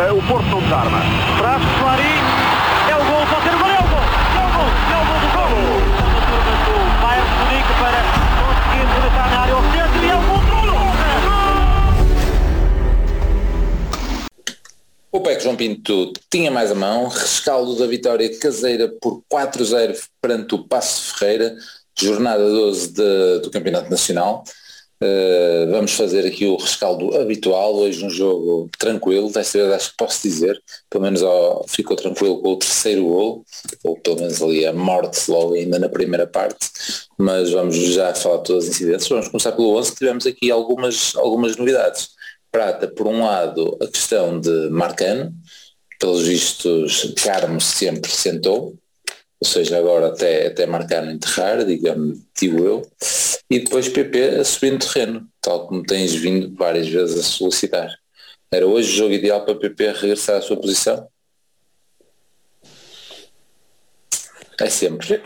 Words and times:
Uh, 0.00 0.16
o 0.16 0.22
Porto 0.26 0.46
não 0.46 0.62
desarma. 0.62 0.98
Traz 1.36 1.62
Clarim. 1.78 2.24
É 2.88 2.96
o 2.96 3.04
gol, 3.04 3.26
pode 3.26 3.42
ser 3.42 3.54
o 3.54 3.58
gol, 3.58 3.68
é 3.68 3.80
o 3.80 3.82
gol. 3.84 4.00
É 4.32 4.44
o 4.46 4.50
gol, 4.56 4.70
é 4.88 4.96
o 4.96 5.04
gol 5.04 5.20
do 5.20 5.28
gol. 5.36 5.52
A 6.00 6.16
turma 6.24 6.52
do 6.64 6.72
Bayern 7.02 7.28
de 7.28 7.34
Munique 7.36 7.74
para 7.78 8.00
conseguir 8.40 8.84
rematar 8.94 9.28
na 9.30 9.36
área 9.40 9.54
ao 9.54 9.60
centro 9.60 10.00
e 10.02 10.08
é 10.08 10.16
o 10.16 10.22
gol 10.22 10.40
do 10.40 10.50
O 15.12 15.20
PEC 15.20 15.42
João 15.42 15.56
Pinto 15.56 16.12
tinha 16.30 16.50
mais 16.50 16.70
a 16.70 16.74
mão, 16.74 17.08
rescaldo 17.08 17.76
da 17.76 17.86
vitória 17.86 18.38
caseira 18.38 18.88
por 19.02 19.22
4-0 19.30 19.98
perante 20.22 20.54
o 20.54 20.64
Passo 20.66 21.18
Ferreira, 21.18 21.54
jornada 22.00 22.48
12 22.48 22.94
de, 22.94 23.40
do 23.40 23.50
Campeonato 23.50 23.90
Nacional. 23.90 24.44
Uh, 25.02 25.70
vamos 25.70 25.92
fazer 25.92 26.26
aqui 26.26 26.44
o 26.44 26.56
rescaldo 26.56 27.16
habitual, 27.16 27.74
hoje 27.74 28.04
um 28.04 28.10
jogo 28.10 28.68
tranquilo, 28.78 29.32
desta 29.32 29.56
vez 29.56 29.72
acho 29.72 29.90
que 29.92 29.96
posso 29.96 30.22
dizer, 30.22 30.62
pelo 30.90 31.04
menos 31.04 31.22
ó, 31.22 31.64
ficou 31.66 31.96
tranquilo 31.96 32.42
com 32.42 32.50
o 32.50 32.58
terceiro 32.58 33.04
gol, 33.04 33.42
ou 33.82 33.98
pelo 33.98 34.16
menos 34.16 34.42
ali 34.42 34.66
a 34.66 34.74
morte 34.74 35.30
logo 35.30 35.54
ainda 35.54 35.78
na 35.78 35.88
primeira 35.88 36.26
parte, 36.26 36.68
mas 37.16 37.50
vamos 37.50 37.76
já 37.76 38.14
falar 38.14 38.38
de 38.38 38.44
todas 38.44 38.64
as 38.64 38.70
incidências, 38.70 39.08
vamos 39.08 39.28
começar 39.28 39.52
pelo 39.52 39.74
11 39.78 39.90
que 39.90 39.96
tivemos 39.96 40.26
aqui 40.26 40.50
algumas, 40.50 41.16
algumas 41.16 41.56
novidades. 41.56 42.10
Prata, 42.52 42.86
por 42.86 43.06
um 43.06 43.24
lado, 43.24 43.78
a 43.80 43.86
questão 43.86 44.38
de 44.38 44.68
Marcano, 44.68 45.32
pelos 45.98 46.26
vistos 46.26 47.14
Carmo 47.22 47.60
sempre 47.60 48.10
sentou, 48.10 48.74
ou 49.42 49.48
seja, 49.48 49.78
agora 49.78 50.08
até, 50.08 50.48
até 50.48 50.66
marcar 50.66 51.02
no 51.02 51.10
enterrar, 51.10 51.64
digamos, 51.64 52.18
digo 52.38 52.62
eu, 52.62 52.82
e 53.50 53.60
depois 53.60 53.88
PP 53.88 54.40
a 54.40 54.44
subir 54.44 54.72
no 54.72 54.78
terreno, 54.78 55.28
tal 55.40 55.66
como 55.66 55.82
tens 55.82 56.14
vindo 56.14 56.54
várias 56.54 56.86
vezes 56.86 57.18
a 57.18 57.22
solicitar. 57.22 57.90
Era 58.52 58.66
hoje 58.66 58.90
o 58.90 58.96
jogo 58.96 59.14
ideal 59.14 59.44
para 59.44 59.54
PP 59.54 59.92
regressar 59.92 60.36
à 60.36 60.42
sua 60.42 60.56
posição? 60.56 61.08
É 64.60 64.68
sempre. 64.68 65.22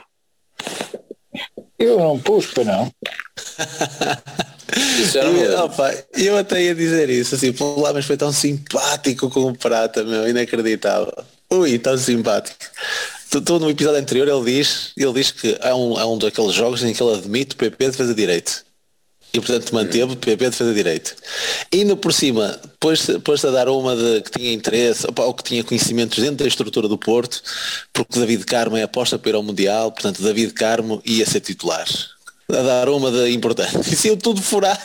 Eu 1.77 1.99
não 1.99 2.21
pus, 2.21 2.47
para 2.47 2.65
não. 2.65 2.93
eu, 5.15 5.65
opa, 5.65 5.93
eu 6.17 6.37
até 6.37 6.63
ia 6.63 6.75
dizer 6.75 7.11
isso, 7.11 7.35
assim, 7.35 7.53
pô, 7.53 7.81
lá, 7.81 7.93
mas 7.93 8.05
foi 8.05 8.17
tão 8.17 8.33
simpático 8.33 9.29
com 9.29 9.49
o 9.49 9.59
Prata, 9.59 10.05
meu, 10.05 10.29
inacreditável. 10.29 11.13
Ui, 11.51 11.79
tão 11.81 11.99
simpático. 11.99 12.65
Todo 13.41 13.61
no 13.65 13.71
episódio 13.71 14.01
anterior 14.01 14.29
ele 14.29 14.59
diz, 14.59 14.93
ele 14.97 15.13
diz 15.13 15.31
que 15.31 15.57
é 15.61 15.75
um, 15.75 15.99
é 15.99 16.05
um 16.05 16.17
daqueles 16.19 16.53
jogos 16.53 16.83
em 16.85 16.93
que 16.93 17.03
ele 17.03 17.17
admite 17.17 17.55
o 17.55 17.59
PP 17.59 17.91
defesa 17.91 18.15
direito. 18.15 18.65
E 19.33 19.41
portanto 19.41 19.75
manteve 19.75 20.13
o 20.13 20.17
PP 20.17 20.51
defesa 20.51 20.73
direito. 20.73 21.17
Indo 21.73 21.97
por 21.97 22.13
cima, 22.13 22.61
pôs-se 22.79 23.47
a 23.47 23.51
dar 23.51 23.69
uma 23.69 23.97
de 23.97 24.23
que 24.23 24.39
tinha 24.39 24.53
interesse, 24.53 25.05
opa, 25.09 25.25
ou 25.25 25.35
que 25.35 25.43
tinha 25.43 25.65
conhecimentos 25.65 26.23
dentro 26.23 26.37
da 26.37 26.47
estrutura 26.47 26.87
do 26.87 26.97
Porto, 26.97 27.43
porque 27.93 28.21
David 28.21 28.45
Carmo 28.45 28.77
é 28.77 28.83
aposta 28.83 29.19
para 29.19 29.31
ir 29.31 29.35
ao 29.35 29.43
Mundial, 29.43 29.91
portanto 29.91 30.23
David 30.23 30.53
Carmo 30.53 31.03
ia 31.05 31.27
ser 31.27 31.41
titular. 31.41 31.87
A 32.49 32.63
dar 32.63 32.89
uma 32.89 33.11
de 33.11 33.31
importante. 33.33 33.93
E 33.93 33.97
saiu 33.97 34.17
tudo 34.17 34.41
furado. 34.41 34.81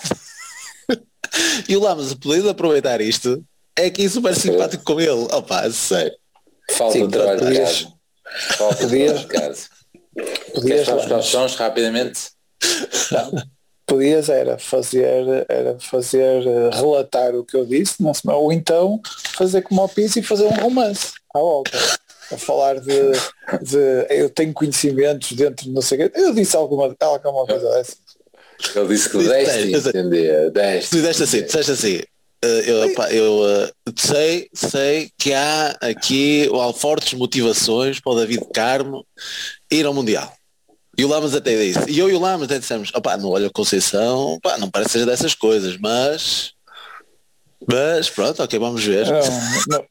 e 1.69 1.77
o 1.77 1.81
Lamas, 1.81 2.13
podendo 2.15 2.49
aproveitar 2.49 3.01
isto, 3.01 3.43
é 3.77 3.85
aqui 3.85 4.09
super 4.09 4.35
simpático 4.35 4.83
com 4.83 4.99
ele. 4.99 5.27
Opa, 5.31 5.69
sério. 5.69 6.13
Falta 6.71 6.93
Sim, 6.93 7.05
de 7.05 7.11
trabalho 7.11 7.98
de 8.29 8.77
podias- 8.83 9.69
podias- 10.53 10.87
falar 10.87 11.17
os 11.19 11.25
sons 11.25 11.55
rapidamente? 11.55 12.29
podias 13.85 14.29
era 14.29 14.57
fazer, 14.59 15.45
era 15.49 15.77
fazer, 15.79 16.45
eh, 16.45 16.69
relatar 16.73 17.33
o 17.35 17.43
que 17.43 17.57
eu 17.57 17.65
disse, 17.65 17.95
não 18.01 18.11
ou 18.35 18.51
então 18.53 19.01
fazer 19.35 19.61
como 19.63 19.81
ao 19.81 19.89
piso 19.89 20.19
e 20.19 20.23
fazer 20.23 20.45
um 20.45 20.49
romance 20.61 21.13
à 21.33 21.39
volta. 21.39 21.77
A 22.31 22.37
falar 22.37 22.79
de, 22.79 23.11
de 23.63 24.05
eu 24.11 24.29
tenho 24.29 24.53
conhecimentos 24.53 25.31
dentro 25.31 25.65
de 25.65 25.71
não 25.71 25.81
sei 25.81 25.97
o 26.05 26.09
quê. 26.11 26.19
Eu 26.19 26.31
disse 26.35 26.55
alguma, 26.55 26.95
alguma 26.99 27.47
coisa 27.47 27.67
dessa. 27.71 27.95
Ele 28.75 28.87
disse 28.89 29.09
que 29.09 29.17
o 29.17 29.19
Disse 29.19 29.31
10 29.31 29.47
dez, 29.47 29.63
te 29.65 29.71
eu 29.73 29.81
sei. 29.81 29.89
entendia. 29.89 30.51
10 30.51 30.89
Tu 30.89 30.95
disseste 30.97 31.23
assim, 31.23 31.41
disseste 31.41 31.71
assim, 31.71 32.01
eu, 32.47 32.93
pá, 32.93 33.11
eu 33.11 33.41
eh, 33.47 33.71
sei, 33.97 34.49
sei 34.53 35.11
que 35.17 35.33
há 35.33 35.77
aqui 35.81 36.47
ó, 36.51 36.71
fortes 36.73 37.13
motivações 37.13 37.99
para 37.99 38.13
o 38.13 38.15
David 38.15 38.45
Carmo 38.53 39.05
ir 39.71 39.85
ao 39.85 39.93
Mundial. 39.93 40.33
E 40.97 41.05
o 41.05 41.07
Lamas 41.07 41.33
até 41.33 41.55
disse, 41.57 41.89
e 41.89 41.97
eu 41.99 42.09
e 42.09 42.13
o 42.13 42.19
Lamas 42.19 42.45
até 42.45 42.59
dissemos, 42.59 42.91
opá, 42.93 43.15
no 43.15 43.29
olho 43.29 43.51
Conceição, 43.51 44.37
pá, 44.41 44.57
não 44.57 44.69
parece 44.69 44.99
ser 44.99 45.05
dessas 45.05 45.33
coisas, 45.33 45.77
mas 45.77 46.53
mas 47.67 48.09
pronto, 48.09 48.41
ok, 48.41 48.57
vamos 48.57 48.83
ver. 48.83 49.05
Não, 49.67 49.85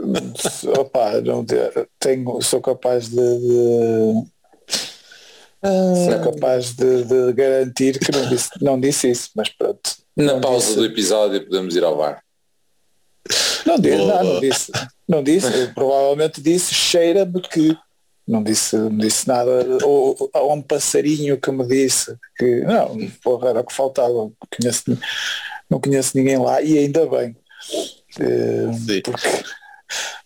não, 0.00 0.32
opa, 0.78 1.20
não 1.20 1.44
te- 1.44 1.56
tenho, 1.98 2.40
sou 2.42 2.60
capaz 2.60 3.08
de, 3.08 3.16
de- 3.16 4.24
sou 5.62 6.32
capaz 6.32 6.72
de, 6.74 7.04
de 7.04 7.32
garantir 7.32 7.98
que 7.98 8.12
não 8.12 8.28
disse, 8.28 8.50
não 8.60 8.80
disse 8.80 9.10
isso, 9.10 9.30
mas 9.34 9.48
pronto. 9.48 10.01
Na 10.16 10.34
Não 10.34 10.40
pausa 10.40 10.66
disse. 10.66 10.76
do 10.78 10.84
episódio 10.84 11.44
podemos 11.44 11.74
ir 11.76 11.84
ao 11.84 11.96
bar. 11.96 12.22
Não 13.64 13.78
disse, 13.78 13.96
não, 13.96 14.24
não 14.24 14.40
disse. 14.40 14.72
Não 15.08 15.22
disse, 15.22 15.46
eu 15.58 15.72
provavelmente 15.74 16.40
disse 16.40 16.74
cheira-me 16.74 17.40
que 17.40 17.76
não 18.26 18.42
disse, 18.42 18.76
não 18.76 18.96
disse 18.98 19.26
nada. 19.28 19.50
Ou, 19.84 20.30
ou 20.34 20.52
um 20.52 20.60
passarinho 20.62 21.38
que 21.40 21.50
me 21.50 21.66
disse 21.66 22.16
que 22.36 22.60
não, 22.60 22.96
porra, 23.22 23.50
era 23.50 23.60
o 23.60 23.64
que 23.64 23.72
faltava. 23.74 24.08
Não 24.12 24.32
conheço, 24.58 24.98
não 25.70 25.80
conheço 25.80 26.16
ninguém 26.16 26.38
lá 26.38 26.60
e 26.60 26.78
ainda 26.78 27.06
bem. 27.06 27.36
Sim. 28.10 29.00
porque, 29.04 29.28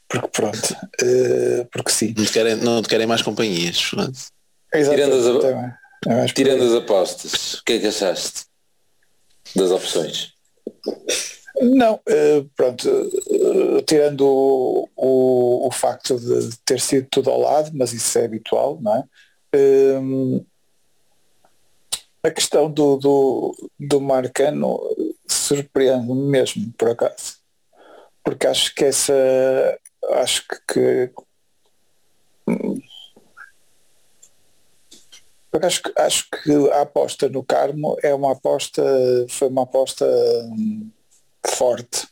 porque 0.08 0.28
pronto. 0.28 0.76
eh, 1.02 1.66
porque 1.70 1.90
sim. 1.90 2.14
Não 2.16 2.24
te 2.24 2.32
querem, 2.32 2.56
não 2.56 2.82
te 2.82 2.88
querem 2.88 3.06
mais 3.06 3.22
companhias. 3.22 3.80
pronto. 3.90 4.18
Tirando 4.72 5.12
as- 5.14 5.24
Exatamente, 5.26 5.76
é 6.06 6.14
mais- 6.14 6.32
Tirando 6.32 6.64
as 6.64 6.72
apostas, 6.74 7.54
o 7.54 7.64
que 7.64 7.72
é 7.74 7.78
que 7.78 7.86
achaste 7.86 8.44
das 9.54 9.70
opções? 9.70 10.34
Não, 11.60 12.00
eh, 12.06 12.44
pronto, 12.54 12.88
eh, 12.88 13.82
tirando 13.86 14.26
o, 14.26 14.88
o, 14.94 15.68
o 15.68 15.70
facto 15.70 16.18
de 16.18 16.56
ter 16.64 16.80
sido 16.80 17.08
tudo 17.10 17.30
ao 17.30 17.40
lado, 17.40 17.70
mas 17.74 17.92
isso 17.92 18.18
é 18.18 18.24
habitual, 18.24 18.78
não 18.80 18.96
é? 18.96 19.04
Hum, 19.54 20.44
a 22.22 22.30
questão 22.30 22.70
do, 22.70 22.96
do, 22.96 23.70
do 23.78 24.00
Marcano 24.00 24.80
surpreende-me 25.26 26.28
mesmo, 26.28 26.72
por 26.76 26.90
acaso. 26.90 27.36
Porque 28.24 28.46
acho 28.46 28.74
que 28.74 28.84
essa. 28.84 29.14
Acho 30.14 30.44
que. 30.48 30.58
que 30.66 31.12
hum, 32.48 32.80
porque 35.45 35.45
acho, 35.64 35.82
que- 35.82 35.92
acho 36.00 36.26
que 36.30 36.70
a 36.72 36.82
aposta 36.82 37.28
no 37.28 37.42
Carmo 37.44 37.96
é 38.02 38.14
uma 38.14 38.32
aposta. 38.32 38.82
Foi 39.28 39.48
uma 39.48 39.62
aposta. 39.62 40.04
hum, 40.50 40.90
forte, 41.48 42.08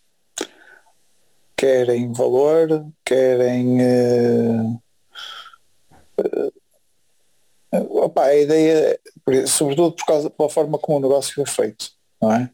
quer 1.57 1.89
em 1.91 2.13
valor, 2.13 2.87
quer 3.05 3.41
em. 3.41 3.81
eh, 3.83 4.79
eh, 7.73 7.81
opa, 7.91 8.25
a 8.25 8.37
ideia, 8.37 8.99
sobretudo 9.47 9.97
por 9.97 10.05
causa 10.07 10.31
pela 10.31 10.49
forma 10.49 10.79
como 10.79 10.99
o 10.99 11.01
negócio 11.01 11.43
é 11.43 11.47
feito, 11.47 11.91
não 12.21 12.33
é? 12.33 12.51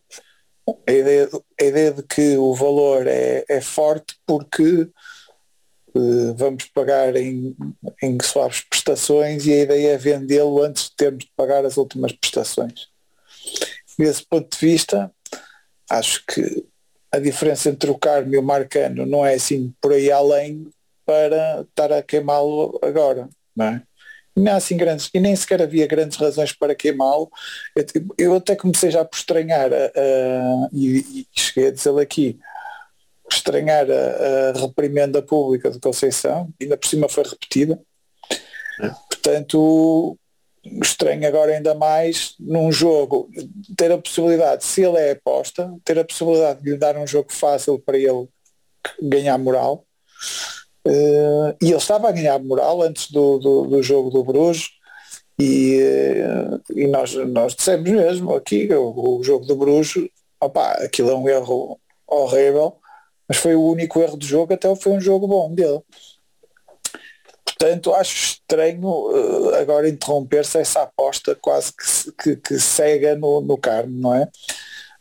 A 0.87 0.93
ideia, 0.93 1.29
a 1.61 1.65
ideia 1.65 1.93
de 1.93 2.03
que 2.03 2.37
o 2.37 2.55
valor 2.55 3.07
é, 3.07 3.45
é 3.49 3.61
forte 3.61 4.15
porque 4.27 4.89
vamos 6.37 6.65
pagar 6.67 7.17
em, 7.17 7.57
em 8.03 8.19
suaves 8.23 8.61
prestações 8.61 9.47
e 9.47 9.53
a 9.53 9.63
ideia 9.63 9.89
é 9.93 9.99
vendê-lo 9.99 10.63
antes 10.63 10.85
de 10.85 10.97
termos 10.97 11.25
de 11.25 11.31
pagar 11.37 11.65
as 11.65 11.77
últimas 11.77 12.13
prestações. 12.13 12.89
Desse 13.99 14.25
ponto 14.27 14.57
de 14.57 14.67
vista, 14.67 15.11
acho 15.91 16.25
que 16.27 16.65
a 17.13 17.19
diferença 17.19 17.69
entre 17.69 17.91
o 17.91 17.99
Carmo 17.99 18.35
e 18.35 18.39
o 18.39 18.43
Marcano 18.43 19.05
não 19.05 19.27
é 19.27 19.35
assim 19.35 19.75
por 19.81 19.93
aí 19.93 20.11
além 20.11 20.71
para 21.05 21.63
estar 21.69 21.93
a 21.93 22.03
queimá-lo 22.03 22.79
agora, 22.83 23.29
não 23.57 23.67
é? 23.67 23.83
Não 24.37 24.55
assim 24.55 24.77
grandes, 24.77 25.11
e 25.13 25.19
nem 25.19 25.35
sequer 25.35 25.61
havia 25.61 25.89
grandes 25.89 26.17
razões 26.17 26.53
para 26.53 26.75
queimá-lo. 26.75 27.29
Eu, 27.75 27.85
eu 28.17 28.35
até 28.37 28.55
comecei 28.55 28.91
já 28.91 29.05
por 29.05 29.17
estranhar, 29.17 29.71
a- 29.73 30.69
e, 30.73 30.99
e 30.99 31.27
cheguei 31.33 31.69
a 31.69 31.73
dizer 31.73 31.99
aqui, 31.99 32.39
estranhar 33.33 33.87
a, 33.91 34.51
a 34.51 34.61
reprimenda 34.61 35.23
pública 35.23 35.71
de 35.71 35.79
Conceição, 35.79 36.49
ainda 36.61 36.77
por 36.77 36.87
cima 36.87 37.09
foi 37.09 37.25
repetida. 37.25 37.81
Portanto, 39.09 40.17
estranho 40.83 41.27
agora 41.27 41.53
ainda 41.53 41.75
mais 41.75 42.35
num 42.39 42.71
jogo 42.71 43.29
ter 43.77 43.93
a 43.93 43.99
possibilidade, 43.99 44.65
se 44.65 44.83
ele 44.83 44.99
é 44.99 45.13
aposta, 45.13 45.73
ter 45.85 45.99
a 45.99 46.05
possibilidade 46.05 46.63
de 46.63 46.71
lhe 46.71 46.77
dar 46.77 46.97
um 46.97 47.07
jogo 47.07 47.33
fácil 47.33 47.79
para 47.79 47.99
ele 47.99 48.29
ganhar 49.01 49.39
moral. 49.39 49.85
Eh, 50.87 51.57
e 51.63 51.67
ele 51.67 51.77
estava 51.77 52.09
a 52.09 52.13
ganhar 52.13 52.39
moral 52.39 52.83
antes 52.83 53.11
do, 53.11 53.39
do, 53.39 53.67
do 53.67 53.83
jogo 53.83 54.11
do 54.11 54.25
Bruges 54.25 54.71
e, 55.39 55.79
eh, 55.79 56.59
e 56.75 56.87
nós, 56.87 57.15
nós 57.15 57.55
dissemos 57.55 57.91
mesmo 57.91 58.35
aqui 58.35 58.73
o, 58.73 59.19
o 59.19 59.23
jogo 59.23 59.45
do 59.45 59.57
Bruges, 59.57 60.09
opá, 60.41 60.73
aquilo 60.73 61.11
é 61.11 61.15
um 61.15 61.29
erro 61.29 61.79
horrível 62.07 62.80
mas 63.31 63.37
foi 63.37 63.55
o 63.55 63.63
único 63.63 64.01
erro 64.01 64.17
do 64.17 64.27
jogo, 64.27 64.53
até 64.53 64.75
foi 64.75 64.91
um 64.91 65.01
jogo 65.01 65.29
bom 65.29 65.55
dele. 65.55 65.81
Portanto, 67.45 67.95
acho 67.95 68.17
estranho 68.17 68.89
uh, 68.89 69.55
agora 69.55 69.89
interromper-se 69.89 70.59
essa 70.59 70.83
aposta 70.83 71.37
quase 71.37 71.73
que, 71.73 72.13
que, 72.13 72.37
que 72.37 72.59
cega 72.59 73.15
no, 73.15 73.41
no 73.41 73.57
carne, 73.57 74.01
não 74.01 74.17
é? 74.17 74.29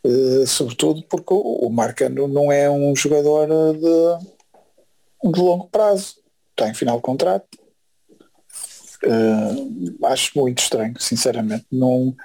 Uh, 0.06 0.46
sobretudo 0.46 1.02
porque 1.10 1.34
o, 1.34 1.66
o 1.66 1.72
Marcano 1.72 2.28
não 2.28 2.52
é 2.52 2.70
um 2.70 2.96
jogador 2.96 3.48
de, 3.74 5.31
de 5.31 5.40
longo 5.40 5.68
prazo, 5.68 6.18
está 6.52 6.70
em 6.70 6.76
final 6.76 6.98
de 6.98 7.02
contrato. 7.02 7.58
Uh, 9.04 10.06
acho 10.06 10.38
muito 10.38 10.60
estranho, 10.60 10.94
sinceramente. 11.00 11.66
Não, 11.72 12.16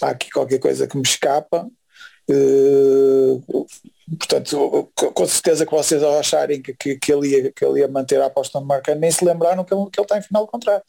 há 0.00 0.08
aqui 0.08 0.30
qualquer 0.30 0.60
coisa 0.60 0.86
que 0.86 0.96
me 0.96 1.02
escapa. 1.02 1.68
Uh, 2.30 3.66
portanto, 4.16 4.90
com 4.94 5.26
certeza 5.26 5.64
que 5.64 5.72
vocês 5.72 6.02
ao 6.02 6.18
acharem 6.18 6.60
que, 6.60 6.74
que, 6.74 6.96
que, 6.96 7.12
ele 7.12 7.28
ia, 7.28 7.52
que 7.52 7.64
ele 7.64 7.80
ia 7.80 7.88
manter 7.88 8.20
a 8.20 8.26
aposta 8.26 8.60
no 8.60 8.66
Marcano, 8.66 9.00
nem 9.00 9.10
se 9.10 9.24
lembraram 9.24 9.64
que 9.64 9.72
ele, 9.72 9.90
que 9.90 9.98
ele 9.98 10.04
está 10.04 10.18
em 10.18 10.22
final 10.22 10.44
de 10.44 10.50
contrato. 10.50 10.84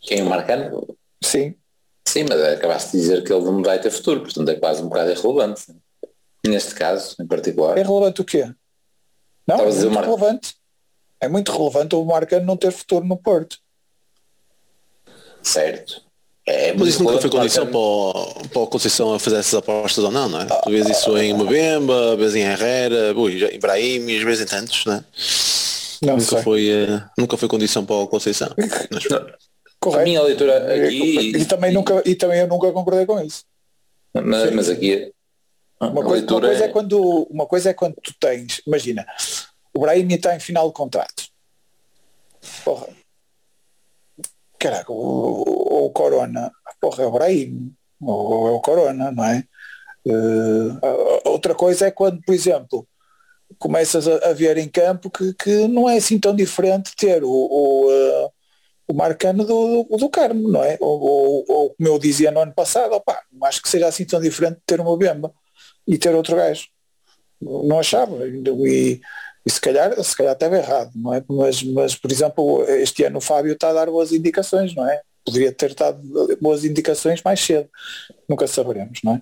Quem 0.00 0.22
o 0.22 0.26
Marcano? 0.26 0.96
Sim. 1.22 1.54
Sim, 2.06 2.24
mas 2.28 2.40
acabaste 2.42 2.92
de 2.92 2.98
dizer 2.98 3.24
que 3.24 3.32
ele 3.32 3.44
não 3.44 3.62
vai 3.62 3.80
ter 3.80 3.90
futuro, 3.90 4.20
portanto 4.20 4.48
é 4.48 4.54
quase 4.56 4.82
um 4.82 4.88
bocado 4.88 5.10
irrelevante. 5.10 5.66
Neste 6.44 6.74
caso, 6.74 7.14
em 7.20 7.26
particular. 7.26 7.78
É 7.78 7.82
relevante 7.82 8.20
o 8.20 8.24
quê? 8.24 8.52
Não, 9.46 9.60
é 9.60 9.64
muito 9.64 9.90
Mar... 9.90 10.04
relevante. 10.04 10.56
É 11.20 11.28
muito 11.28 11.52
relevante 11.52 11.94
o 11.94 12.04
Marcano 12.04 12.44
não 12.44 12.56
ter 12.56 12.72
futuro 12.72 13.04
no 13.04 13.16
Porto. 13.16 13.58
Certo. 15.42 16.04
É, 16.46 16.72
mas 16.72 16.88
isso 16.88 17.04
nunca 17.04 17.20
foi 17.20 17.30
condição 17.30 17.66
para 17.66 17.78
o, 17.78 18.48
para 18.48 18.62
o 18.62 18.66
Conceição 18.66 19.14
a 19.14 19.18
fazer 19.18 19.36
essas 19.36 19.54
apostas 19.54 20.02
ou 20.02 20.10
não, 20.10 20.28
não 20.28 20.40
é? 20.40 20.46
Tu 20.46 20.70
vês 20.70 20.88
isso 20.88 21.16
em 21.16 21.32
Mbemba, 21.34 22.16
vês 22.16 22.34
em 22.34 22.42
Herrera, 22.42 23.16
ui, 23.16 23.44
em 23.44 23.58
Brahim 23.60 24.08
e 24.08 24.24
vês 24.24 24.40
em 24.40 24.46
tantos, 24.46 24.84
não 24.84 24.94
é? 24.94 25.04
Não 26.02 26.16
nunca, 26.16 26.42
foi, 26.42 26.68
uh, 26.84 27.02
nunca 27.16 27.36
foi 27.36 27.48
condição 27.48 27.86
para 27.86 27.94
o 27.94 28.08
Conceição. 28.08 28.52
Mas, 28.90 29.06
Correto. 29.78 30.02
A 30.02 30.04
minha 30.04 30.22
leitura 30.22 30.86
aqui... 30.86 30.94
E, 30.94 31.36
e, 31.36 31.44
também, 31.44 31.72
nunca, 31.72 32.02
e 32.04 32.14
também 32.14 32.40
eu 32.40 32.46
nunca 32.46 32.70
concordei 32.70 33.04
com 33.04 33.20
isso. 33.20 33.44
Mas, 34.14 34.52
mas 34.52 34.68
aqui... 34.68 35.12
Uma 35.80 36.04
coisa, 36.04 36.24
uma 36.24 36.40
coisa 36.40 36.64
é... 36.64 36.66
é... 36.66 36.68
quando 36.68 37.26
uma 37.28 37.46
coisa 37.46 37.70
é 37.70 37.74
quando 37.74 37.94
tu 38.00 38.14
tens, 38.20 38.62
imagina, 38.64 39.04
o 39.74 39.80
Brahim 39.80 40.06
está 40.14 40.36
em 40.36 40.38
final 40.38 40.68
de 40.68 40.74
contrato. 40.74 41.24
Porra, 42.64 42.86
caraca, 44.62 44.92
o, 44.92 45.86
o 45.86 45.90
Corona, 45.90 46.52
porra, 46.80 47.02
é 47.02 47.06
o 47.06 47.10
Brahim, 47.10 47.74
ou 48.00 48.48
é 48.48 48.50
o 48.52 48.60
Corona, 48.60 49.10
não 49.10 49.24
é? 49.24 49.44
Uh, 50.06 50.78
outra 51.24 51.54
coisa 51.54 51.86
é 51.86 51.90
quando, 51.90 52.22
por 52.22 52.32
exemplo, 52.32 52.86
começas 53.58 54.06
a, 54.06 54.30
a 54.30 54.32
ver 54.32 54.56
em 54.58 54.68
campo 54.68 55.10
que, 55.10 55.34
que 55.34 55.68
não 55.68 55.88
é 55.88 55.96
assim 55.96 56.18
tão 56.18 56.34
diferente 56.34 56.94
ter 56.96 57.24
o, 57.24 57.28
o, 57.28 57.86
uh, 57.88 58.32
o 58.88 58.94
Marcano 58.94 59.44
do, 59.44 59.84
do, 59.84 59.96
do 59.96 60.08
Carmo, 60.08 60.48
não 60.48 60.62
é? 60.62 60.76
Ou, 60.80 61.00
ou, 61.00 61.44
ou, 61.48 61.74
como 61.74 61.88
eu 61.88 61.98
dizia 61.98 62.30
no 62.30 62.40
ano 62.40 62.52
passado, 62.54 62.94
opá, 62.94 63.20
não 63.32 63.46
acho 63.46 63.60
que 63.60 63.68
seja 63.68 63.88
assim 63.88 64.04
tão 64.04 64.20
diferente 64.20 64.60
ter 64.64 64.80
uma 64.80 64.96
Bemba 64.96 65.32
e 65.86 65.98
ter 65.98 66.14
outro 66.14 66.36
gajo. 66.36 66.68
Não 67.40 67.80
achava. 67.80 68.16
E, 68.26 69.00
e 69.44 69.50
se 69.50 69.60
calhar, 69.60 70.02
se 70.02 70.16
calhar 70.16 70.36
errado, 70.54 70.92
não 70.94 71.12
é? 71.12 71.22
Mas, 71.28 71.62
mas, 71.62 71.94
por 71.96 72.10
exemplo, 72.10 72.64
este 72.68 73.04
ano 73.04 73.18
o 73.18 73.20
Fábio 73.20 73.52
está 73.52 73.70
a 73.70 73.72
dar 73.72 73.86
boas 73.86 74.12
indicações, 74.12 74.74
não 74.74 74.88
é? 74.88 75.00
Poderia 75.24 75.52
ter 75.52 75.74
dado 75.74 76.00
boas 76.40 76.64
indicações 76.64 77.22
mais 77.22 77.40
cedo, 77.40 77.68
nunca 78.28 78.46
saberemos, 78.46 79.00
não 79.02 79.14
é? 79.14 79.20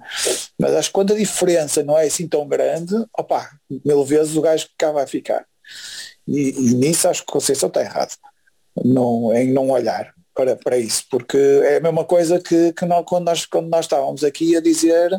Mas 0.58 0.74
acho 0.74 0.88
que 0.88 0.94
quando 0.94 1.12
a 1.12 1.16
diferença 1.16 1.82
não 1.82 1.96
é 1.96 2.06
assim 2.06 2.28
tão 2.28 2.46
grande, 2.46 2.94
opá, 3.18 3.50
mil 3.84 4.04
vezes 4.04 4.36
o 4.36 4.40
gajo 4.40 4.66
que 4.66 4.74
cá 4.78 4.92
vai 4.92 5.06
ficar. 5.06 5.44
E, 6.26 6.50
e 6.50 6.74
nisso 6.74 7.08
acho 7.08 7.22
que 7.22 7.30
o 7.30 7.32
Conceição 7.32 7.68
está 7.68 7.80
errado, 7.80 8.14
não, 8.84 9.34
em 9.34 9.52
não 9.52 9.70
olhar 9.70 10.12
para, 10.34 10.56
para 10.56 10.78
isso, 10.78 11.04
porque 11.10 11.36
é 11.36 11.76
a 11.76 11.80
mesma 11.80 12.04
coisa 12.04 12.38
que, 12.40 12.72
que 12.72 12.86
nós, 12.86 13.04
quando, 13.06 13.24
nós, 13.24 13.46
quando 13.46 13.68
nós 13.68 13.84
estávamos 13.84 14.24
aqui 14.24 14.56
a 14.56 14.60
dizer, 14.60 15.10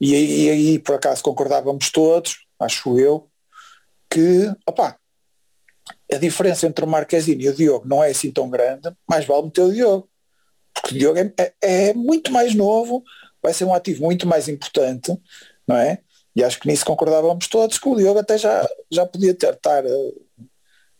e 0.00 0.50
aí 0.50 0.78
por 0.78 0.94
acaso 0.94 1.22
concordávamos 1.22 1.90
todos, 1.90 2.46
acho 2.60 2.98
eu, 2.98 3.28
que, 4.10 4.52
opá, 4.66 4.98
a 6.12 6.16
diferença 6.16 6.66
entre 6.66 6.84
o 6.84 6.88
Marquezine 6.88 7.44
e 7.44 7.48
o 7.48 7.54
Diogo 7.54 7.86
não 7.86 8.02
é 8.02 8.10
assim 8.10 8.30
tão 8.30 8.48
grande, 8.48 8.90
mais 9.08 9.24
vale 9.24 9.44
meter 9.44 9.62
o 9.62 9.72
Diogo. 9.72 10.08
Porque 10.74 10.94
o 10.94 10.98
Diogo 10.98 11.18
é, 11.18 11.32
é, 11.38 11.54
é, 11.62 11.94
muito 11.94 12.30
mais 12.32 12.54
novo, 12.54 13.02
vai 13.42 13.52
ser 13.52 13.64
um 13.64 13.74
ativo 13.74 14.02
muito 14.04 14.26
mais 14.26 14.48
importante, 14.48 15.16
não 15.66 15.76
é? 15.76 16.00
E 16.34 16.44
acho 16.44 16.60
que 16.60 16.68
nisso 16.68 16.84
concordávamos 16.84 17.48
todos, 17.48 17.78
que 17.78 17.88
o 17.88 17.96
Diogo 17.96 18.18
até 18.18 18.36
já, 18.36 18.68
já 18.90 19.06
podia 19.06 19.34
ter, 19.34 19.54
estar, 19.54 19.84
eh, 19.86 20.12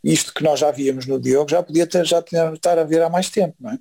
isto 0.02 0.32
que 0.32 0.42
nós 0.42 0.58
já 0.58 0.70
víamos 0.70 1.06
no 1.06 1.20
Diogo, 1.20 1.50
já 1.50 1.62
podia 1.62 1.86
ter, 1.86 2.06
já 2.06 2.22
podia 2.22 2.54
estar 2.54 2.78
a 2.78 2.84
vir 2.84 3.02
há 3.02 3.10
mais 3.10 3.28
tempo, 3.28 3.54
não 3.60 3.70
é? 3.70 3.78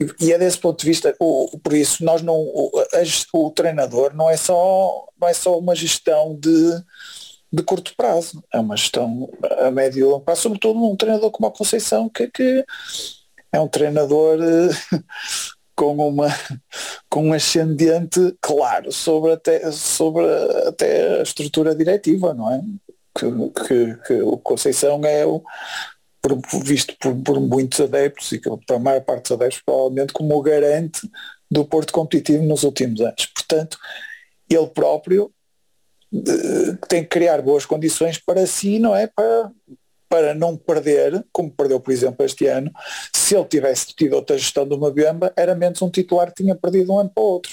E, 0.00 0.26
e 0.26 0.32
é 0.32 0.38
desse 0.38 0.58
ponto 0.58 0.78
de 0.78 0.86
vista, 0.86 1.14
o, 1.18 1.58
por 1.58 1.72
isso 1.72 2.04
nós 2.04 2.22
não, 2.22 2.36
o, 2.36 2.70
a, 2.78 3.36
o 3.36 3.50
treinador 3.50 4.14
não 4.14 4.30
é 4.30 4.36
só, 4.36 5.08
não 5.20 5.26
é 5.26 5.32
só 5.32 5.58
uma 5.58 5.74
gestão 5.74 6.38
de 6.38 6.80
de 7.52 7.62
curto 7.62 7.94
prazo, 7.96 8.42
é 8.52 8.58
uma 8.58 8.76
gestão 8.76 9.30
a 9.60 9.70
médio 9.70 10.00
e 10.00 10.04
longo 10.04 10.24
prazo, 10.24 10.42
sobretudo 10.42 10.84
um 10.84 10.96
treinador 10.96 11.30
como 11.30 11.48
a 11.48 11.52
Conceição, 11.52 12.08
que, 12.08 12.28
que 12.28 12.64
é 13.52 13.60
um 13.60 13.68
treinador 13.68 14.38
eh, 14.42 14.98
com, 15.74 15.96
uma, 16.08 16.28
com 17.08 17.28
um 17.28 17.32
ascendente 17.32 18.36
claro 18.40 18.92
sobre 18.92 19.32
até, 19.32 19.70
sobre 19.72 20.24
até 20.66 21.20
a 21.20 21.22
estrutura 21.22 21.74
diretiva, 21.74 22.34
não 22.34 22.52
é? 22.52 22.62
Que, 23.16 23.26
que, 23.66 23.94
que 24.06 24.22
o 24.22 24.36
Conceição 24.38 25.04
é 25.04 25.24
o, 25.24 25.42
por, 26.20 26.36
visto 26.62 26.96
por, 27.00 27.16
por, 27.22 27.40
muitos 27.40 27.80
adeptos 27.80 28.30
e 28.32 28.38
que 28.38 28.50
para 28.66 28.76
a 28.76 28.80
maior 28.80 29.00
parte 29.00 29.22
dos 29.22 29.32
adeptos 29.32 29.62
provavelmente 29.64 30.12
como 30.12 30.36
o 30.36 30.42
garante 30.42 31.08
do 31.50 31.64
Porto 31.64 31.92
competitivo 31.92 32.44
nos 32.44 32.62
últimos 32.62 33.00
anos. 33.00 33.26
Portanto, 33.26 33.78
ele 34.48 34.66
próprio 34.66 35.32
que 36.10 36.88
tem 36.88 37.02
que 37.02 37.08
criar 37.08 37.42
boas 37.42 37.66
condições 37.66 38.18
para 38.18 38.46
si, 38.46 38.78
não 38.78 38.94
é? 38.94 39.06
Para, 39.06 39.52
para 40.08 40.34
não 40.34 40.56
perder, 40.56 41.24
como 41.32 41.50
perdeu, 41.50 41.78
por 41.78 41.92
exemplo, 41.92 42.24
este 42.24 42.46
ano, 42.46 42.70
se 43.12 43.36
ele 43.36 43.44
tivesse 43.44 43.94
tido 43.94 44.14
outra 44.14 44.38
gestão 44.38 44.66
de 44.66 44.74
uma 44.74 44.90
Biamba, 44.90 45.32
era 45.36 45.54
menos 45.54 45.82
um 45.82 45.90
titular 45.90 46.28
que 46.28 46.42
tinha 46.42 46.54
perdido 46.54 46.92
um 46.92 46.98
ano 46.98 47.10
para 47.14 47.22
o 47.22 47.26
outro. 47.26 47.52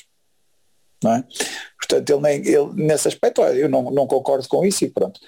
É? 1.06 1.24
Portanto, 1.78 2.10
ele, 2.10 2.22
nem, 2.22 2.48
ele 2.48 2.74
nesse 2.74 3.08
aspecto, 3.08 3.42
eu 3.42 3.70
não, 3.70 3.92
não 3.92 4.08
concordo 4.08 4.48
com 4.48 4.66
isso 4.66 4.86
e 4.86 4.90
pronto. 4.90 5.20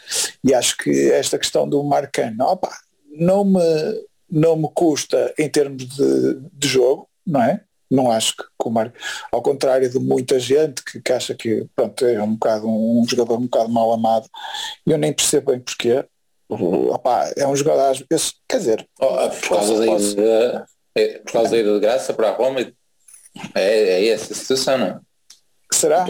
E 0.43 0.53
acho 0.53 0.77
que 0.77 1.11
esta 1.11 1.37
questão 1.37 1.67
do 1.67 1.83
Marcano, 1.83 2.45
opa, 2.45 2.75
não 3.11 3.43
me, 3.43 3.59
não 4.29 4.55
me 4.55 4.69
custa 4.73 5.33
em 5.37 5.49
termos 5.49 5.85
de, 5.85 6.39
de 6.53 6.67
jogo, 6.67 7.07
não 7.25 7.43
é? 7.43 7.61
Não 7.89 8.11
acho 8.11 8.35
que, 8.35 8.43
o 8.63 8.69
Marco, 8.69 8.97
ao 9.31 9.41
contrário 9.41 9.89
de 9.89 9.97
muita 9.99 10.39
gente 10.39 10.83
que, 10.83 11.01
que, 11.01 11.13
acha 11.13 11.33
que 11.33 11.65
pronto, 11.75 12.05
é 12.05 12.21
um 12.21 12.33
bocado 12.33 12.67
um, 12.67 13.01
um 13.01 13.07
jogador 13.07 13.37
um 13.37 13.47
bocado 13.47 13.69
mal 13.69 13.91
amado, 13.93 14.27
eu 14.85 14.97
nem 14.97 15.13
percebo 15.13 15.51
bem 15.51 15.59
porquê. 15.59 16.05
Opa, 16.49 17.31
é 17.35 17.45
um 17.45 17.55
jogador, 17.55 17.97
eu, 18.09 18.17
quer 18.47 18.57
dizer, 18.57 18.87
oh, 18.99 19.29
por, 19.29 19.49
causa 19.49 19.77
da 19.79 19.85
ida, 19.85 20.65
é, 20.95 21.19
por 21.19 21.31
causa 21.33 21.51
da 21.51 21.57
ida 21.57 21.73
de 21.73 21.79
graça 21.79 22.13
para 22.13 22.29
a 22.29 22.33
Roma, 22.33 22.61
é, 22.61 22.73
é 23.55 24.07
essa 24.07 24.33
a 24.33 24.35
situação, 24.35 24.77
não 24.77 24.87
é? 24.87 24.99
Será? 25.73 26.05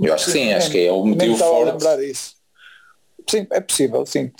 Eu 0.00 0.14
acho 0.14 0.26
que 0.26 0.30
sim, 0.30 0.52
acho 0.52 0.70
que 0.70 0.86
é 0.86 0.92
o 0.92 1.04
motivo 1.04 1.36
forte. 1.36 1.84
Sim, 3.28 3.46
é 3.50 3.60
possível, 3.60 4.04
sim. 4.04 4.30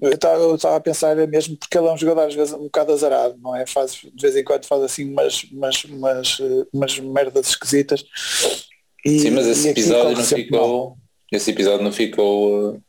Eu 0.00 0.12
estava 0.54 0.76
a 0.76 0.80
pensar 0.80 1.16
mesmo 1.26 1.56
porque 1.56 1.76
ele 1.76 1.88
é 1.88 1.92
um 1.92 1.98
jogador 1.98 2.22
às 2.22 2.34
vezes 2.34 2.54
um 2.54 2.64
bocado 2.64 2.92
azarado, 2.92 3.36
não 3.42 3.56
é? 3.56 3.66
Faz, 3.66 3.94
de 3.94 4.22
vez 4.22 4.36
em 4.36 4.44
quando 4.44 4.66
faz 4.66 4.82
assim 4.82 5.10
umas, 5.10 5.44
umas, 5.44 5.84
umas, 5.84 6.38
umas 6.72 6.98
merdas 7.00 7.48
esquisitas. 7.48 8.04
E, 9.04 9.18
sim, 9.18 9.30
mas 9.30 9.46
esse 9.46 9.68
episódio 9.68 10.16
não 10.16 10.24
ficou. 10.24 10.96
Esse 11.32 11.50
episódio 11.50 11.84
não 11.84 11.92
ficou 11.92 12.74
uh, 12.74 12.82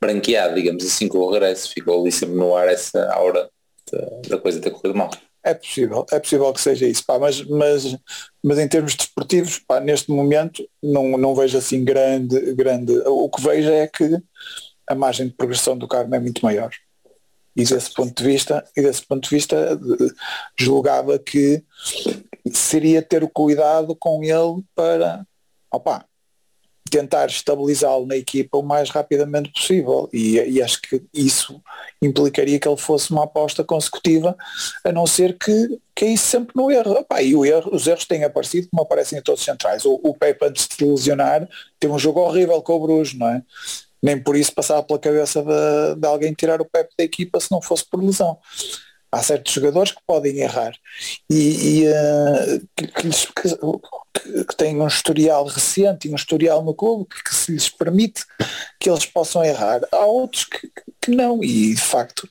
branqueado, 0.00 0.56
digamos 0.56 0.84
assim, 0.84 1.06
com 1.06 1.18
o 1.18 1.30
regresso. 1.30 1.72
Ficou 1.72 2.00
ali 2.00 2.10
sempre 2.10 2.34
no 2.34 2.56
ar 2.56 2.68
essa 2.68 3.08
aura 3.12 3.48
da, 3.92 4.28
da 4.30 4.38
coisa 4.38 4.60
ter 4.60 4.70
corrido 4.70 4.96
mal. 4.96 5.10
É 5.42 5.54
possível, 5.54 6.06
é 6.10 6.18
possível 6.20 6.52
que 6.52 6.60
seja 6.60 6.86
isso, 6.86 7.04
pá, 7.06 7.18
mas, 7.18 7.42
mas, 7.44 7.96
mas 8.42 8.58
em 8.58 8.68
termos 8.68 8.94
desportivos, 8.94 9.58
pá, 9.58 9.80
neste 9.80 10.10
momento 10.10 10.68
não, 10.82 11.16
não 11.16 11.34
vejo 11.34 11.56
assim 11.56 11.82
grande, 11.82 12.54
grande. 12.54 12.92
O 13.06 13.28
que 13.30 13.42
vejo 13.42 13.70
é 13.70 13.86
que 13.86 14.22
a 14.86 14.94
margem 14.94 15.28
de 15.28 15.34
progressão 15.34 15.78
do 15.78 15.88
Carmo 15.88 16.14
é 16.14 16.20
muito 16.20 16.44
maior. 16.44 16.70
E 17.56 17.64
desse 17.64 17.92
ponto 17.94 18.14
de 18.14 18.28
vista, 18.28 18.64
e 18.76 18.82
desse 18.82 19.02
ponto 19.06 19.28
de 19.28 19.34
vista 19.34 19.78
julgava 20.58 21.18
que 21.18 21.64
seria 22.52 23.00
ter 23.00 23.24
o 23.24 23.28
cuidado 23.28 23.96
com 23.96 24.22
ele 24.22 24.62
para 24.74 25.26
opa, 25.70 26.04
tentar 26.90 27.26
estabilizá-lo 27.26 28.06
na 28.06 28.16
equipa 28.16 28.58
o 28.58 28.62
mais 28.62 28.90
rapidamente 28.90 29.52
possível 29.52 30.08
e, 30.12 30.36
e, 30.38 30.62
acho 30.62 30.82
que 30.82 31.02
isso 31.14 31.62
implicaria 32.02 32.58
que 32.58 32.68
ele 32.68 32.76
fosse 32.76 33.10
uma 33.10 33.24
aposta 33.24 33.64
consecutiva 33.64 34.36
a 34.84 34.92
não 34.92 35.06
ser 35.06 35.38
que, 35.38 35.80
isso 36.02 36.26
sempre 36.26 36.52
no 36.56 36.70
erro. 36.70 36.96
Epá, 36.96 37.22
e 37.22 37.32
erro, 37.32 37.74
os 37.74 37.86
erros 37.86 38.06
têm 38.06 38.24
aparecido 38.24 38.68
como 38.70 38.82
aparecem 38.82 39.18
em 39.18 39.22
todos 39.22 39.40
os 39.40 39.44
centrais. 39.44 39.84
O, 39.84 40.00
o 40.02 40.14
Pepe 40.14 40.46
antes 40.46 40.66
de 40.66 40.74
se 40.74 40.84
lesionar 40.84 41.48
teve 41.78 41.92
um 41.92 41.98
jogo 41.98 42.20
horrível 42.20 42.60
com 42.62 42.74
o 42.74 42.80
Bruges, 42.80 43.18
não 43.18 43.28
é? 43.28 43.42
Nem 44.02 44.18
por 44.20 44.34
isso 44.34 44.52
passava 44.54 44.82
pela 44.82 44.98
cabeça 44.98 45.42
de, 45.42 46.00
de 46.00 46.06
alguém 46.06 46.32
tirar 46.32 46.60
o 46.60 46.64
Pepe 46.64 46.94
da 46.98 47.04
equipa 47.04 47.38
se 47.38 47.50
não 47.50 47.60
fosse 47.60 47.84
por 47.88 48.02
lesão 48.02 48.38
há 49.12 49.22
certos 49.22 49.52
jogadores 49.52 49.92
que 49.92 50.00
podem 50.06 50.38
errar 50.38 50.72
e, 51.28 51.82
e 51.82 51.88
uh, 51.88 52.68
que, 52.76 52.86
que, 52.86 53.08
que, 54.12 54.56
têm 54.56 54.80
um 54.80 54.86
historial 54.86 55.44
recente 55.44 56.08
e 56.08 56.12
um 56.12 56.16
historial 56.16 56.62
no 56.62 56.74
clube 56.74 57.06
que, 57.06 57.34
se 57.34 57.52
lhes 57.52 57.68
permite 57.68 58.24
que 58.78 58.90
eles 58.90 59.06
possam 59.06 59.44
errar. 59.44 59.80
Há 59.92 60.04
outros 60.04 60.44
que, 60.44 60.70
que 61.00 61.10
não 61.10 61.42
e 61.42 61.74
de 61.74 61.80
facto 61.80 62.28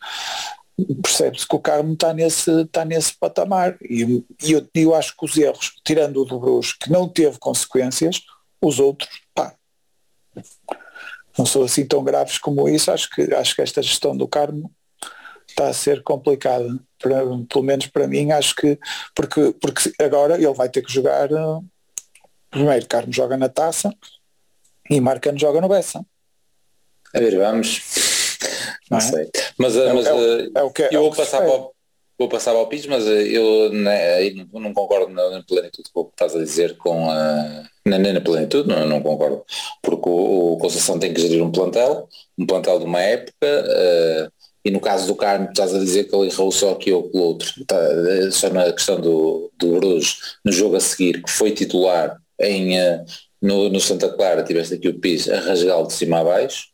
percebe-se 1.02 1.48
que 1.48 1.56
o 1.56 1.60
Carmo 1.60 1.94
está 1.94 2.14
nesse, 2.14 2.62
está 2.62 2.86
nesse 2.86 3.14
patamar 3.18 3.78
e, 3.82 4.24
e 4.42 4.52
eu, 4.52 4.68
eu, 4.74 4.96
acho 4.96 5.16
que 5.16 5.26
os 5.26 5.38
erros, 5.38 5.74
tirando 5.84 6.22
o 6.22 6.26
do 6.26 6.40
Bruges, 6.40 6.74
que 6.74 6.90
não 6.90 7.08
teve 7.08 7.38
consequências, 7.38 8.22
os 8.62 8.80
outros, 8.80 9.10
pá, 9.34 9.54
não 11.38 11.46
são 11.46 11.64
assim 11.64 11.86
tão 11.86 12.04
graves 12.04 12.38
como 12.38 12.68
isso, 12.70 12.92
acho 12.92 13.10
que, 13.10 13.34
acho 13.34 13.56
que 13.56 13.62
esta 13.62 13.82
gestão 13.82 14.16
do 14.16 14.28
Carmo 14.28 14.72
está 15.60 15.68
a 15.68 15.74
ser 15.74 16.02
complicado, 16.04 16.80
para, 16.98 17.22
pelo 17.50 17.64
menos 17.64 17.88
para 17.88 18.08
mim, 18.08 18.32
acho 18.32 18.56
que, 18.56 18.80
porque, 19.14 19.54
porque 19.62 19.92
agora 20.02 20.36
ele 20.36 20.54
vai 20.54 20.70
ter 20.70 20.82
que 20.82 20.92
jogar, 20.92 21.32
uh, 21.32 21.64
primeiro 22.50 22.88
Carmo 22.88 23.12
joga 23.12 23.36
na 23.36 23.50
taça 23.50 23.94
e 24.90 25.02
Marcano 25.02 25.38
joga 25.38 25.60
no 25.60 25.68
Bessa. 25.68 26.04
A 27.14 27.20
ver, 27.20 27.38
vamos. 27.38 27.82
Não, 28.90 28.98
é? 28.98 29.02
sei. 29.02 29.30
Mas, 29.58 29.76
é, 29.76 29.94
mas 29.94 30.06
é, 30.06 30.14
uh, 30.14 30.52
é 30.56 30.64
o 30.64 30.72
que, 30.72 30.84
é 30.84 30.90
eu 30.92 31.02
vou 31.02 31.14
passar 31.14 31.40
para 31.40 31.52
o, 31.52 31.74
vou 32.18 32.30
passar 32.30 32.52
ao 32.52 32.68
PIS, 32.68 32.86
mas 32.86 33.06
eu 33.06 33.72
né, 33.74 34.30
não, 34.54 34.62
não, 34.62 34.74
concordo 34.74 35.12
na, 35.14 35.30
na 35.30 35.44
plenitude 35.44 35.90
com 35.92 36.02
o 36.02 36.06
que 36.06 36.12
estás 36.12 36.36
a 36.36 36.40
dizer 36.40 36.78
com 36.78 37.10
a. 37.10 37.66
Nem 37.86 38.14
na 38.14 38.22
plenitude, 38.22 38.70
não, 38.70 38.88
não 38.88 39.02
concordo, 39.02 39.44
porque 39.82 40.08
o, 40.08 40.54
o 40.54 40.58
Conceição 40.60 41.00
tem 41.00 41.12
que 41.12 41.22
gerir 41.22 41.42
um 41.42 41.52
plantel, 41.52 42.08
um 42.38 42.46
plantel 42.46 42.78
de 42.78 42.86
uma 42.86 43.02
época, 43.02 43.34
uh, 43.42 44.39
e 44.64 44.72
no 44.72 44.80
caso 44.80 45.08
do 45.08 45.16
Carmo 45.16 45.50
estás 45.50 45.74
a 45.74 45.80
dizer 45.80 46.06
que 46.06 46.16
ele 46.16 46.30
errou 46.30 46.52
só 46.52 46.72
aqui 46.72 46.92
ou 46.92 47.04
pelo 47.04 47.24
outro, 47.24 47.52
tá, 47.66 47.78
só 48.32 48.50
na 48.50 48.72
questão 48.74 49.00
do, 49.00 49.52
do 49.58 49.80
Bruges, 49.80 50.18
no 50.44 50.52
jogo 50.52 50.76
a 50.76 50.80
seguir, 50.80 51.24
que 51.24 51.32
foi 51.32 51.52
titular 51.52 52.18
em, 52.40 52.78
eh, 52.78 53.04
no, 53.42 53.70
no 53.70 53.80
Santa 53.80 54.10
Clara, 54.10 54.44
tiveste 54.44 54.74
aqui 54.74 54.88
o 54.90 55.00
Pis 55.00 55.30
a 55.30 55.40
rasgá-lo 55.40 55.88
de 55.88 55.94
cima 55.94 56.20
a 56.20 56.24
baixo, 56.24 56.68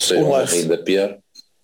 ou 0.00 0.06
seja, 0.06 0.22
um 0.22 0.34
ainda 0.34 0.78
pior, 0.78 1.18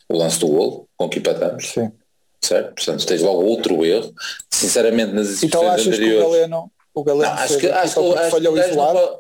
o 0.09 0.17
lance 0.17 0.39
do 0.39 0.49
golo, 0.49 0.89
com 0.97 1.09
que 1.09 1.19
empatamos. 1.19 1.69
Sim. 1.69 1.93
Certo? 2.41 2.75
Portanto, 2.75 3.07
tens 3.07 3.21
logo 3.21 3.43
outro 3.43 3.85
erro. 3.85 4.15
Sinceramente, 4.51 5.13
nas 5.13 5.27
exibições 5.27 5.63
então, 5.63 5.71
achas 5.71 5.87
anteriores... 5.89 6.19
Que 6.19 6.25
o 6.25 6.31
Galeno, 6.31 6.73
o 6.95 7.05
Galeno 7.05 7.35
não, 7.35 7.43
acho 7.43 7.59
que, 7.59 7.67
acho, 7.67 7.95
que, 7.95 8.31
falhou 8.31 8.59
isolado? 8.59 9.19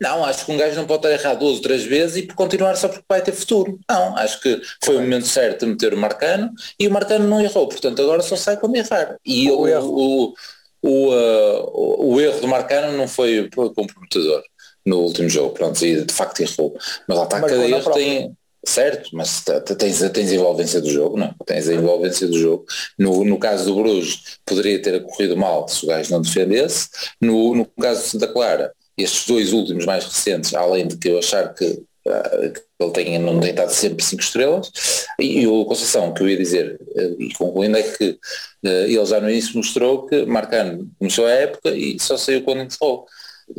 Não, 0.00 0.24
acho 0.24 0.44
que 0.44 0.52
um 0.52 0.56
gajo 0.56 0.76
não 0.76 0.86
pode 0.86 1.06
estar 1.06 1.12
errado 1.12 1.38
duas 1.38 1.56
ou 1.56 1.62
três 1.62 1.84
vezes 1.84 2.16
e 2.16 2.26
continuar 2.26 2.76
só 2.76 2.88
porque 2.88 3.04
vai 3.08 3.22
ter 3.22 3.32
futuro. 3.32 3.78
Não, 3.88 4.16
acho 4.16 4.40
que 4.40 4.60
foi 4.84 4.96
o 4.96 5.00
momento 5.00 5.26
certo 5.26 5.64
de 5.64 5.72
meter 5.72 5.94
o 5.94 5.96
Marcano 5.96 6.50
e 6.78 6.88
o 6.88 6.90
Marcano 6.90 7.28
não 7.28 7.40
errou, 7.40 7.68
portanto 7.68 8.02
agora 8.02 8.22
só 8.22 8.36
sai 8.36 8.56
quando 8.56 8.76
errar. 8.76 9.16
E 9.24 9.50
o, 9.50 9.60
o, 9.60 9.68
erro. 9.68 9.88
O, 9.92 10.34
o, 10.82 11.14
uh, 11.14 12.12
o, 12.12 12.20
erro 12.20 12.40
do 12.40 12.48
Marcano 12.48 12.96
não 12.96 13.08
foi 13.08 13.48
comprometedor 13.50 14.42
no 14.84 14.98
último 14.98 15.28
jogo, 15.28 15.54
pronto, 15.54 15.82
e 15.84 16.04
de 16.04 16.12
facto 16.12 16.40
errou. 16.40 16.76
Mas 17.08 17.18
lá 17.18 17.24
está, 17.24 17.40
cada 17.40 17.68
erro 17.68 17.90
tem... 17.92 18.36
Certo, 18.66 19.10
mas 19.12 19.44
tens, 19.78 20.00
tens 20.10 20.32
a 20.32 20.34
envolvência 20.34 20.80
do 20.80 20.90
jogo, 20.90 21.18
não? 21.18 21.34
Tens 21.44 21.68
a 21.68 21.74
envolvência 21.74 22.26
do 22.26 22.38
jogo. 22.38 22.64
No, 22.98 23.22
no 23.22 23.38
caso 23.38 23.66
do 23.66 23.74
Bruges, 23.74 24.38
poderia 24.44 24.80
ter 24.80 25.02
corrido 25.02 25.36
mal 25.36 25.68
se 25.68 25.84
o 25.84 25.88
gajo 25.88 26.10
não 26.10 26.22
defendesse. 26.22 26.88
No, 27.20 27.54
no 27.54 27.66
caso 27.66 28.02
de 28.02 28.08
Santa 28.08 28.26
Clara, 28.26 28.72
estes 28.96 29.26
dois 29.26 29.52
últimos 29.52 29.84
mais 29.84 30.04
recentes, 30.04 30.54
além 30.54 30.86
de 30.86 30.96
que 30.96 31.08
eu 31.08 31.18
achar 31.18 31.52
que, 31.54 31.64
uh, 31.64 32.52
que 32.52 32.60
ele 32.80 32.92
tenha, 32.92 33.18
não 33.18 33.40
tem 33.40 33.50
estado 33.50 33.70
sempre 33.70 34.04
cinco 34.04 34.22
estrelas, 34.22 34.70
e, 35.18 35.46
o 35.46 35.64
Conceição, 35.64 36.12
que 36.14 36.22
eu 36.22 36.28
ia 36.28 36.36
dizer, 36.36 36.80
uh, 36.80 37.22
e 37.22 37.32
concluindo, 37.34 37.76
é 37.76 37.82
que 37.82 38.10
uh, 38.64 38.68
ele 38.68 39.06
já 39.06 39.20
no 39.20 39.30
início 39.30 39.56
mostrou 39.56 40.06
que 40.06 40.24
Marcano 40.24 40.90
começou 40.98 41.26
a 41.26 41.32
época 41.32 41.70
e 41.70 41.98
só 41.98 42.16
saiu 42.16 42.42
quando 42.42 42.62
entrou. 42.62 43.06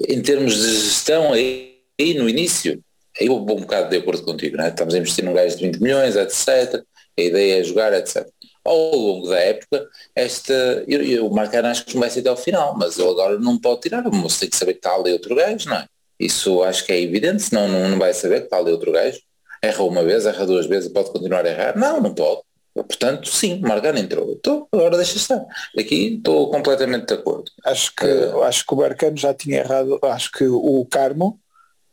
Em 0.07 0.21
termos 0.21 0.55
de 0.55 0.79
gestão, 0.79 1.33
aí, 1.33 1.79
aí 1.99 2.13
no 2.13 2.29
início, 2.29 2.81
aí 3.19 3.27
eu 3.27 3.45
vou 3.45 3.57
um 3.57 3.61
bocado 3.61 3.89
de 3.89 3.97
acordo 3.97 4.23
contigo, 4.23 4.59
é? 4.61 4.69
estamos 4.69 4.95
a 4.95 4.97
investir 4.97 5.23
num 5.23 5.33
gajo 5.33 5.57
de 5.57 5.65
20 5.65 5.81
milhões, 5.81 6.15
etc. 6.15 6.83
A 7.17 7.21
ideia 7.21 7.59
é 7.59 7.63
jogar, 7.63 7.93
etc 7.93 8.34
ao 8.65 8.95
longo 8.95 9.29
da 9.29 9.39
época, 9.39 9.87
esta, 10.15 10.83
eu, 10.87 11.01
eu, 11.03 11.27
o 11.27 11.33
Marcano 11.33 11.67
acho 11.67 11.85
que 11.85 11.97
vai 11.97 12.09
ser 12.09 12.21
até 12.21 12.29
ao 12.29 12.37
final, 12.37 12.75
mas 12.75 12.97
ele 12.97 13.09
agora 13.09 13.39
não 13.39 13.59
pode 13.59 13.81
tirar, 13.81 14.05
o 14.07 14.13
moço 14.13 14.39
tem 14.39 14.49
que 14.49 14.57
saber 14.57 14.73
que 14.73 14.79
está 14.79 14.95
ali 14.95 15.13
outro 15.13 15.35
gajo, 15.35 15.69
não 15.69 15.77
é? 15.77 15.85
Isso 16.19 16.63
acho 16.63 16.85
que 16.85 16.91
é 16.91 17.01
evidente, 17.01 17.43
senão 17.43 17.67
não, 17.67 17.89
não 17.89 17.99
vai 17.99 18.13
saber 18.13 18.39
que 18.39 18.45
está 18.45 18.57
ali 18.57 18.71
outro 18.71 18.91
gajo. 18.91 19.19
Erra 19.61 19.83
uma 19.83 20.03
vez, 20.03 20.25
erra 20.25 20.45
duas 20.45 20.65
vezes 20.65 20.89
e 20.89 20.93
pode 20.93 21.11
continuar 21.11 21.45
a 21.45 21.49
errar. 21.49 21.77
Não, 21.77 22.01
não 22.01 22.13
pode. 22.13 22.41
Portanto, 22.73 23.29
sim, 23.29 23.59
Marcano 23.61 23.99
entrou. 23.99 24.31
Então, 24.31 24.67
agora 24.71 24.97
deixa 24.97 25.17
estar. 25.17 25.45
Aqui 25.77 26.15
estou 26.15 26.51
completamente 26.51 27.07
de 27.07 27.13
acordo. 27.13 27.49
Acho 27.63 27.93
que, 27.95 28.05
uh, 28.05 28.43
acho 28.43 28.65
que 28.65 28.73
o 28.73 28.77
Marcano 28.77 29.17
já 29.17 29.33
tinha 29.33 29.59
errado. 29.59 29.97
Acho 30.03 30.31
que 30.31 30.45
o 30.45 30.85
Carmo 30.85 31.39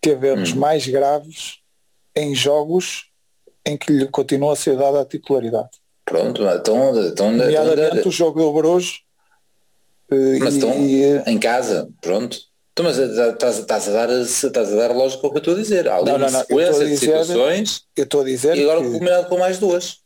teve 0.01 0.29
erros 0.29 0.53
hum. 0.53 0.57
mais 0.57 0.87
graves 0.87 1.59
em 2.17 2.35
jogos 2.35 3.11
em 3.65 3.77
que 3.77 3.93
lhe 3.93 4.09
continua 4.09 4.55
a 4.55 4.57
ser 4.57 4.77
dada 4.77 5.01
a 5.01 5.05
titularidade. 5.05 5.82
Pronto, 6.05 6.43
então, 6.43 7.07
então, 7.07 7.33
Nomeadamente 7.33 7.99
então, 7.99 8.09
o 8.09 8.13
jogo 8.13 8.41
do 8.41 8.53
Bruges. 8.53 9.01
Eh, 10.11 10.39
mas 10.41 10.55
estão 10.55 10.73
em 11.27 11.39
casa, 11.39 11.89
pronto. 12.01 12.39
Então, 12.73 12.85
mas 12.85 12.99
estás, 12.99 13.59
estás, 13.59 13.89
a 13.89 13.93
dar, 13.93 14.11
estás 14.11 14.73
a 14.73 14.77
dar 14.77 14.93
lógica 14.93 15.27
ao 15.27 15.31
que 15.31 15.37
eu 15.37 15.41
estou 15.41 15.55
a 15.55 15.59
dizer. 15.59 15.89
Há 15.89 15.97
ali 15.97 16.07
não, 16.07 16.17
uma 16.17 16.31
não, 16.31 16.41
sequência 16.41 16.87
de 16.87 16.97
situações 16.97 17.85
eu 17.97 18.05
estou 18.05 18.23
a 18.23 18.25
dizer 18.25 18.57
e 18.57 18.63
agora 18.63 18.81
que... 18.81 18.91
combinado 18.91 19.29
com 19.29 19.39
mais 19.39 19.59
duas. 19.59 19.99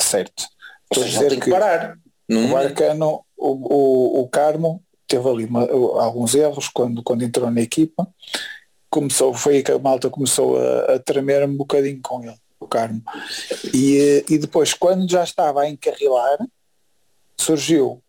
Certo. 0.00 0.44
Estou 0.90 1.04
a 1.04 1.06
dizer 1.06 1.28
tem 1.28 1.38
que, 1.38 1.44
que 1.44 1.50
parar. 1.50 1.98
O 2.30 2.48
Marcano, 2.48 3.24
o, 3.36 3.50
o, 3.50 4.20
o 4.22 4.28
Carmo 4.28 4.82
teve 5.06 5.28
ali 5.28 5.44
uma, 5.44 5.62
alguns 6.00 6.34
erros 6.34 6.68
quando, 6.68 7.02
quando 7.02 7.22
entrou 7.22 7.50
na 7.50 7.60
equipa. 7.60 8.08
Começou, 8.88 9.34
foi 9.34 9.56
aí 9.56 9.62
que 9.62 9.72
a 9.72 9.78
malta 9.78 10.08
começou 10.08 10.58
a, 10.58 10.94
a 10.94 10.98
tremer 10.98 11.44
um 11.44 11.54
bocadinho 11.54 12.00
com 12.02 12.22
ele 12.24 12.36
o 12.64 12.68
Carmo. 12.68 13.02
E, 13.74 14.24
e 14.28 14.38
depois, 14.38 14.72
quando 14.74 15.10
já 15.10 15.22
estava 15.22 15.62
a 15.62 15.68
encarrilar, 15.68 16.38
surgiu 17.36 18.02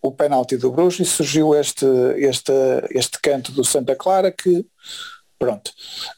o 0.00 0.12
penalti 0.12 0.56
do 0.56 0.70
Bruges 0.70 1.08
e 1.08 1.10
surgiu 1.10 1.54
este, 1.54 1.86
este, 2.16 2.52
este 2.90 3.20
canto 3.20 3.52
do 3.52 3.64
Santa 3.64 3.96
Clara 3.96 4.30
que, 4.30 4.64
pronto, 5.38 5.72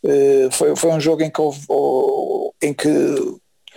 eh, 0.04 0.48
foi, 0.52 0.76
foi 0.76 0.90
um 0.90 1.00
jogo 1.00 1.22
em 1.22 1.30
que, 1.30 1.40
houve, 1.40 1.66
em 2.62 2.74
que 2.74 2.88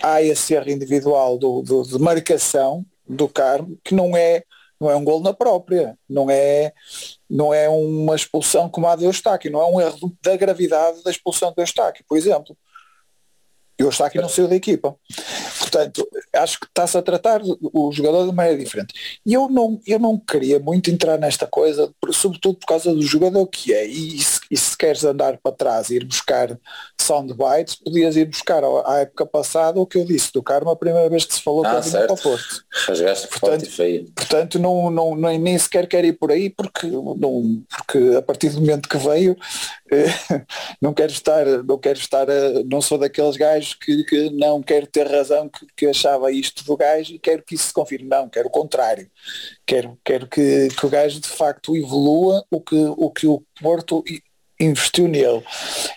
há 0.02 0.22
esse 0.22 0.54
erro 0.54 0.70
individual 0.70 1.38
do, 1.38 1.62
do, 1.62 1.82
de 1.82 1.98
marcação 1.98 2.84
do 3.08 3.28
Carmo, 3.28 3.78
que 3.82 3.94
não 3.94 4.16
é 4.16 4.44
não 4.80 4.90
é 4.90 4.96
um 4.96 5.04
gol 5.04 5.20
na 5.20 5.32
própria, 5.32 5.96
não 6.08 6.30
é, 6.30 6.72
não 7.30 7.54
é 7.54 7.68
uma 7.68 8.14
expulsão 8.14 8.68
como 8.68 8.86
a 8.86 8.96
do 8.96 9.04
Eustáquio, 9.04 9.50
não 9.50 9.62
é 9.62 9.66
um 9.66 9.80
erro 9.80 10.14
da 10.22 10.36
gravidade 10.36 11.02
da 11.02 11.10
expulsão 11.10 11.52
do 11.52 11.62
Eustáquio, 11.62 12.04
por 12.06 12.18
exemplo. 12.18 12.56
E 13.78 13.82
o 13.82 13.86
Eustáquio 13.86 14.22
não 14.22 14.28
saiu 14.28 14.46
da 14.46 14.54
equipa. 14.54 14.94
Portanto, 15.58 16.08
acho 16.34 16.60
que 16.60 16.66
está-se 16.66 16.96
a 16.96 17.02
tratar 17.02 17.40
o 17.42 17.90
jogador 17.92 18.26
de 18.26 18.32
maneira 18.32 18.58
diferente. 18.58 18.94
E 19.26 19.34
eu 19.34 19.48
não, 19.48 19.80
eu 19.86 19.98
não 19.98 20.16
queria 20.16 20.60
muito 20.60 20.90
entrar 20.90 21.18
nesta 21.18 21.46
coisa, 21.46 21.92
sobretudo 22.12 22.58
por 22.58 22.66
causa 22.66 22.94
do 22.94 23.02
jogador 23.02 23.46
que 23.48 23.74
é. 23.74 23.84
E 23.84 24.18
se, 24.20 24.40
e 24.50 24.56
se 24.56 24.76
queres 24.76 25.04
andar 25.04 25.38
para 25.38 25.52
trás 25.56 25.90
e 25.90 25.96
ir 25.96 26.04
buscar 26.04 26.56
soundbites, 27.00 27.74
podias 27.74 28.16
ir 28.16 28.26
buscar 28.26 28.62
à 28.86 29.00
época 29.00 29.26
passada 29.26 29.80
o 29.80 29.86
que 29.86 29.98
eu 29.98 30.04
disse 30.04 30.32
do 30.32 30.42
Carmo 30.42 30.70
a 30.70 30.76
primeira 30.76 31.08
vez 31.08 31.24
que 31.24 31.34
se 31.34 31.42
falou 31.42 31.64
ah, 31.64 31.80
que 31.80 31.88
vinha 31.88 32.06
para 32.06 32.14
o 32.14 32.18
Porto. 32.18 32.64
Portanto, 33.28 33.66
portanto 34.14 34.58
não, 34.58 34.90
não, 34.90 35.14
não, 35.14 35.38
nem 35.38 35.58
sequer 35.58 35.86
quero 35.86 36.06
ir 36.06 36.14
por 36.14 36.30
aí 36.30 36.48
porque, 36.50 36.86
não, 36.86 37.62
porque 37.68 38.16
a 38.16 38.22
partir 38.22 38.50
do 38.50 38.60
momento 38.60 38.88
que 38.88 38.96
veio 38.96 39.36
não 40.80 40.92
quero 40.92 41.12
estar, 41.12 41.44
não 41.64 41.78
quero 41.78 41.98
estar, 41.98 42.26
não 42.70 42.80
sou 42.80 42.98
daqueles 42.98 43.36
gajos 43.36 43.74
que, 43.74 44.04
que 44.04 44.30
não 44.30 44.62
quero 44.62 44.86
ter 44.86 45.06
razão 45.06 45.48
que, 45.48 45.66
que, 45.76 45.86
achava 45.86 46.30
isto 46.32 46.64
do 46.64 46.76
gajo 46.76 47.14
e 47.14 47.18
quero 47.18 47.42
que 47.42 47.54
isso 47.54 47.68
se 47.68 47.72
confirme. 47.72 48.08
Não, 48.08 48.28
quero 48.28 48.48
o 48.48 48.50
contrário. 48.50 49.10
Quero, 49.66 49.98
quero 50.04 50.26
que, 50.26 50.68
que 50.68 50.86
o 50.86 50.88
gajo 50.88 51.20
de 51.20 51.28
facto 51.28 51.76
evolua 51.76 52.44
o 52.50 52.60
que 52.60 52.76
o, 52.76 53.10
que 53.10 53.26
o 53.26 53.42
Porto 53.60 54.04
investiu 54.60 55.08
nele. 55.08 55.42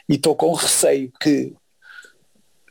E 0.10 0.16
estou 0.16 0.36
com 0.36 0.54
receio 0.54 1.12
que 1.22 1.54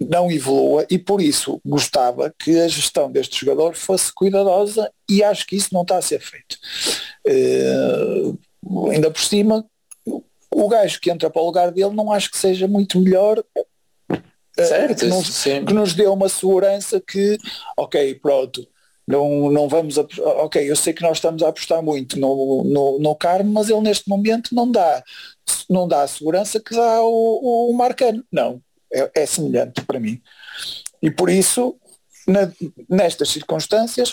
não 0.00 0.30
evolua 0.30 0.86
e 0.90 0.98
por 0.98 1.20
isso 1.20 1.60
gostava 1.64 2.32
que 2.38 2.58
a 2.60 2.68
gestão 2.68 3.10
deste 3.10 3.40
jogador 3.40 3.74
fosse 3.74 4.12
cuidadosa 4.12 4.90
e 5.08 5.22
acho 5.22 5.46
que 5.46 5.56
isso 5.56 5.72
não 5.72 5.82
está 5.82 5.96
a 5.96 6.02
ser 6.02 6.20
feito. 6.20 6.58
Uh, 7.26 8.38
ainda 8.90 9.10
por 9.10 9.22
cima, 9.22 9.64
o 10.64 10.68
gajo 10.68 11.00
que 11.00 11.10
entra 11.10 11.28
para 11.28 11.42
o 11.42 11.46
lugar 11.46 11.70
dele 11.70 11.94
não 11.94 12.10
acho 12.10 12.30
que 12.30 12.38
seja 12.38 12.66
muito 12.66 12.98
melhor 12.98 13.42
eh, 14.58 14.64
Certo, 14.64 15.00
que, 15.00 15.06
nos, 15.06 15.44
que 15.44 15.74
nos 15.74 15.94
dê 15.94 16.06
uma 16.06 16.28
segurança 16.28 17.00
que, 17.00 17.36
ok, 17.76 18.14
pronto, 18.14 18.66
não, 19.06 19.50
não 19.50 19.68
vamos, 19.68 19.98
ok, 19.98 20.68
eu 20.68 20.74
sei 20.74 20.92
que 20.92 21.02
nós 21.02 21.18
estamos 21.18 21.42
a 21.42 21.48
apostar 21.48 21.82
muito 21.82 22.18
no, 22.18 22.64
no, 22.64 22.98
no 22.98 23.14
Carmo, 23.14 23.52
mas 23.52 23.68
ele 23.68 23.82
neste 23.82 24.08
momento 24.08 24.54
não 24.54 24.70
dá, 24.70 25.04
não 25.68 25.86
dá 25.86 26.02
a 26.02 26.08
segurança 26.08 26.58
que 26.58 26.74
dá 26.74 27.02
o, 27.02 27.70
o 27.70 27.72
Marcano. 27.74 28.24
Não, 28.32 28.60
é, 28.92 29.10
é 29.14 29.26
semelhante 29.26 29.82
para 29.82 30.00
mim. 30.00 30.20
E 31.02 31.10
por 31.10 31.28
isso, 31.30 31.76
na- 32.26 32.50
nestas 32.88 33.28
circunstâncias, 33.28 34.10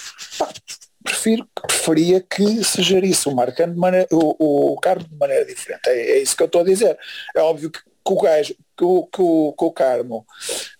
prefiro, 1.03 1.47
preferia 1.67 2.21
que 2.21 2.63
se 2.63 2.81
gerisse 2.81 3.27
o 3.27 3.35
Marcano 3.35 3.73
de 3.73 3.79
maneira, 3.79 4.07
o, 4.11 4.73
o 4.73 4.79
Carmo 4.79 5.07
de 5.07 5.15
maneira 5.15 5.45
diferente. 5.45 5.81
É, 5.87 6.11
é 6.11 6.17
isso 6.21 6.35
que 6.35 6.43
eu 6.43 6.47
estou 6.47 6.61
a 6.61 6.65
dizer. 6.65 6.97
É 7.35 7.41
óbvio 7.41 7.69
que, 7.71 7.79
que 7.79 8.13
o 8.13 8.21
gajo, 8.21 8.55
que 8.77 8.83
o, 8.83 9.05
que 9.07 9.21
o, 9.21 9.53
que 9.57 9.65
o 9.65 9.71
Carmo 9.71 10.25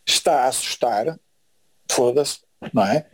está 0.06 0.42
a 0.42 0.48
assustar, 0.48 1.18
foda-se, 1.92 2.39
não 2.74 2.86
é? 2.86 3.06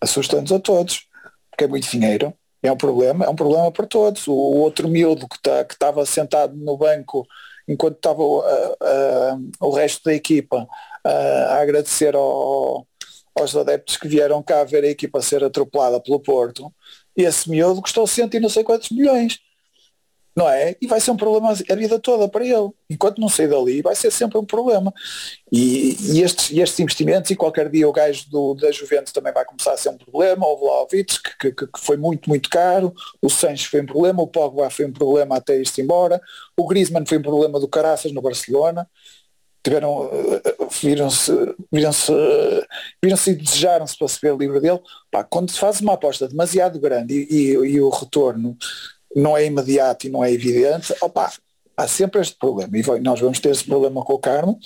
Assusta-nos 0.00 0.52
a 0.52 0.58
todos, 0.58 1.06
porque 1.50 1.64
é 1.64 1.68
muito 1.68 1.90
dinheiro. 1.90 2.32
É 2.62 2.72
um 2.72 2.76
problema, 2.76 3.24
é 3.24 3.28
um 3.28 3.36
problema 3.36 3.70
para 3.70 3.86
todos. 3.86 4.26
O, 4.26 4.32
o 4.32 4.56
outro 4.58 4.88
miúdo 4.88 5.28
que 5.28 5.40
tá, 5.40 5.62
estava 5.68 6.04
sentado 6.04 6.56
no 6.56 6.76
banco 6.76 7.26
enquanto 7.68 7.96
estava 7.96 8.22
a- 8.22 8.76
a- 8.80 9.38
o 9.60 9.70
resto 9.70 10.04
da 10.04 10.14
equipa 10.14 10.66
a, 11.04 11.10
a 11.10 11.60
agradecer 11.62 12.14
ao- 12.16 12.86
aos 13.36 13.54
adeptos 13.54 13.96
que 13.96 14.08
vieram 14.08 14.42
cá 14.42 14.64
ver 14.64 14.84
a 14.84 14.88
equipa 14.88 15.20
ser 15.20 15.44
atropelada 15.44 16.00
pelo 16.00 16.18
Porto, 16.20 16.72
esse 17.14 17.48
miúdo 17.50 17.82
custou 17.82 18.06
cento 18.06 18.34
e 18.34 18.40
não 18.40 18.48
sei 18.48 18.64
quantos 18.64 18.90
milhões. 18.90 19.38
Não 20.34 20.46
é? 20.50 20.76
E 20.82 20.86
vai 20.86 21.00
ser 21.00 21.12
um 21.12 21.16
problema 21.16 21.50
a 21.50 21.74
vida 21.74 21.98
toda 21.98 22.28
para 22.28 22.44
ele. 22.44 22.68
Enquanto 22.90 23.18
não 23.18 23.28
sair 23.28 23.48
dali, 23.48 23.80
vai 23.80 23.94
ser 23.94 24.10
sempre 24.10 24.36
um 24.36 24.44
problema. 24.44 24.92
E, 25.50 25.96
e 25.98 26.20
estes, 26.20 26.54
estes 26.54 26.78
investimentos, 26.78 27.30
e 27.30 27.36
qualquer 27.36 27.70
dia 27.70 27.88
o 27.88 27.92
gajo 27.92 28.28
do, 28.28 28.52
da 28.52 28.70
Juventus 28.70 29.14
também 29.14 29.32
vai 29.32 29.46
começar 29.46 29.72
a 29.72 29.78
ser 29.78 29.88
um 29.88 29.96
problema, 29.96 30.46
o 30.46 30.58
Vlaovic, 30.58 31.22
que, 31.40 31.52
que, 31.52 31.66
que 31.66 31.80
foi 31.80 31.96
muito, 31.96 32.28
muito 32.28 32.50
caro, 32.50 32.94
o 33.22 33.30
Sanches 33.30 33.64
foi 33.64 33.80
um 33.80 33.86
problema, 33.86 34.22
o 34.22 34.26
Pogba 34.26 34.68
foi 34.68 34.84
um 34.84 34.92
problema 34.92 35.38
até 35.38 35.58
ir-se 35.58 35.80
embora, 35.80 36.20
o 36.54 36.66
Griezmann 36.66 37.06
foi 37.06 37.16
um 37.16 37.22
problema 37.22 37.58
do 37.58 37.66
Caraças 37.66 38.12
no 38.12 38.20
Barcelona, 38.20 38.86
tiveram, 39.64 40.10
eh, 40.12 40.55
viram-se, 40.80 41.32
viram-se, 41.72 42.12
viram-se 43.02 43.30
e 43.30 43.34
desejaram-se 43.34 43.96
para 43.98 44.08
se 44.08 44.18
ver 44.20 44.36
livre 44.36 44.60
dele. 44.60 44.80
Pá, 45.10 45.22
quando 45.24 45.50
se 45.50 45.58
faz 45.58 45.80
uma 45.80 45.94
aposta 45.94 46.26
demasiado 46.28 46.78
grande 46.80 47.14
e, 47.14 47.34
e- 47.34 47.52
e 47.52 47.80
o 47.80 47.88
retorno 47.88 48.56
não 49.14 49.36
é 49.36 49.44
imediato 49.46 50.06
e 50.06 50.10
não 50.10 50.22
é 50.24 50.30
evidente, 50.32 50.94
opá, 51.00 51.32
há 51.76 51.88
sempre 51.88 52.20
este 52.20 52.36
problema. 52.38 52.76
E 52.76 52.82
vai- 52.82 53.00
nós 53.00 53.20
vamos 53.20 53.38
ter 53.40 53.50
esse 53.50 53.64
problema 53.64 54.04
com 54.04 54.14
o 54.14 54.18
Carmo. 54.18 54.58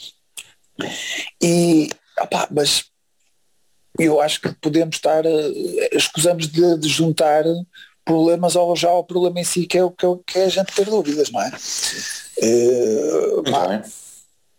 E, 1.43 1.91
opá, 2.21 2.49
mas 2.51 2.85
eu 3.99 4.21
acho 4.21 4.41
que 4.41 4.53
podemos 4.61 4.97
estar, 4.97 5.25
eh, 5.27 5.89
escusamos 5.93 6.49
de, 6.49 6.79
de 6.79 6.89
juntar 6.89 7.45
problemas 8.05 8.57
ao 8.57 8.75
já 8.75 8.89
ao 8.89 9.05
problema 9.05 9.41
em 9.41 9.45
si, 9.45 9.67
que 9.67 9.77
é 9.79 9.85
o 9.85 9.91
que, 9.91 10.05
é 10.05 10.09
o- 10.09 10.23
é 10.35 10.45
a 10.45 10.49
gente 10.49 10.73
ter 10.75 10.87
dúvidas, 10.87 11.31
não 11.31 11.41
é? 11.43 11.51
Bem. 13.43 13.83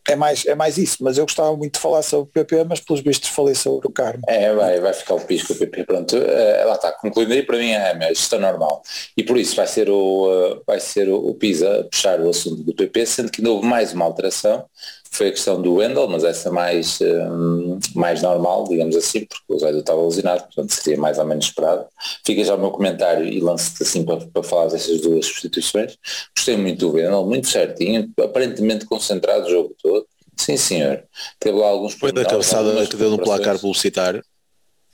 É 0.07 0.15
mais, 0.15 0.45
é 0.45 0.55
mais 0.55 0.77
isso, 0.77 0.97
mas 1.01 1.17
eu 1.17 1.25
gostava 1.25 1.55
muito 1.55 1.75
de 1.75 1.79
falar 1.79 2.01
sobre 2.01 2.29
o 2.29 2.31
PP, 2.31 2.63
mas 2.63 2.79
pelos 2.79 3.01
vistos 3.01 3.29
falei 3.29 3.53
sobre 3.53 3.87
o 3.87 3.91
Carmo. 3.91 4.23
É, 4.27 4.53
vai, 4.53 4.79
vai 4.79 4.93
ficar 4.93 5.15
o 5.15 5.21
pisco 5.21 5.53
o 5.53 5.55
PP. 5.55 5.83
Pronto, 5.83 6.17
eh, 6.17 6.65
lá 6.65 6.75
está, 6.75 6.91
concluindo 6.91 7.33
aí, 7.33 7.43
para 7.43 7.57
mim 7.57 7.69
é 7.71 7.91
a 7.91 8.07
gestão 8.09 8.39
normal. 8.39 8.81
E 9.15 9.23
por 9.23 9.37
isso 9.37 9.55
vai 9.55 9.67
ser 9.67 9.89
o, 9.89 10.27
eh, 10.31 10.61
vai 10.65 10.79
ser 10.79 11.07
o, 11.07 11.15
o 11.17 11.35
PISA 11.35 11.87
puxar 11.91 12.19
o 12.19 12.29
assunto 12.29 12.63
do 12.63 12.73
PP, 12.73 13.05
sendo 13.05 13.31
que 13.31 13.41
ainda 13.41 13.51
houve 13.51 13.67
mais 13.67 13.93
uma 13.93 14.05
alteração, 14.05 14.65
foi 15.13 15.27
a 15.27 15.31
questão 15.31 15.61
do 15.61 15.75
Wendel, 15.75 16.07
mas 16.07 16.23
essa 16.23 16.49
mais, 16.49 17.01
eh, 17.01 17.27
mais 17.93 18.21
normal, 18.21 18.65
digamos 18.69 18.95
assim, 18.95 19.25
porque 19.25 19.43
o 19.49 19.59
Zé 19.59 19.69
estava 19.71 19.99
alucinado, 19.99 20.43
portanto 20.43 20.71
seria 20.71 20.97
mais 20.97 21.19
ou 21.19 21.25
menos 21.25 21.45
esperado. 21.45 21.85
Fica 22.25 22.43
já 22.45 22.55
o 22.55 22.59
meu 22.59 22.71
comentário 22.71 23.27
e 23.27 23.41
lance-te 23.41 23.83
assim 23.83 24.05
para, 24.05 24.25
para 24.25 24.41
falar 24.41 24.69
dessas 24.69 25.01
duas 25.01 25.25
substituições. 25.25 25.97
Gostei 26.35 26.55
muito 26.55 26.79
do 26.79 26.93
Wendel, 26.93 27.25
muito 27.25 27.49
certinho, 27.49 28.09
aparentemente 28.21 28.85
concentrado 28.85 29.47
o 29.47 29.49
jogo 29.49 29.75
todo. 29.83 30.07
Sim, 30.37 30.55
senhor. 30.55 31.03
Teve 31.37 31.57
lá 31.57 31.67
alguns 31.67 31.93
Foi 31.93 32.13
da 32.13 32.23
cabeçada 32.23 32.87
que 32.87 32.95
deu 32.95 33.11
no 33.11 33.17
placar 33.19 33.59
publicitário. 33.59 34.23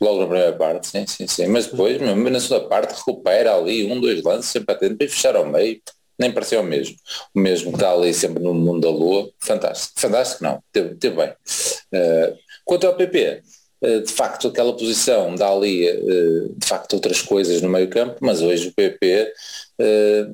Logo 0.01 0.21
na 0.21 0.27
primeira 0.27 0.53
parte, 0.53 0.87
sim, 0.87 1.05
sim, 1.07 1.27
sim. 1.27 1.47
Mas 1.47 1.67
depois, 1.67 1.99
mesmo 1.99 2.29
na 2.29 2.39
segunda 2.39 2.67
parte, 2.67 2.95
recupera 2.95 3.55
ali 3.55 3.91
um, 3.91 3.99
dois 4.01 4.21
lances, 4.23 4.51
sempre 4.51 4.73
atento, 4.73 4.95
bem 4.95 5.07
fechar 5.07 5.35
ao 5.35 5.45
meio, 5.45 5.79
nem 6.19 6.31
pareceu 6.31 6.61
o 6.61 6.63
mesmo. 6.63 6.95
O 7.33 7.39
mesmo 7.39 7.71
que 7.71 7.77
está 7.77 7.91
ali 7.91 8.13
sempre 8.13 8.41
no 8.41 8.53
mundo 8.53 8.81
da 8.81 8.89
lua. 8.89 9.29
Fantástico. 9.39 9.99
Fantástico 9.99 10.43
não, 10.43 10.61
teve, 10.71 10.95
teve 10.95 11.15
bem. 11.15 11.33
Eh, 11.93 12.33
quanto 12.65 12.87
ao 12.87 12.95
PP, 12.95 13.43
eh, 13.81 13.99
de 13.99 14.11
facto 14.11 14.47
aquela 14.47 14.75
posição 14.75 15.35
dá 15.35 15.49
ali 15.49 15.87
eh, 15.87 16.49
de 16.55 16.67
facto 16.67 16.93
outras 16.93 17.21
coisas 17.21 17.61
no 17.61 17.69
meio 17.69 17.89
campo, 17.89 18.17
mas 18.21 18.41
hoje 18.41 18.69
o 18.69 18.73
PP, 18.73 19.31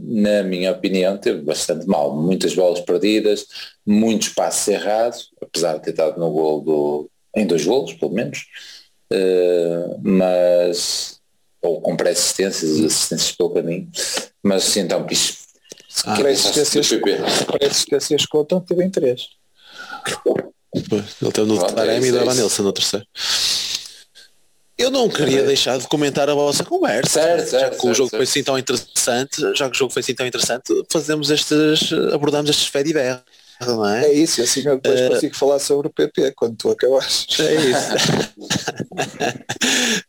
na 0.01 0.41
minha 0.43 0.71
opinião, 0.71 1.17
teve 1.17 1.41
bastante 1.41 1.85
mal. 1.85 2.15
Muitas 2.15 2.55
bolas 2.55 2.79
perdidas, 2.79 3.45
muito 3.85 4.27
espaço 4.27 4.71
errado, 4.71 5.17
apesar 5.41 5.73
de 5.77 5.83
ter 5.83 5.91
estado 5.91 6.17
no 6.19 6.31
gol 6.31 6.61
do, 6.61 7.09
em 7.35 7.45
dois 7.45 7.65
golos, 7.65 7.93
pelo 7.93 8.13
menos. 8.13 8.45
Uh, 9.11 9.99
mas 10.01 11.19
ou 11.61 11.79
com 11.81 11.95
pré-assistências 11.95 12.79
e 12.79 12.85
assistências 12.85 13.31
pelo 13.33 13.51
caminho 13.51 13.87
mas 14.43 14.75
então 14.75 15.05
Ah, 16.05 16.15
Pré-assistências 16.15 16.89
do 16.89 16.99
PP. 17.01 17.21
pré-assistências 17.57 18.25
contam, 18.25 18.59
teve 18.59 18.83
em 18.83 18.89
três. 18.89 19.27
Pois, 20.89 21.05
Ele 21.21 21.31
teve 21.31 21.47
no 21.47 21.63
é 21.63 21.71
Taremi 21.71 22.05
e 22.07 22.09
é 22.09 22.11
do 22.11 22.23
isso. 22.25 22.35
Nilson 22.35 22.63
no 22.63 22.73
terceiro. 22.73 23.05
Eu 24.77 24.89
não 24.89 25.07
queria 25.07 25.41
É. 25.41 25.45
deixar 25.45 25.77
de 25.77 25.87
comentar 25.87 26.27
a 26.29 26.33
vossa 26.33 26.63
conversa. 26.63 27.21
Certo, 27.21 27.43
já 27.43 27.59
certo, 27.59 27.71
que 27.73 27.77
o 27.77 27.81
certo, 27.81 27.93
jogo 27.95 28.09
certo. 28.09 28.19
foi 28.19 28.23
assim 28.23 28.43
tão 28.43 28.57
interessante, 28.57 29.41
já 29.55 29.69
que 29.69 29.75
o 29.75 29.79
jogo 29.79 29.93
foi 29.93 29.99
assim 30.01 30.15
tão 30.15 30.25
interessante, 30.25 30.63
fazemos 30.91 31.29
estes, 31.29 31.93
abordamos 32.11 32.49
estes 32.49 32.67
fé 32.67 32.81
de 32.83 32.91
berra, 32.91 33.23
não 33.65 33.87
é? 33.87 34.05
É 34.05 34.13
isso, 34.13 34.41
assim 34.41 34.61
eu 34.65 34.75
depois 34.75 34.99
Eh, 34.99 35.09
consigo 35.09 35.35
falar 35.35 35.59
sobre 35.59 35.87
o 35.87 35.89
PP 35.89 36.33
quando 36.35 36.55
tu 36.55 36.69
acabares. 36.71 37.27
É 37.39 37.55
isso. 37.55 37.89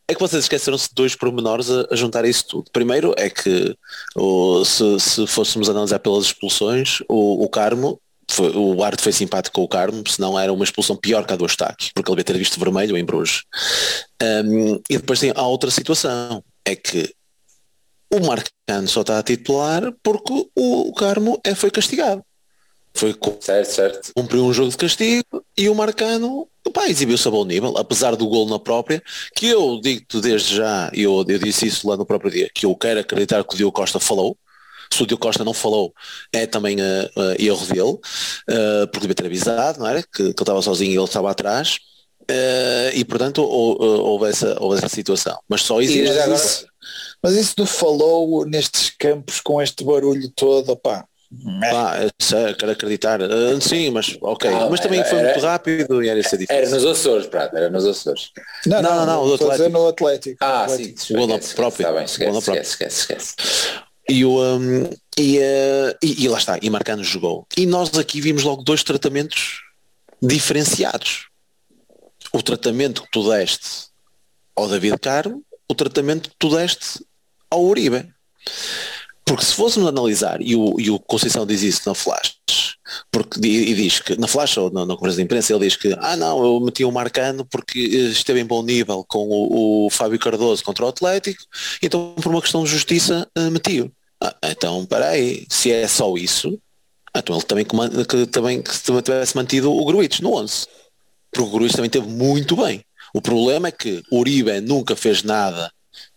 é 0.09 0.15
que 0.15 0.21
vocês 0.21 0.45
esqueceram-se 0.45 0.89
de 0.89 0.95
dois 0.95 1.15
pormenores 1.15 1.71
a, 1.71 1.87
a 1.91 1.97
juntar 1.97 2.25
isso 2.25 2.47
tudo. 2.47 2.71
Primeiro 2.73 3.15
é 3.17 3.31
que 3.31 3.77
o, 4.17 4.65
se, 4.65 5.01
se 5.01 5.27
fôssemos 5.27 5.69
analisar 5.69 5.99
pelas 5.99 6.25
expulsões, 6.25 7.01
o, 7.09 7.45
o 7.45 7.49
Carmo, 7.49 8.01
foi, 8.31 8.51
o 8.57 8.83
Arte 8.83 9.03
foi 9.03 9.13
simpático 9.13 9.57
com 9.57 9.65
o 9.65 9.69
Carmo, 9.69 10.03
senão 10.09 10.39
era 10.39 10.53
uma 10.53 10.65
expulsão 10.65 10.97
pior 10.97 11.27
que 11.27 11.33
a 11.33 11.37
do 11.37 11.45
Eustáquio, 11.45 11.91
porque 11.95 12.11
ele 12.11 12.17
devia 12.17 12.35
ter 12.35 12.39
visto 12.39 12.59
vermelho 12.59 12.97
em 12.97 13.05
Bruges. 13.05 13.43
Um, 14.23 14.81
e 14.89 14.97
depois 14.97 15.21
tem 15.21 15.33
a 15.35 15.47
outra 15.47 15.71
situação, 15.71 16.43
é 16.65 16.75
que 16.75 17.15
o 18.11 18.21
Marcano 18.21 18.89
só 18.89 19.01
está 19.01 19.19
a 19.19 19.23
titular 19.23 19.93
porque 20.03 20.33
o, 20.55 20.89
o 20.89 20.95
Carmo 20.95 21.41
é, 21.45 21.55
foi 21.55 21.71
castigado. 21.71 22.25
Foi 22.97 23.15
certo, 23.41 23.71
certo 23.71 24.13
cumpriu 24.15 24.45
um 24.45 24.53
jogo 24.53 24.71
de 24.71 24.77
castigo 24.77 25.45
e 25.57 25.69
o 25.69 25.75
Marcano 25.75 26.49
pá, 26.73 26.89
exibiu-se 26.89 27.27
a 27.27 27.31
bom 27.31 27.45
nível, 27.45 27.77
apesar 27.79 28.17
do 28.17 28.27
gol 28.27 28.49
na 28.49 28.59
própria, 28.59 29.03
que 29.35 29.47
eu 29.47 29.81
digo-te 29.81 30.21
desde 30.21 30.57
já, 30.57 30.91
e 30.93 31.03
eu, 31.03 31.25
eu 31.27 31.39
disse 31.39 31.67
isso 31.67 31.89
lá 31.89 31.97
no 31.97 32.05
próprio 32.05 32.31
dia, 32.31 32.51
que 32.53 32.67
eu 32.67 32.75
quero 32.75 33.01
acreditar 33.01 33.45
que 33.45 33.55
o 33.55 33.57
Diogo 33.57 33.73
Costa 33.73 34.01
falou, 34.01 34.37
se 34.93 35.03
o 35.03 35.07
Diogo 35.07 35.23
Costa 35.23 35.45
não 35.45 35.55
falou, 35.55 35.93
é 36.33 36.47
também 36.47 36.77
uh, 36.81 37.11
uh, 37.17 37.35
erro 37.39 37.67
dele, 37.67 37.93
uh, 37.93 38.87
porque 38.93 39.01
devia 39.01 39.15
ter 39.15 39.27
avisado, 39.27 39.79
não 39.79 39.87
era? 39.87 40.03
Que, 40.03 40.09
que 40.11 40.23
ele 40.23 40.31
estava 40.31 40.63
sozinho 40.63 40.93
e 40.93 40.97
ele 40.97 41.05
estava 41.05 41.31
atrás, 41.31 41.79
e 42.95 43.05
portanto 43.05 43.43
ou, 43.43 43.79
houve, 43.83 44.31
essa, 44.31 44.57
houve 44.59 44.79
essa 44.79 44.89
situação. 44.89 45.39
Mas 45.47 45.61
só 45.61 45.81
existe. 45.83 46.11
mas, 46.27 46.43
isso, 46.43 46.67
mas 47.23 47.35
isso 47.35 47.57
do 47.57 47.67
falou 47.67 48.47
nestes 48.47 48.91
campos 48.99 49.41
com 49.41 49.61
este 49.61 49.85
barulho 49.85 50.31
todo, 50.35 50.75
pá. 50.75 51.05
Pá, 51.71 51.97
é 51.99 52.09
sério, 52.21 52.57
quero 52.57 52.73
acreditar. 52.73 53.21
Uh, 53.21 53.61
sim, 53.61 53.91
mas 53.91 54.17
ok. 54.21 54.51
Não, 54.51 54.71
mas 54.71 54.81
também 54.81 55.01
era- 55.01 55.09
foi 55.09 55.19
era- 55.19 55.33
muito 55.33 55.45
rápido 55.45 56.03
e 56.05 56.09
era 56.09 56.21
isso 56.21 56.37
difícil. 56.37 56.55
era 56.63 56.71
nos 56.71 56.85
Açores, 56.85 57.27
Prata, 57.27 57.57
era 57.57 57.71
nos 57.71 57.85
Açores 57.87 58.31
Não, 58.67 58.81
Não, 58.83 58.95
não, 58.97 59.07
não, 59.07 59.23
o 59.23 59.27
do 59.29 59.35
estou 59.35 59.49
a 59.49 59.53
dizer 59.53 59.65
Atlético. 59.65 59.79
no 59.83 59.89
Atlético. 59.89 60.37
ah, 60.41 60.63
Atlético. 60.65 61.01
sim, 61.01 61.15
gol 61.15 61.27
própria. 61.57 61.85
está 61.85 61.93
bem, 61.93 62.05
esquece, 62.05 62.39
esquece, 62.39 62.71
esquece, 62.71 63.01
esquece. 63.01 63.35
E, 64.09 64.25
o, 64.25 64.39
um, 64.41 64.85
e, 65.19 65.39
uh, 65.39 65.97
e, 66.03 66.25
e 66.25 66.29
lá 66.29 66.39
está, 66.39 66.59
e 66.61 66.69
Marcano 66.71 67.03
jogou. 67.03 67.47
E 67.57 67.65
nós 67.67 67.97
aqui 67.99 68.21
vimos 68.21 68.43
logo 68.43 68.63
dois 68.63 68.83
tratamentos 68.85 69.61
diferenciados. 70.23 71.27
O 72.33 72.43
tratamento 72.43 73.03
que 73.03 73.11
tu 73.11 73.29
deste 73.31 73.87
ao 74.57 74.69
David 74.69 74.99
Carmo, 74.99 75.43
o 75.69 75.75
tratamento 75.75 76.29
que 76.31 76.37
tu 76.39 76.55
deste 76.55 77.05
ao 77.51 77.63
Uribe. 77.65 78.09
Porque 79.25 79.45
se 79.45 79.55
fôssemos 79.55 79.89
analisar, 79.89 80.41
e 80.43 80.55
o, 80.55 80.79
e 80.79 80.91
o 80.91 80.99
Conceição 80.99 81.47
diz 81.47 81.63
isso 81.63 81.83
na 81.87 81.95
Flash, 81.95 82.37
porque, 83.11 83.41
e, 83.47 83.75
diz 83.75 84.01
que, 84.01 84.17
na 84.19 84.27
Flash 84.27 84.59
ou 84.59 84.71
na, 84.71 84.85
na 84.85 84.95
conferência 84.95 85.19
de 85.19 85.25
imprensa, 85.25 85.53
ele 85.55 85.67
diz 85.67 85.77
que, 85.77 85.97
ah 85.99 86.17
não, 86.17 86.45
eu 86.45 86.61
meti 86.61 86.85
o 86.85 86.93
Marcano 86.93 87.45
porque 87.47 87.79
eh, 87.79 88.11
esteve 88.11 88.41
em 88.41 88.45
bom 88.45 88.63
nível 88.63 89.05
com 89.09 89.27
o, 89.27 89.87
o 89.87 89.91
Fábio 89.91 90.19
Cardoso 90.19 90.63
contra 90.63 90.85
o 90.85 90.89
Atlético, 90.89 91.43
então 91.83 92.15
por 92.21 92.31
uma 92.31 92.43
questão 92.43 92.65
de 92.65 92.71
justiça 92.71 93.27
eh, 93.35 93.51
meti-o. 93.51 93.91
Ah, 94.21 94.37
então, 94.45 94.85
peraí, 94.85 95.47
se 95.49 95.73
é 95.73 95.89
só 95.89 96.15
isso, 96.17 96.59
então 97.17 97.37
ele 97.37 97.45
também 97.45 97.65
que, 97.65 98.05
que 98.05 98.27
também 98.27 98.63
que 98.63 98.73
tivesse 99.03 99.37
mantido 99.37 99.73
o 99.73 99.85
Gruitch 99.85 100.21
no 100.21 100.35
11. 100.35 100.67
Porque 101.31 101.49
o 101.49 101.53
Gruitch 101.53 101.75
também 101.75 101.91
teve 101.91 102.07
muito 102.07 102.57
bem. 102.57 102.85
O 103.15 103.21
problema 103.21 103.69
é 103.69 103.73
que 103.73 104.03
o 104.11 104.19
Uribe 104.19 104.61
nunca 104.61 104.97
fez 104.97 105.23
nada 105.23 105.73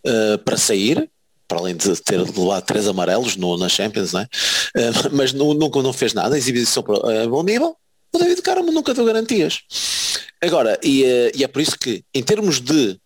uh, 0.05 0.37
para 0.39 0.57
sair, 0.57 1.09
para 1.47 1.59
além 1.59 1.75
de 1.75 1.95
ter 2.01 2.17
levado 2.19 2.65
três 2.65 2.87
amarelos 2.87 3.35
no, 3.35 3.57
na 3.57 3.69
Champions, 3.69 4.13
é? 4.13 4.23
Uh, 4.23 5.09
mas 5.13 5.33
nunca 5.33 5.81
não 5.81 5.93
fez 5.93 6.13
nada, 6.13 6.37
exibição 6.37 6.83
a 6.87 7.25
uh, 7.25 7.29
bom 7.29 7.43
nível, 7.43 7.75
o 8.13 8.17
David 8.17 8.41
Carmo 8.41 8.71
nunca 8.71 8.93
deu 8.93 9.05
garantias. 9.05 9.61
Agora, 10.41 10.79
e, 10.83 11.03
e 11.35 11.43
é 11.43 11.47
por 11.47 11.61
isso 11.61 11.77
que, 11.77 12.03
em 12.13 12.23
termos 12.23 12.59
de 12.59 12.99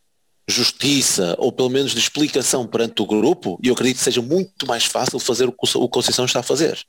justiça 0.47 1.35
ou 1.37 1.51
pelo 1.51 1.69
menos 1.69 1.91
de 1.91 1.99
explicação 1.99 2.67
perante 2.67 3.01
o 3.01 3.05
grupo, 3.05 3.59
e 3.63 3.67
eu 3.67 3.73
acredito 3.73 3.97
que 3.97 4.03
seja 4.03 4.21
muito 4.21 4.67
mais 4.67 4.85
fácil 4.85 5.19
fazer 5.19 5.47
o 5.47 5.51
que 5.51 5.77
o 5.77 5.89
Conceição 5.89 6.25
está 6.25 6.41
a 6.41 6.43
fazer. 6.43 6.79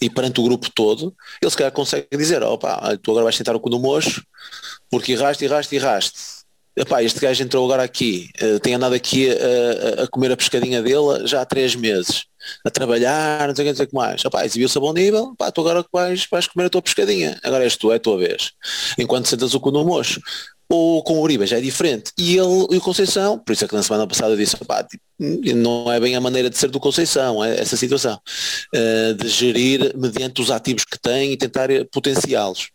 E 0.00 0.10
perante 0.10 0.40
o 0.40 0.44
grupo 0.44 0.70
todo, 0.70 1.14
ele 1.40 1.50
se 1.50 1.56
calhar 1.56 1.72
consegue 1.72 2.08
dizer, 2.12 2.42
opa, 2.42 2.96
tu 3.02 3.10
agora 3.10 3.24
vais 3.24 3.36
tentar 3.36 3.54
o 3.56 3.60
cu 3.60 3.70
no 3.70 3.78
mocho, 3.78 4.24
porque 4.90 5.12
erraste, 5.12 5.44
erraste, 5.44 5.74
erraste. 5.74 6.18
Epá, 6.76 7.02
este 7.02 7.18
gajo 7.18 7.42
entrou 7.42 7.64
agora 7.64 7.82
aqui, 7.82 8.28
uh, 8.42 8.60
tem 8.60 8.74
andado 8.74 8.94
aqui 8.94 9.30
a, 9.30 10.02
a, 10.02 10.08
comer 10.08 10.30
a 10.30 10.36
pescadinha 10.36 10.82
dele 10.82 11.26
já 11.26 11.40
há 11.40 11.46
três 11.46 11.74
meses, 11.74 12.24
a 12.64 12.70
trabalhar, 12.70 13.48
não 13.48 13.56
sei 13.56 13.64
o 13.64 13.66
que, 13.66 13.70
não 13.70 13.76
sei 13.76 13.86
o 13.86 13.88
que 13.88 13.94
mais. 13.94 14.22
Exibiu-se 14.44 14.76
a 14.76 14.80
bom 14.80 14.92
nível, 14.92 15.32
epá, 15.32 15.50
tu 15.50 15.62
agora 15.62 15.84
vais, 15.90 16.26
vais 16.30 16.46
comer 16.46 16.66
a 16.66 16.70
tua 16.70 16.82
pescadinha, 16.82 17.40
agora 17.42 17.64
és 17.64 17.76
tu, 17.76 17.90
é 17.92 17.96
a 17.96 18.00
tua 18.00 18.18
vez. 18.18 18.52
Enquanto 18.98 19.26
sentas 19.26 19.54
o 19.54 19.60
cu 19.60 19.70
no 19.70 19.86
mocho 19.86 20.20
ou 20.68 21.02
com 21.02 21.14
o 21.14 21.22
Uribe 21.22 21.46
já 21.46 21.58
é 21.58 21.60
diferente. 21.60 22.12
E 22.18 22.36
ele 22.36 22.66
e 22.70 22.76
o 22.76 22.80
Conceição, 22.80 23.38
por 23.38 23.52
isso 23.52 23.64
é 23.64 23.68
que 23.68 23.74
na 23.74 23.82
semana 23.82 24.06
passada 24.06 24.32
eu 24.32 24.36
disse, 24.36 24.56
pá, 24.64 24.82
tipo, 24.82 25.02
não 25.18 25.90
é 25.90 26.00
bem 26.00 26.16
a 26.16 26.20
maneira 26.20 26.50
de 26.50 26.58
ser 26.58 26.68
do 26.68 26.80
Conceição, 26.80 27.42
é 27.42 27.60
essa 27.60 27.76
situação, 27.76 28.20
uh, 28.74 29.14
de 29.14 29.28
gerir 29.28 29.96
mediante 29.96 30.42
os 30.42 30.50
ativos 30.50 30.84
que 30.84 30.98
tem 30.98 31.32
e 31.32 31.36
tentar 31.36 31.68
potenciá-los. 31.90 32.70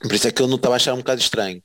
Por 0.00 0.12
isso 0.12 0.28
é 0.28 0.30
que 0.30 0.42
eu 0.42 0.48
não 0.48 0.56
estava 0.56 0.74
a 0.74 0.76
achar 0.76 0.94
um 0.94 0.98
bocado 0.98 1.20
estranho. 1.20 1.62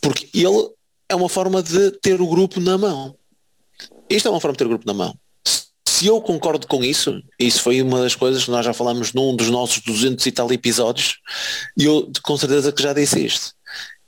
Porque 0.00 0.28
ele 0.32 0.70
é 1.10 1.14
uma 1.14 1.28
forma 1.28 1.62
de 1.62 1.90
ter 1.98 2.20
o 2.20 2.26
grupo 2.26 2.60
na 2.60 2.78
mão. 2.78 3.16
Isto 4.08 4.28
é 4.28 4.30
uma 4.30 4.40
forma 4.40 4.52
de 4.52 4.58
ter 4.58 4.66
o 4.66 4.70
grupo 4.70 4.86
na 4.86 4.94
mão. 4.94 5.14
Se 5.86 6.06
eu 6.06 6.20
concordo 6.22 6.66
com 6.66 6.82
isso, 6.82 7.20
isso 7.38 7.60
foi 7.62 7.82
uma 7.82 8.00
das 8.00 8.14
coisas 8.14 8.44
que 8.44 8.50
nós 8.50 8.64
já 8.64 8.72
falamos 8.72 9.12
num 9.12 9.36
dos 9.36 9.50
nossos 9.50 9.82
200 9.82 10.24
e 10.24 10.32
tal 10.32 10.50
episódios, 10.50 11.18
e 11.76 11.84
eu 11.84 12.10
com 12.22 12.36
certeza 12.38 12.72
que 12.72 12.82
já 12.82 12.94
disse 12.94 13.26
isto 13.26 13.54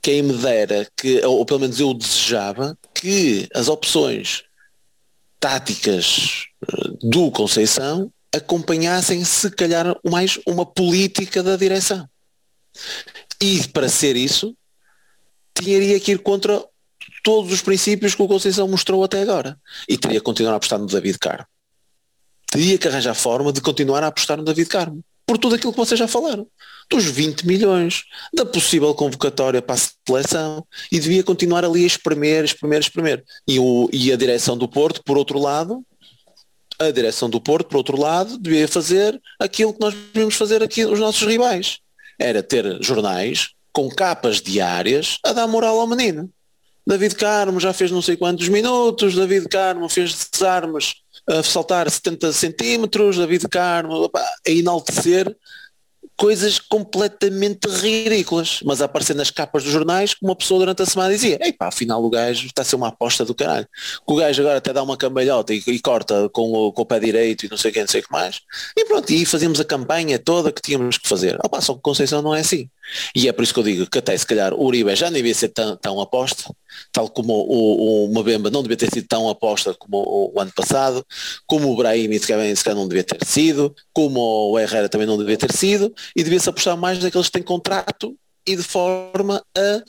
quem 0.03 0.21
me 0.21 0.33
dera 0.33 0.85
que, 0.97 1.25
ou 1.25 1.45
pelo 1.45 1.61
menos 1.61 1.79
eu 1.79 1.93
desejava, 1.93 2.77
que 2.93 3.47
as 3.55 3.69
opções 3.69 4.43
táticas 5.39 6.47
eh, 6.61 6.89
do 7.01 7.31
Conceição 7.31 8.11
acompanhassem 8.35 9.23
se 9.23 9.49
calhar 9.49 9.97
mais 10.03 10.37
uma 10.45 10.65
política 10.65 11.41
da 11.41 11.55
direção. 11.55 12.07
E 13.41 13.65
para 13.69 13.87
ser 13.87 14.17
isso, 14.17 14.53
teria 15.53 15.97
que 16.01 16.11
ir 16.11 16.19
contra 16.19 16.61
todos 17.23 17.51
os 17.51 17.61
princípios 17.61 18.13
que 18.13 18.21
o 18.21 18.27
Conceição 18.27 18.67
mostrou 18.67 19.03
até 19.03 19.21
agora. 19.21 19.57
E 19.87 19.97
teria 19.97 20.19
que 20.19 20.25
continuar 20.25 20.53
a 20.53 20.57
apostar 20.57 20.77
no 20.77 20.85
David 20.85 21.17
Carmo. 21.17 21.47
Teria 22.51 22.77
que 22.77 22.87
arranjar 22.87 23.15
forma 23.15 23.51
de 23.51 23.61
continuar 23.61 24.03
a 24.03 24.07
apostar 24.07 24.37
no 24.37 24.43
David 24.43 24.69
Carmo 24.69 25.03
por 25.25 25.37
tudo 25.37 25.55
aquilo 25.55 25.71
que 25.71 25.77
vocês 25.77 25.97
já 25.97 26.07
falaram, 26.07 26.45
dos 26.89 27.05
20 27.05 27.47
milhões, 27.47 28.03
da 28.33 28.45
possível 28.45 28.93
convocatória 28.93 29.61
para 29.61 29.75
a 29.75 29.89
seleção, 30.05 30.65
e 30.91 30.99
devia 30.99 31.23
continuar 31.23 31.63
ali 31.63 31.83
a 31.83 31.87
espremer, 31.87 32.43
espremer, 32.43 32.79
espremer. 32.81 33.23
E, 33.47 33.57
o, 33.57 33.89
e 33.91 34.11
a 34.11 34.17
direção 34.17 34.57
do 34.57 34.67
Porto, 34.67 35.01
por 35.03 35.17
outro 35.17 35.39
lado, 35.39 35.83
a 36.77 36.91
direção 36.91 37.29
do 37.29 37.39
Porto, 37.39 37.67
por 37.67 37.77
outro 37.77 37.99
lado, 37.99 38.37
devia 38.37 38.67
fazer 38.67 39.19
aquilo 39.39 39.73
que 39.73 39.79
nós 39.79 39.93
devíamos 39.93 40.35
fazer 40.35 40.61
aqui 40.61 40.85
os 40.85 40.99
nossos 40.99 41.25
rivais. 41.25 41.79
Era 42.19 42.43
ter 42.43 42.83
jornais 42.83 43.51
com 43.71 43.89
capas 43.89 44.41
diárias 44.41 45.17
a 45.23 45.33
dar 45.33 45.47
moral 45.47 45.79
ao 45.79 45.87
menino. 45.87 46.29
David 46.85 47.15
Carmo 47.15 47.59
já 47.59 47.73
fez 47.73 47.91
não 47.91 48.01
sei 48.01 48.17
quantos 48.17 48.49
minutos, 48.49 49.15
David 49.15 49.47
Carmo 49.47 49.87
fez 49.87 50.29
desarmes 50.31 50.95
a 51.27 51.41
saltar 51.41 51.89
70 51.89 52.33
centímetros, 52.33 53.17
David 53.17 53.47
Carmo, 53.47 54.09
a 54.15 54.49
enaltecer 54.49 55.35
coisas 56.17 56.59
completamente 56.59 57.67
ridículas, 57.67 58.59
mas 58.63 58.81
a 58.81 58.85
aparecer 58.85 59.15
nas 59.15 59.31
capas 59.31 59.63
dos 59.63 59.71
jornais, 59.71 60.15
uma 60.21 60.35
pessoa 60.35 60.59
durante 60.59 60.81
a 60.81 60.85
semana 60.85 61.13
dizia, 61.13 61.39
ei 61.41 61.51
pá, 61.51 61.67
afinal 61.67 62.03
o 62.03 62.09
gajo 62.09 62.45
está 62.45 62.61
a 62.61 62.65
ser 62.65 62.75
uma 62.75 62.89
aposta 62.89 63.25
do 63.25 63.33
caralho. 63.33 63.67
O 64.05 64.15
gajo 64.15 64.41
agora 64.41 64.57
até 64.57 64.71
dá 64.71 64.83
uma 64.83 64.97
cambalhota 64.97 65.53
e, 65.53 65.61
e 65.65 65.79
corta 65.79 66.29
com 66.29 66.51
o, 66.51 66.71
com 66.71 66.83
o, 66.83 66.85
pé 66.85 66.99
direito 66.99 67.45
e 67.45 67.49
não 67.49 67.57
sei 67.57 67.71
o 67.71 67.73
que, 67.73 67.81
não 67.81 67.87
sei 67.87 68.01
o 68.01 68.03
que 68.03 68.11
mais. 68.11 68.41
E 68.77 68.85
pronto, 68.85 69.11
e 69.11 69.25
fazíamos 69.25 69.59
a 69.59 69.65
campanha 69.65 70.19
toda 70.19 70.51
que 70.51 70.61
tínhamos 70.61 70.97
que 70.97 71.07
fazer. 71.07 71.37
Opa, 71.43 71.59
só 71.61 71.73
que 71.73 71.81
Conceição 71.81 72.21
não 72.21 72.35
é 72.35 72.41
assim. 72.41 72.69
E 73.15 73.27
é 73.27 73.31
por 73.31 73.43
isso 73.43 73.53
que 73.53 73.59
eu 73.59 73.63
digo 73.63 73.89
que 73.89 73.99
até 73.99 74.17
se 74.17 74.25
calhar 74.25 74.53
o 74.53 74.65
Uribe 74.65 74.95
já 74.95 75.07
não 75.07 75.13
devia 75.13 75.33
ser 75.33 75.49
tão, 75.49 75.77
tão 75.77 76.01
aposta, 76.01 76.53
tal 76.91 77.09
como 77.09 77.33
o, 77.33 78.05
o 78.05 78.13
Mabemba 78.13 78.49
não 78.49 78.61
devia 78.61 78.77
ter 78.77 78.91
sido 78.91 79.07
tão 79.07 79.29
aposta 79.29 79.73
como 79.73 79.97
o, 79.97 80.33
o 80.35 80.39
ano 80.39 80.51
passado, 80.55 81.05
como 81.45 81.71
o 81.71 81.75
Brahim 81.75 82.17
se 82.19 82.27
calhar 82.27 82.75
não 82.75 82.87
devia 82.87 83.03
ter 83.03 83.25
sido, 83.25 83.73
como 83.93 84.51
o 84.51 84.59
Herrera 84.59 84.89
também 84.89 85.07
não 85.07 85.17
devia 85.17 85.37
ter 85.37 85.51
sido, 85.51 85.93
e 86.15 86.23
devia-se 86.23 86.49
apostar 86.49 86.77
mais 86.77 86.99
naqueles 86.99 87.27
que 87.27 87.33
têm 87.33 87.43
contrato 87.43 88.15
e 88.45 88.55
de 88.55 88.63
forma 88.63 89.43
a 89.57 89.83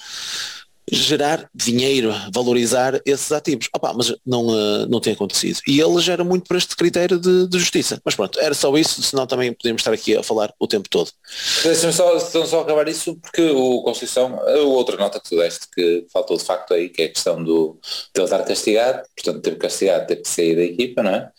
gerar 0.91 1.49
dinheiro, 1.55 2.15
valorizar 2.33 3.01
esses 3.05 3.33
ativos. 3.33 3.69
Opa, 3.75 3.93
mas 3.93 4.15
não, 4.25 4.47
uh, 4.49 4.87
não 4.89 5.01
tem 5.01 5.13
acontecido. 5.13 5.61
E 5.67 5.81
ele 5.81 6.01
gera 6.01 6.23
muito 6.23 6.47
por 6.47 6.57
este 6.57 6.77
critério 6.77 7.19
de, 7.19 7.49
de, 7.49 7.59
justiça. 7.59 8.01
Mas 8.05 8.15
pronto, 8.15 8.39
era 8.41 8.55
só 8.55 8.77
isso, 8.77 9.03
senão 9.03 9.27
também 9.27 9.53
podíamos 9.53 9.81
estar 9.81 9.93
aqui 9.93 10.17
a 10.17 10.23
falar 10.23 10.53
o 10.59 10.67
tempo 10.67 10.89
todo. 10.89 11.11
Deixa-me 11.63 11.93
só, 11.93 12.19
só 12.19 12.61
acabar 12.61 12.87
isso, 12.89 13.17
porque 13.17 13.51
o 13.51 13.83
Conceição, 13.83 14.39
a 14.41 14.59
outra 14.61 14.97
nota 14.97 15.21
que 15.21 15.29
tu 15.29 15.37
deste, 15.37 15.69
que 15.75 16.07
faltou 16.13 16.37
de 16.37 16.45
facto 16.45 16.75
aí, 16.75 16.89
que 16.89 17.03
é 17.03 17.05
a 17.07 17.13
questão 17.13 17.43
do, 17.43 17.79
de 18.15 18.21
ele 18.21 18.25
estar 18.25 18.43
castigado, 18.45 19.03
portanto 19.17 19.43
teve 19.43 19.57
castigado, 19.57 20.07
teve 20.07 20.23
que 20.23 20.29
sair 20.29 20.57
da 20.57 20.63
equipa, 20.63 21.03
não 21.03 21.11
é? 21.11 21.31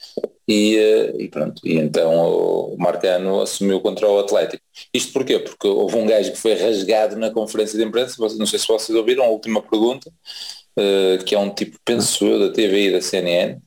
E, 0.48 0.78
eh, 0.78 1.16
e, 1.24 1.28
pronto, 1.28 1.62
e 1.66 1.78
então 1.78 2.14
o 2.14 2.76
Marcano 2.78 3.42
assumiu 3.42 3.80
contra 3.82 4.08
o 4.08 4.20
Atlético. 4.20 4.64
Isto 4.94 5.14
porquê? 5.14 5.40
Porque 5.40 5.68
houve 5.68 5.96
um 5.98 6.06
gajo 6.06 6.32
que 6.32 6.38
foi 6.38 6.54
rasgado 6.54 7.16
na 7.16 7.32
conferência 7.32 7.78
de 7.78 7.84
imprensa, 7.84 8.16
não 8.38 8.46
sei 8.46 8.60
se 8.60 8.68
vocês 8.68 8.96
ouviram, 8.96 9.24
a 9.24 9.30
última 9.30 9.62
pergunta, 9.62 10.12
uh, 10.78 11.24
que 11.24 11.34
é 11.34 11.40
um 11.40 11.50
tipo, 11.50 11.80
penso 11.84 12.26
eu, 12.26 12.40
da 12.40 12.54
TV 12.54 12.90
e 12.90 12.92
da 12.92 13.02
CNN, 13.02 13.60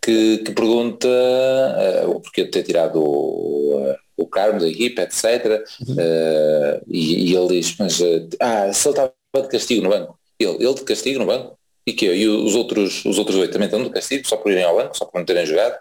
que, 0.00 0.38
que 0.38 0.52
pergunta 0.52 1.08
uh, 1.08 2.10
o 2.10 2.20
porquê 2.20 2.44
de 2.44 2.50
ter 2.50 2.62
tirado 2.62 3.00
o, 3.02 3.76
uh, 3.76 3.96
o 4.16 4.26
Carmo 4.28 4.60
da 4.60 4.68
equipa, 4.68 5.02
etc. 5.02 5.64
Uhum. 5.88 5.96
E, 6.86 7.30
e, 7.30 7.36
ele 7.36 7.48
diz, 7.48 7.74
mas 7.78 8.00
ah, 8.38 8.72
se 8.72 8.88
ele 8.88 8.92
estava 8.92 9.12
de 9.34 9.48
castigo 9.48 9.82
no 9.82 9.90
banco, 9.90 10.18
ele, 10.38 10.64
ele 10.64 10.74
de 10.74 10.84
castigo 10.84 11.18
no 11.18 11.26
banco? 11.26 11.58
E 11.90 11.92
que 11.92 12.06
E 12.06 12.28
os 12.28 12.54
outros, 12.54 13.04
os 13.04 13.18
outros 13.18 13.36
oito 13.36 13.52
também 13.52 13.66
estão 13.66 13.82
de 13.82 13.90
castigo, 13.90 14.26
só 14.28 14.36
por 14.36 14.52
irem 14.52 14.62
ao 14.62 14.76
banco, 14.76 14.96
só 14.96 15.04
por 15.04 15.18
não 15.18 15.24
terem 15.24 15.44
jogado? 15.44 15.76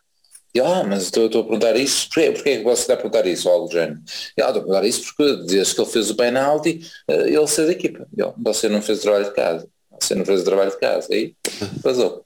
E 0.55 0.59
ah, 0.59 0.83
mas 0.83 1.03
estou, 1.03 1.27
estou 1.27 1.41
a 1.41 1.43
perguntar 1.43 1.75
isso, 1.75 2.09
porquê, 2.09 2.31
porquê 2.31 2.49
é 2.49 2.57
que 2.57 2.63
você 2.63 2.81
está 2.81 2.93
a 2.95 2.97
perguntar 2.97 3.27
isso 3.27 3.47
ao 3.47 3.55
algo 3.55 3.71
género? 3.71 3.99
E 4.35 4.41
ah, 4.41 4.47
estou 4.47 4.61
a 4.61 4.65
perguntar 4.65 4.83
isso 4.85 5.03
porque 5.05 5.45
desde 5.45 5.75
que 5.75 5.81
ele 5.81 5.89
fez 5.91 6.09
o 6.09 6.15
penalti, 6.15 6.81
eh, 7.07 7.27
ele 7.27 7.47
saiu 7.47 7.67
da 7.67 7.73
equipa. 7.73 8.07
E, 8.17 8.23
oh, 8.23 8.33
você 8.35 8.67
não 8.67 8.81
fez 8.81 8.97
o 8.99 9.01
trabalho 9.03 9.25
de 9.25 9.35
casa, 9.35 9.67
você 10.01 10.15
não 10.15 10.25
fez 10.25 10.41
o 10.41 10.45
trabalho 10.45 10.71
de 10.71 10.79
casa, 10.79 11.13
aí 11.13 11.35
vazou. 11.83 12.25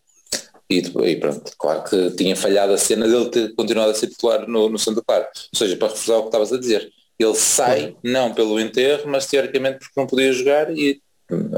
E, 0.69 0.78
e 0.78 1.15
pronto, 1.17 1.52
claro 1.58 1.84
que 1.84 2.12
tinha 2.12 2.36
falhado 2.36 2.72
a 2.72 2.78
cena 2.78 3.08
dele 3.10 3.30
ter 3.30 3.54
continuado 3.56 3.91
a 3.91 3.93
ser 3.93 4.08
titular 4.08 4.48
no, 4.48 4.69
no 4.69 4.80
Santa 4.80 5.02
Clara. 5.06 5.30
Ou 5.54 5.58
seja, 5.60 5.76
para 5.76 5.89
reforçar 5.89 6.17
o 6.17 6.22
que 6.22 6.28
estavas 6.30 6.54
a 6.54 6.58
dizer. 6.58 6.89
Ele 7.19 7.36
sai, 7.36 7.96
não 8.02 8.34
pelo 8.34 8.60
enterro, 8.60 9.04
mas 9.08 9.28
teoricamente 9.28 9.80
porque 9.80 10.00
não 10.00 10.08
podia 10.08 10.32
jogar 10.32 10.72
e 10.72 11.02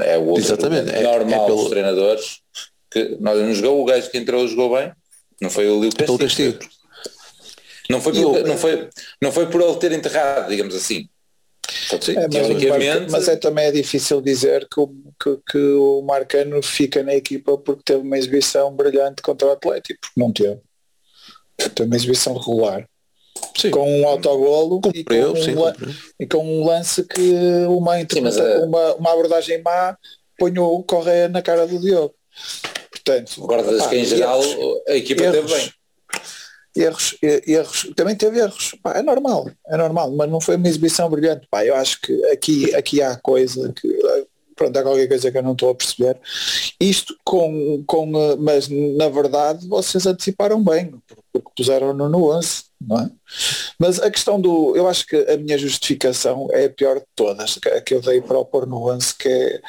é 0.00 0.18
o 0.18 0.26
outro 0.26 0.44
Exatamente. 0.44 0.94
É, 0.94 1.02
normal 1.02 1.42
é 1.42 1.46
pelo... 1.46 1.58
dos 1.58 1.70
treinadores 1.70 2.40
que 2.90 3.16
nós 3.20 3.38
não 3.38 3.54
jogou, 3.54 3.82
o 3.82 3.84
gajo 3.84 4.10
que 4.10 4.18
entrou 4.18 4.46
jogou 4.48 4.76
bem, 4.76 4.92
não 5.40 5.50
foi 5.50 5.68
o 5.68 5.80
Lio 5.80 5.94
Castigo. 5.94 6.18
Castigo. 6.18 6.58
Não 7.88 8.00
foi, 8.00 8.12
por, 8.12 8.44
não, 8.44 8.58
foi, 8.58 8.88
não 9.22 9.32
foi 9.32 9.46
por 9.46 9.60
ele 9.60 9.76
ter 9.76 9.92
enterrado, 9.92 10.48
digamos 10.48 10.74
assim. 10.74 11.08
Sim, 12.00 12.16
é, 12.16 12.28
mas, 12.28 13.10
mas, 13.10 13.28
é 13.28 13.36
também 13.36 13.66
é 13.66 13.72
difícil 13.72 14.20
dizer 14.20 14.68
que 14.68 14.80
o, 14.80 14.88
que, 15.20 15.38
que, 15.50 15.58
o 15.58 16.02
Marcano 16.02 16.62
fica 16.62 17.02
na 17.02 17.14
equipa 17.14 17.58
porque 17.58 17.82
teve 17.84 18.00
uma 18.00 18.16
exibição 18.16 18.74
brilhante 18.74 19.20
contra 19.20 19.48
o 19.48 19.52
Atlético, 19.52 20.00
porque 20.00 20.20
não 20.20 20.32
teve. 20.32 20.60
Teve 21.56 21.88
uma 21.88 21.96
exibição 21.96 22.36
regular. 22.36 22.88
Sim. 23.56 23.70
com 23.70 24.00
um 24.00 24.06
autogolo 24.06 24.80
e, 24.94 25.04
com 25.04 25.14
um, 25.14 25.72
e 26.20 26.26
com 26.26 26.44
um 26.44 26.64
lance 26.64 27.02
que 27.04 27.32
uma, 27.68 27.98
Sim, 27.98 28.20
mas, 28.22 28.36
uh... 28.36 28.64
uma, 28.64 28.94
uma 28.94 29.12
abordagem 29.12 29.62
má 29.62 29.96
põe 30.38 30.58
o 30.58 30.82
Correia 30.82 31.28
na 31.28 31.42
cara 31.42 31.66
do 31.66 31.78
Diogo. 31.78 32.14
Portanto, 32.90 33.40
guardas 33.40 33.86
que 33.86 33.96
em 33.96 34.04
geral 34.04 34.42
erros, 34.42 34.82
a 34.88 34.96
equipa 34.96 35.22
erros, 35.22 35.36
teve 35.36 35.54
bem. 35.54 35.72
Erros, 36.76 37.16
erros, 37.22 37.90
também 37.96 38.16
teve 38.16 38.38
erros. 38.38 38.74
Pá, 38.82 38.98
é 38.98 39.02
normal, 39.02 39.50
é 39.68 39.76
normal, 39.76 40.10
mas 40.10 40.28
não 40.28 40.40
foi 40.40 40.56
uma 40.56 40.68
exibição 40.68 41.08
brilhante. 41.08 41.46
Pá, 41.50 41.64
eu 41.64 41.74
acho 41.74 42.00
que 42.00 42.24
aqui, 42.26 42.74
aqui 42.74 43.00
há 43.00 43.16
coisa 43.16 43.72
que 43.72 43.88
pronto, 44.56 44.76
há 44.76 44.82
qualquer 44.82 45.06
coisa 45.06 45.30
que 45.30 45.38
eu 45.38 45.42
não 45.42 45.52
estou 45.52 45.70
a 45.70 45.74
perceber. 45.74 46.18
Isto 46.80 47.16
com, 47.22 47.84
com 47.86 48.06
mas 48.38 48.68
na 48.68 49.08
verdade 49.08 49.68
vocês 49.68 50.06
anteciparam 50.06 50.62
bem, 50.64 50.92
porque 51.32 51.50
puseram-no 51.54 52.08
no 52.08 52.30
11, 52.32 52.64
não 52.80 53.00
é? 53.00 53.10
Mas 53.78 54.00
a 54.00 54.10
questão 54.10 54.40
do, 54.40 54.74
eu 54.74 54.88
acho 54.88 55.06
que 55.06 55.16
a 55.16 55.36
minha 55.36 55.58
justificação 55.58 56.48
é 56.50 56.64
a 56.64 56.70
pior 56.70 56.98
de 56.98 57.06
todas, 57.14 57.56
que, 57.56 57.80
que 57.82 57.94
eu 57.94 58.00
dei 58.00 58.20
para 58.20 58.38
o 58.38 58.44
pôr 58.44 58.66
11, 58.66 59.14
que 59.14 59.28
é 59.28 59.60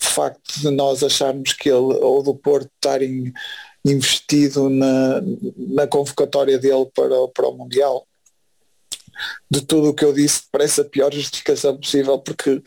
o 0.00 0.04
facto 0.04 0.60
de 0.60 0.70
nós 0.70 1.02
acharmos 1.02 1.52
que 1.52 1.68
ele, 1.68 1.94
ou 2.00 2.22
do 2.22 2.34
Porto 2.34 2.70
estarem 2.76 3.32
investido 3.84 4.70
na, 4.70 5.20
na 5.56 5.86
convocatória 5.86 6.58
dele 6.58 6.86
para, 6.94 7.28
para 7.28 7.48
o 7.48 7.56
Mundial. 7.56 8.06
De 9.48 9.60
tudo 9.60 9.90
o 9.90 9.94
que 9.94 10.04
eu 10.04 10.12
disse, 10.12 10.42
parece 10.50 10.80
a 10.80 10.84
pior 10.84 11.12
justificação 11.12 11.76
possível, 11.76 12.18
porque 12.18 12.62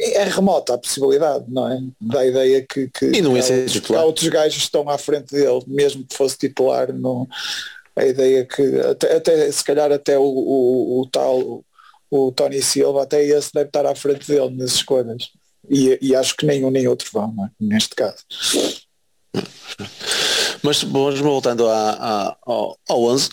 é, 0.00 0.22
é 0.22 0.24
remota 0.24 0.74
a 0.74 0.78
possibilidade, 0.78 1.44
não 1.48 1.68
é? 1.70 1.80
Da 2.00 2.26
ideia 2.26 2.66
que, 2.66 2.88
que, 2.88 3.06
e 3.06 3.20
não 3.20 3.36
é 3.36 3.40
há, 3.40 3.80
que 3.80 3.94
há 3.94 4.04
outros 4.04 4.28
gajos 4.28 4.56
que 4.56 4.62
estão 4.62 4.88
à 4.88 4.98
frente 4.98 5.34
dele, 5.34 5.62
mesmo 5.66 6.04
que 6.04 6.16
fosse 6.16 6.38
titular, 6.38 6.92
não, 6.92 7.28
a 7.96 8.04
ideia 8.04 8.44
que 8.44 8.80
até, 8.80 9.16
até 9.16 9.52
se 9.52 9.62
calhar 9.62 9.92
até 9.92 10.18
o, 10.18 10.22
o, 10.22 11.00
o 11.00 11.06
tal 11.06 11.64
o, 12.10 12.32
Tony 12.32 12.62
Silva, 12.62 13.02
até 13.02 13.22
esse 13.22 13.52
deve 13.52 13.68
estar 13.68 13.86
à 13.86 13.94
frente 13.94 14.26
dele 14.26 14.50
nas 14.50 14.72
escolhas. 14.72 15.30
E, 15.68 15.98
e 16.00 16.14
acho 16.14 16.36
que 16.36 16.44
nenhum 16.44 16.70
nem 16.70 16.86
outro 16.86 17.08
vão, 17.12 17.34
é? 17.44 17.50
neste 17.58 17.94
caso. 17.94 18.24
Mas 20.62 20.82
vamos 20.82 21.20
voltando 21.20 21.68
a, 21.68 21.90
a, 21.90 22.36
ao, 22.42 22.78
ao 22.88 23.02
11, 23.04 23.30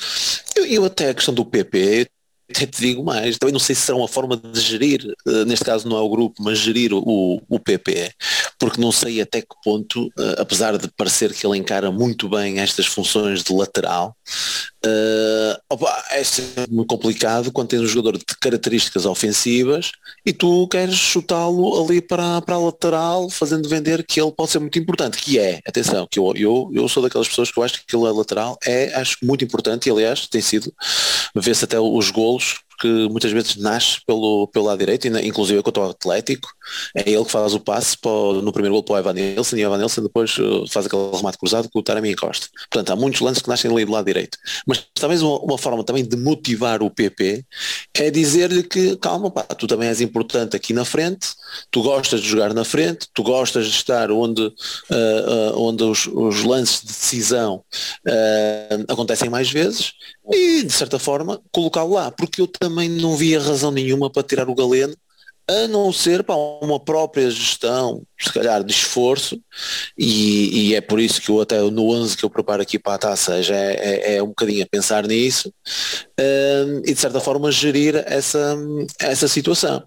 eu, 0.55 0.65
eu 0.65 0.85
até 0.85 1.09
a 1.09 1.13
questão 1.13 1.33
do 1.33 1.45
PP, 1.45 2.07
até 2.51 2.65
te 2.65 2.79
digo 2.79 3.03
mais, 3.03 3.37
também 3.37 3.53
não 3.53 3.59
sei 3.59 3.75
se 3.75 3.81
será 3.81 3.97
uma 3.97 4.07
forma 4.07 4.37
de 4.37 4.59
gerir, 4.59 5.01
uh, 5.25 5.45
neste 5.45 5.65
caso 5.65 5.87
não 5.87 5.97
é 5.97 6.01
o 6.01 6.09
grupo, 6.09 6.41
mas 6.41 6.59
gerir 6.59 6.93
o, 6.93 7.41
o 7.49 7.59
PP, 7.59 8.11
porque 8.59 8.79
não 8.79 8.91
sei 8.91 9.21
até 9.21 9.41
que 9.41 9.55
ponto, 9.63 10.07
uh, 10.07 10.35
apesar 10.37 10.77
de 10.77 10.87
parecer 10.89 11.33
que 11.33 11.45
ele 11.45 11.57
encara 11.57 11.91
muito 11.91 12.29
bem 12.29 12.59
estas 12.59 12.85
funções 12.85 13.43
de 13.43 13.53
lateral, 13.53 14.15
opa, 15.69 16.03
é 16.11 16.21
muito 16.69 16.87
complicado 16.87 17.51
quando 17.51 17.69
tens 17.69 17.81
um 17.81 17.87
jogador 17.87 18.17
de 18.17 18.25
características 18.39 19.05
ofensivas 19.05 19.91
e 20.25 20.33
tu 20.33 20.67
queres 20.67 20.95
chutá-lo 20.95 21.83
ali 21.83 22.01
para, 22.01 22.41
para 22.41 22.55
a 22.55 22.59
lateral, 22.59 23.29
fazendo 23.29 23.69
vender 23.69 24.03
que 24.03 24.19
ele 24.19 24.31
pode 24.31 24.51
ser 24.51 24.59
muito 24.59 24.77
importante, 24.79 25.17
que 25.17 25.39
é, 25.39 25.59
atenção, 25.65 26.07
que 26.09 26.19
eu, 26.19 26.33
eu, 26.35 26.71
eu 26.73 26.87
sou 26.89 27.03
daquelas 27.03 27.27
pessoas 27.27 27.51
que 27.51 27.57
eu 27.57 27.63
acho 27.63 27.85
que 27.85 27.95
ele 27.95 28.05
é 28.05 28.11
lateral, 28.11 28.57
é, 28.65 28.93
acho 28.95 29.17
muito 29.23 29.43
importante 29.43 29.87
e 29.87 29.91
aliás 29.91 30.27
tem 30.27 30.41
sido, 30.41 30.73
vê-se 31.35 31.63
até 31.65 31.79
os 31.79 32.09
golos 32.09 32.40
rules 32.41 32.70
que 32.81 32.87
muitas 33.09 33.31
vezes 33.31 33.55
nasce 33.57 33.99
pelo, 34.07 34.47
pelo 34.47 34.65
lado 34.65 34.79
direito, 34.79 35.07
inclusive 35.07 35.61
contra 35.61 35.83
o 35.83 35.89
Atlético, 35.91 36.49
é 36.95 37.07
ele 37.07 37.23
que 37.23 37.31
faz 37.31 37.53
o 37.53 37.59
passe 37.59 37.95
no 38.03 38.51
primeiro 38.51 38.73
gol 38.73 38.83
para 38.83 38.95
o 38.95 38.97
Evan 38.97 39.19
e 39.19 39.35
o 39.39 39.59
Evan 39.59 39.85
depois 40.01 40.35
uh, 40.39 40.65
faz 40.67 40.87
aquele 40.87 41.11
remate 41.15 41.37
cruzado 41.37 41.69
com 41.69 41.79
o 41.79 41.83
Taremi 41.83 42.11
encosta. 42.11 42.47
Portanto, 42.71 42.91
há 42.91 42.95
muitos 42.95 43.21
lances 43.21 43.43
que 43.43 43.49
nascem 43.49 43.71
ali 43.71 43.85
do 43.85 43.91
lado 43.91 44.05
direito. 44.05 44.35
Mas 44.65 44.83
talvez 44.95 45.21
uma, 45.21 45.37
uma 45.39 45.57
forma 45.59 45.83
também 45.83 46.03
de 46.03 46.17
motivar 46.17 46.81
o 46.81 46.89
PP 46.89 47.45
é 47.93 48.09
dizer-lhe 48.09 48.63
que 48.63 48.95
calma, 48.97 49.29
pá, 49.29 49.43
tu 49.43 49.67
também 49.67 49.87
és 49.87 50.01
importante 50.01 50.55
aqui 50.55 50.73
na 50.73 50.83
frente, 50.83 51.29
tu 51.69 51.83
gostas 51.83 52.21
de 52.21 52.27
jogar 52.27 52.53
na 52.53 52.65
frente, 52.65 53.07
tu 53.13 53.21
gostas 53.21 53.67
de 53.67 53.75
estar 53.75 54.09
onde, 54.09 54.41
uh, 54.41 55.53
uh, 55.53 55.61
onde 55.61 55.83
os, 55.83 56.07
os, 56.07 56.43
lances 56.43 56.81
de 56.81 56.87
decisão 56.87 57.63
acontecem 58.87 59.29
mais 59.29 59.51
vezes 59.51 59.93
e, 60.31 60.63
de 60.63 60.71
certa 60.71 60.97
forma, 60.97 61.39
colocá-lo 61.51 61.93
lá, 61.93 62.09
porque 62.09 62.41
eu 62.41 62.47
também 62.47 62.70
não 62.71 63.15
via 63.15 63.39
razão 63.39 63.71
nenhuma 63.71 64.09
para 64.09 64.23
tirar 64.23 64.49
o 64.49 64.55
Galeno, 64.55 64.95
a 65.49 65.67
não 65.67 65.91
ser 65.91 66.23
para 66.23 66.35
uma 66.35 66.79
própria 66.79 67.29
gestão, 67.29 68.03
se 68.17 68.31
calhar, 68.31 68.63
de 68.63 68.71
esforço, 68.71 69.41
e, 69.97 70.69
e, 70.69 70.75
é 70.75 70.81
por 70.81 70.99
isso 70.99 71.21
que 71.21 71.29
eu 71.29 71.41
até 71.41 71.59
no 71.59 71.89
11 71.89 72.15
que 72.15 72.23
eu 72.23 72.29
preparo 72.29 72.61
aqui 72.61 72.79
para 72.79 72.93
a 72.93 72.97
taça 72.97 73.41
já 73.43 73.55
é, 73.55 73.73
é, 73.73 74.15
é 74.15 74.23
um 74.23 74.27
bocadinho 74.27 74.63
a 74.63 74.67
pensar 74.67 75.05
nisso, 75.05 75.49
uh, 75.49 76.81
e 76.85 76.93
de 76.93 76.99
certa 76.99 77.19
forma 77.19 77.51
gerir 77.51 78.01
essa, 78.05 78.57
essa 78.99 79.27
situação, 79.27 79.83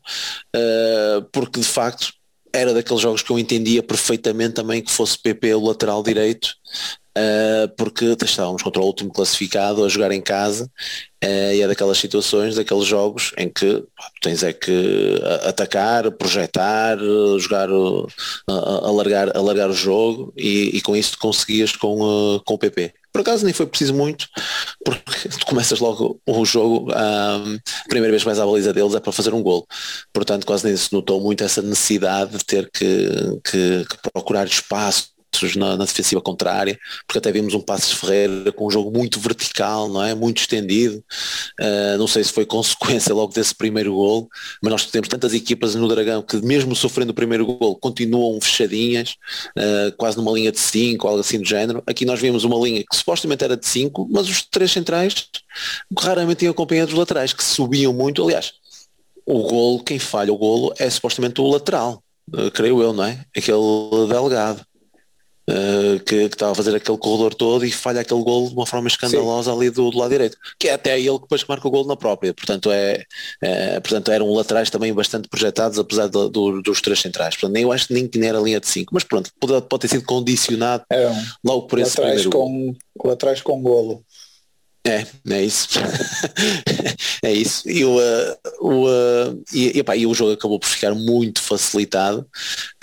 uh, 0.54 1.22
porque 1.32 1.60
de 1.60 1.66
facto 1.66 2.12
era 2.54 2.72
daqueles 2.72 3.02
jogos 3.02 3.22
que 3.22 3.30
eu 3.30 3.38
entendia 3.38 3.82
perfeitamente 3.82 4.54
também 4.54 4.80
que 4.80 4.92
fosse 4.92 5.18
PP 5.18 5.54
o 5.54 5.66
lateral 5.66 6.02
direito, 6.02 6.54
uh, 7.18 7.68
porque 7.76 8.16
estávamos 8.24 8.62
contra 8.62 8.80
o 8.80 8.86
último 8.86 9.12
classificado 9.12 9.84
a 9.84 9.88
jogar 9.88 10.12
em 10.12 10.22
casa 10.22 10.70
uh, 11.24 11.52
e 11.52 11.60
é 11.60 11.66
daquelas 11.66 11.98
situações, 11.98 12.54
daqueles 12.54 12.86
jogos 12.86 13.32
em 13.36 13.48
que 13.48 13.84
pá, 13.96 14.08
tens 14.22 14.44
é 14.44 14.52
que 14.52 15.20
atacar, 15.42 16.10
projetar, 16.12 16.96
jogar, 17.38 17.70
uh, 17.70 18.06
alargar, 18.48 19.36
alargar 19.36 19.68
o 19.68 19.74
jogo 19.74 20.32
e, 20.36 20.76
e 20.76 20.80
com 20.80 20.94
isso 20.96 21.18
conseguias 21.18 21.74
com, 21.74 22.40
com 22.44 22.54
o 22.54 22.58
PP. 22.58 22.94
Por 23.14 23.20
acaso 23.20 23.44
nem 23.44 23.54
foi 23.54 23.66
preciso 23.66 23.94
muito, 23.94 24.26
porque 24.84 25.28
tu 25.38 25.46
começas 25.46 25.78
logo 25.78 26.20
o 26.26 26.44
jogo, 26.44 26.90
um, 26.90 27.54
a 27.54 27.88
primeira 27.88 28.10
vez 28.10 28.22
que 28.22 28.26
vais 28.26 28.40
à 28.40 28.44
baliza 28.44 28.72
deles 28.72 28.92
é 28.92 28.98
para 28.98 29.12
fazer 29.12 29.32
um 29.32 29.40
gol. 29.40 29.64
Portanto, 30.12 30.44
quase 30.44 30.66
nem 30.66 30.76
se 30.76 30.92
notou 30.92 31.20
muito 31.20 31.44
essa 31.44 31.62
necessidade 31.62 32.36
de 32.36 32.44
ter 32.44 32.68
que, 32.72 33.08
que, 33.44 33.84
que 33.88 34.10
procurar 34.12 34.48
espaço 34.48 35.13
na, 35.56 35.76
na, 35.76 35.84
defensiva 35.84 36.20
contrária, 36.20 36.78
porque 37.06 37.18
até 37.18 37.30
vimos 37.32 37.54
um 37.54 37.60
Passos 37.60 37.92
Ferreira 37.92 38.52
com 38.52 38.66
um 38.66 38.70
jogo 38.70 38.90
muito 38.90 39.18
vertical, 39.20 39.88
não 39.88 40.02
é? 40.02 40.14
Muito 40.14 40.38
estendido. 40.38 41.02
Uh, 41.60 41.98
não 41.98 42.06
sei 42.06 42.24
se 42.24 42.32
foi 42.32 42.44
consequência 42.46 43.14
logo 43.14 43.32
desse 43.32 43.54
primeiro 43.54 43.94
gol, 43.94 44.28
mas 44.62 44.70
nós 44.70 44.86
temos 44.86 45.08
tantas 45.08 45.34
equipas 45.34 45.74
no 45.74 45.88
Dragão 45.88 46.22
que 46.22 46.36
mesmo 46.38 46.74
sofrendo 46.74 47.12
o 47.12 47.14
primeiro 47.14 47.46
gol 47.46 47.76
continuam 47.76 48.40
fechadinhas, 48.40 49.16
uh, 49.58 49.94
quase 49.96 50.16
numa 50.16 50.32
linha 50.32 50.52
de 50.52 50.58
5, 50.58 51.06
algo 51.06 51.20
assim 51.20 51.38
do 51.38 51.46
género. 51.46 51.82
Aqui 51.86 52.04
nós 52.04 52.20
vimos 52.20 52.44
uma 52.44 52.56
linha 52.56 52.82
que 52.88 52.96
supostamente 52.96 53.44
era 53.44 53.56
de 53.56 53.66
5, 53.66 54.08
mas 54.10 54.28
os 54.28 54.42
três 54.42 54.70
centrais 54.70 55.28
raramente 55.98 56.40
tinham 56.40 56.52
acompanhado 56.52 56.92
os 56.92 56.98
laterais, 56.98 57.32
que 57.32 57.42
subiam 57.44 57.92
muito. 57.92 58.22
Aliás, 58.22 58.52
o 59.26 59.42
golo, 59.42 59.82
quem 59.82 59.98
falha 59.98 60.32
o 60.32 60.36
golo 60.36 60.74
é 60.78 60.88
supostamente 60.90 61.40
o 61.40 61.48
lateral, 61.48 62.02
uh, 62.32 62.50
creio 62.50 62.82
eu, 62.82 62.92
não 62.92 63.04
é? 63.04 63.24
Aquele 63.36 64.06
delgado. 64.08 64.64
Uh, 65.46 66.00
que, 66.00 66.26
que 66.30 66.34
estava 66.34 66.52
a 66.52 66.54
fazer 66.54 66.74
aquele 66.74 66.96
corredor 66.96 67.34
todo 67.34 67.66
e 67.66 67.70
falha 67.70 68.00
aquele 68.00 68.22
gol 68.22 68.48
de 68.48 68.54
uma 68.54 68.64
forma 68.64 68.88
escandalosa 68.88 69.50
Sim. 69.50 69.56
ali 69.58 69.68
do, 69.68 69.90
do, 69.90 69.98
lado 69.98 70.08
direito, 70.08 70.38
que 70.58 70.68
é 70.68 70.72
até 70.72 70.98
ele 70.98 71.16
que 71.16 71.24
depois 71.24 71.44
marca 71.44 71.68
o 71.68 71.70
gol 71.70 71.86
na 71.86 71.96
própria, 71.96 72.32
portanto 72.32 72.72
é, 72.72 73.04
é 73.42 73.78
portanto 73.78 74.10
eram 74.10 74.32
laterais 74.32 74.70
também 74.70 74.94
bastante 74.94 75.28
projetados 75.28 75.78
apesar 75.78 76.06
do, 76.06 76.30
do, 76.30 76.62
dos 76.62 76.80
três 76.80 76.98
centrais, 76.98 77.34
portanto 77.34 77.52
nem 77.52 77.64
eu 77.64 77.72
acho 77.72 77.92
nem 77.92 78.08
que 78.08 78.18
nem 78.18 78.30
era 78.30 78.38
a 78.38 78.40
linha 78.40 78.58
de 78.58 78.66
5, 78.66 78.94
mas 78.94 79.04
pronto, 79.04 79.30
pode, 79.38 79.60
pode 79.68 79.82
ter 79.82 79.88
sido 79.88 80.04
condicionado 80.06 80.82
é 80.88 81.10
um, 81.10 81.24
logo 81.44 81.66
por 81.66 81.78
esse 81.78 82.00
laterais 82.00 82.26
com, 82.26 82.74
laterais 83.04 83.42
com 83.42 83.60
golo 83.60 84.02
é, 84.86 85.06
é 85.30 85.42
isso. 85.42 85.78
é 87.24 87.32
isso. 87.32 87.66
E 87.68 87.84
o, 87.86 87.96
uh, 87.96 88.36
o, 88.60 88.86
uh, 88.86 89.44
e, 89.52 89.80
e, 89.80 89.98
e, 90.00 90.06
o 90.06 90.12
jogo 90.12 90.32
acabou 90.32 90.58
por 90.58 90.68
ficar 90.68 90.94
muito 90.94 91.40
facilitado 91.40 92.28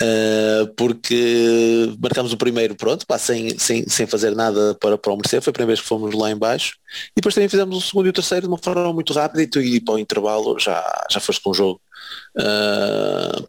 uh, 0.02 0.66
porque 0.76 1.94
marcámos 2.00 2.32
o 2.32 2.36
primeiro, 2.36 2.74
pronto, 2.74 3.06
pá, 3.06 3.18
sem, 3.18 3.56
sem, 3.56 3.88
sem 3.88 4.06
fazer 4.06 4.34
nada 4.34 4.74
para, 4.80 4.98
para 4.98 5.12
o 5.12 5.16
merecer, 5.16 5.40
foi 5.40 5.52
a 5.52 5.54
primeira 5.54 5.76
vez 5.76 5.80
que 5.80 5.86
fomos 5.86 6.12
lá 6.12 6.32
embaixo 6.32 6.74
e 7.10 7.20
depois 7.20 7.36
também 7.36 7.48
fizemos 7.48 7.76
o 7.76 7.80
segundo 7.80 8.06
e 8.06 8.10
o 8.10 8.12
terceiro 8.12 8.48
de 8.48 8.52
uma 8.52 8.58
forma 8.58 8.92
muito 8.92 9.12
rápida 9.12 9.42
e, 9.42 9.46
tu, 9.46 9.60
e 9.60 9.80
para 9.80 9.94
o 9.94 9.98
intervalo 9.98 10.58
já, 10.58 10.84
já 11.08 11.20
foste 11.20 11.40
com 11.40 11.50
o 11.50 11.54
jogo. 11.54 11.80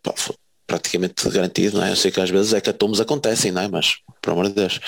Pá, 0.03 0.13
praticamente 0.73 1.29
garantido, 1.29 1.77
não 1.77 1.85
é? 1.85 1.91
Eu 1.91 1.95
sei 1.95 2.09
que 2.09 2.19
às 2.19 2.29
vezes 2.29 2.53
é 2.53 2.59
que 2.59 2.69
atomes 2.69 2.99
acontecem, 2.99 3.51
não 3.51 3.61
é? 3.61 3.67
Mas, 3.67 3.97
por 4.19 4.31
amor 4.31 4.47
de 4.47 4.55
Deus. 4.55 4.79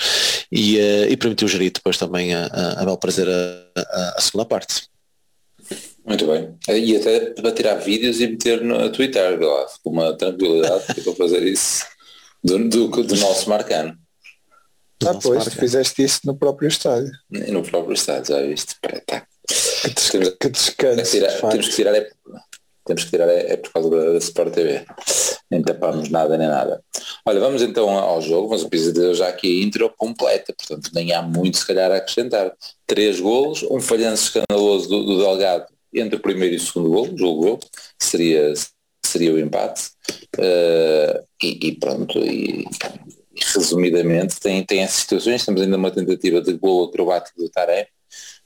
E, 0.50 0.78
uh, 0.78 1.08
e 1.08 1.16
permitiu 1.16 1.46
gerir 1.46 1.70
depois 1.70 1.96
também 1.96 2.34
a, 2.34 2.46
a, 2.46 2.82
a 2.82 2.84
bel 2.84 2.96
prazer 2.96 3.28
a, 3.28 3.80
a, 3.80 4.14
a, 4.16 4.20
segunda 4.20 4.44
parte. 4.44 4.88
Muito 6.04 6.26
bem. 6.26 6.56
E 6.68 6.96
até 6.96 7.30
para 7.30 7.52
tirar 7.52 7.76
vídeos 7.76 8.20
e 8.20 8.26
meter 8.26 8.62
no 8.62 8.90
Twitter, 8.90 9.40
lá, 9.40 9.66
com 9.82 9.90
uma 9.90 10.16
tranquilidade 10.16 10.84
para 11.02 11.14
fazer 11.14 11.42
isso 11.44 11.84
do, 12.42 12.68
do, 12.68 12.88
do 12.88 13.16
nosso 13.16 13.48
marcano. 13.48 13.96
Ah, 15.04 15.14
pois, 15.22 15.44
tu 15.44 15.50
fizeste 15.52 16.02
isso 16.02 16.20
no 16.24 16.36
próprio 16.36 16.68
estádio. 16.68 17.12
No 17.30 17.62
próprio 17.62 17.94
estádio, 17.94 18.34
já 18.34 18.42
viste? 18.42 18.74
Pera, 18.80 19.02
tá. 19.06 19.26
Que, 19.82 19.90
des 19.94 20.10
temos, 20.10 20.28
que 20.40 20.48
descanso. 20.48 21.12
Temos 21.50 21.68
que 21.68 21.74
tirar 21.76 21.94
é, 21.94 22.10
temos 22.84 23.04
que 23.04 23.10
tirar 23.10 23.28
é, 23.28 23.52
é 23.52 23.56
por 23.56 23.72
causa 23.72 23.90
da, 23.90 24.12
da 24.12 24.18
Sport 24.18 24.54
TV. 24.54 24.84
Nem 25.50 25.62
tapamos 25.62 26.08
nada 26.08 26.36
nem 26.36 26.48
nada. 26.48 26.82
Olha, 27.24 27.40
vamos 27.40 27.62
então 27.62 27.88
ao 27.90 28.20
jogo, 28.20 28.50
mas 28.50 28.62
o 28.62 28.68
Pisa 28.68 29.14
já 29.14 29.28
aqui 29.28 29.60
a 29.60 29.64
intro 29.64 29.92
completa, 29.96 30.52
portanto 30.52 30.90
nem 30.94 31.12
há 31.12 31.22
muito 31.22 31.58
se 31.58 31.66
calhar 31.66 31.90
a 31.90 31.96
acrescentar. 31.96 32.52
Três 32.86 33.20
golos, 33.20 33.62
um 33.64 33.80
falhanço 33.80 34.24
escandaloso 34.24 34.88
do, 34.88 35.04
do 35.04 35.18
Delgado 35.18 35.66
entre 35.94 36.16
o 36.16 36.20
primeiro 36.20 36.54
e 36.54 36.58
o 36.58 36.60
segundo 36.60 36.90
golo, 36.90 37.46
eu, 37.46 37.60
seria, 37.98 38.52
seria 39.04 39.32
o 39.32 39.38
empate. 39.38 39.90
Uh, 40.36 41.24
e, 41.42 41.68
e, 41.68 41.72
pronto, 41.78 42.18
e, 42.18 42.62
e, 42.62 43.44
resumidamente 43.54 44.38
tem, 44.40 44.64
tem 44.64 44.80
essas 44.80 45.00
situações, 45.00 45.44
temos 45.44 45.62
ainda 45.62 45.76
uma 45.76 45.90
tentativa 45.90 46.40
de 46.40 46.52
golo 46.54 46.88
acrobático 46.88 47.40
do 47.40 47.48
Taré, 47.48 47.88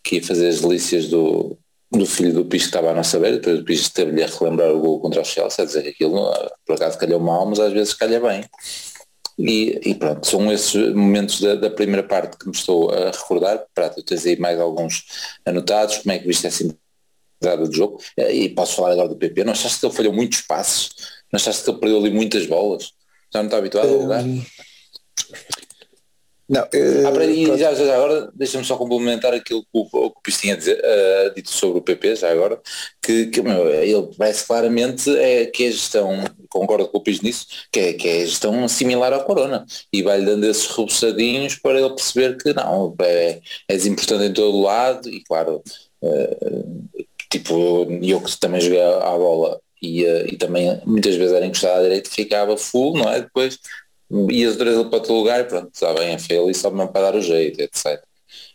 que 0.03 0.17
ia 0.17 0.23
fazer 0.23 0.49
as 0.49 0.61
delícias 0.61 1.09
do, 1.09 1.59
do 1.91 2.07
filho 2.07 2.33
do 2.33 2.45
Pis 2.45 2.63
que 2.63 2.69
estava 2.69 2.91
a 2.91 2.95
não 2.95 3.03
saber, 3.03 3.33
depois 3.33 3.59
o 3.59 3.65
Pis 3.65 3.89
teve-lhe 3.89 4.23
a 4.23 4.27
relembrar 4.27 4.71
o 4.71 4.81
gol 4.81 5.01
contra 5.01 5.21
o 5.21 5.25
Chelsea, 5.25 5.63
a 5.63 5.67
dizer 5.67 5.83
que 5.83 5.89
aquilo 5.89 6.31
por 6.65 6.77
acaso 6.77 6.99
calhou 6.99 7.19
mal, 7.19 7.45
mas 7.47 7.59
às 7.59 7.73
vezes 7.73 7.95
calha 7.95 8.21
bem. 8.21 8.45
E, 9.39 9.81
e 9.91 9.95
pronto, 9.95 10.27
são 10.27 10.53
esses 10.53 10.75
momentos 10.95 11.41
da, 11.41 11.55
da, 11.55 11.71
primeira 11.71 12.07
parte 12.07 12.37
que 12.37 12.47
me 12.47 12.55
estou 12.55 12.91
a 12.91 13.11
recordar. 13.11 13.65
Para 13.75 13.89
tu 13.89 14.03
tens 14.03 14.27
aí 14.27 14.39
mais 14.39 14.61
alguns 14.61 15.05
anotados, 15.47 15.99
como 15.99 16.13
é 16.13 16.19
que 16.19 16.27
viste 16.27 16.47
essa 16.47 16.63
entrada 16.63 17.67
do 17.67 17.75
jogo? 17.75 18.01
E 18.17 18.51
posso 18.51 18.77
falar 18.77 18.93
agora 18.93 19.09
do 19.09 19.17
PP. 19.17 19.45
Não 19.45 19.53
achaste 19.53 19.81
que 19.81 19.87
ele 19.87 19.95
falhou 19.95 20.13
muitos 20.13 20.43
passos? 20.43 20.91
Não 21.33 21.39
achaste 21.39 21.65
que 21.65 21.71
ele 21.71 21.79
perdeu 21.79 21.99
ali 21.99 22.11
muitas 22.11 22.47
bolas? 22.47 22.93
Já 23.33 23.41
não 23.41 23.47
está 23.47 23.57
habituado 23.57 23.89
a 23.89 24.03
jogar? 24.03 24.23
Um, 24.23 24.45
não, 26.51 26.63
ah, 26.63 27.25
e 27.27 27.47
já, 27.47 27.73
já, 27.73 27.87
já, 27.87 27.95
agora 27.95 28.29
deixa-me 28.35 28.65
só 28.65 28.77
complementar 28.77 29.33
aquilo 29.33 29.63
que 29.63 29.69
o, 29.73 29.87
o 29.93 30.11
que 30.11 30.31
o 30.33 30.37
tinha 30.37 30.57
dizer, 30.57 30.81
uh, 30.81 31.33
dito 31.33 31.49
sobre 31.49 31.79
o 31.79 31.83
PP, 31.83 32.17
já 32.17 32.29
agora, 32.29 32.61
que, 33.01 33.27
que 33.27 33.41
meu, 33.41 33.73
ele 33.73 34.09
parece 34.19 34.49
claramente 34.49 35.09
é, 35.17 35.47
que 35.47 35.69
a 35.69 35.71
gestão, 35.71 36.25
concordo 36.49 36.89
com 36.89 36.99
o 36.99 37.01
Pis 37.01 37.21
nisso, 37.21 37.47
que 37.71 37.79
é, 37.79 37.93
que 37.93 38.09
é 38.09 38.23
a 38.23 38.27
gestão 38.27 38.67
similar 38.67 39.13
ao 39.13 39.25
Corona 39.25 39.65
e 39.93 40.03
vai-lhe 40.03 40.27
dando 40.27 40.45
esses 40.45 40.67
rebuçadinhos 40.67 41.55
para 41.55 41.79
ele 41.79 41.91
perceber 41.91 42.37
que 42.37 42.53
não, 42.53 42.97
é, 43.01 43.41
é 43.69 43.77
importante 43.87 44.25
em 44.25 44.33
todo 44.33 44.61
lado 44.61 45.09
e 45.09 45.23
claro, 45.23 45.63
uh, 46.03 47.07
tipo, 47.31 47.87
eu 48.03 48.21
que 48.21 48.41
também 48.41 48.61
joguei 48.61 48.83
à 48.83 49.17
bola 49.17 49.61
e, 49.81 50.05
e 50.05 50.37
também 50.37 50.81
muitas 50.85 51.15
vezes 51.15 51.33
era 51.33 51.47
encostado 51.47 51.79
à 51.79 51.83
direita 51.83 52.11
ficava 52.11 52.57
full, 52.57 52.99
não 52.99 53.09
é? 53.09 53.21
Depois 53.21 53.59
e 54.11 54.45
as 54.45 54.53
outras 54.53 54.87
para 54.89 54.99
outro 54.99 55.15
lugar, 55.15 55.47
pronto, 55.47 55.71
está 55.73 55.95
bem, 55.95 56.15
é 56.15 56.19
feio 56.19 56.45
ali 56.45 56.55
só 56.55 56.71
mesmo 56.71 56.93
para 56.93 57.11
dar 57.11 57.17
o 57.17 57.23
jeito, 57.23 57.61
etc. 57.61 58.03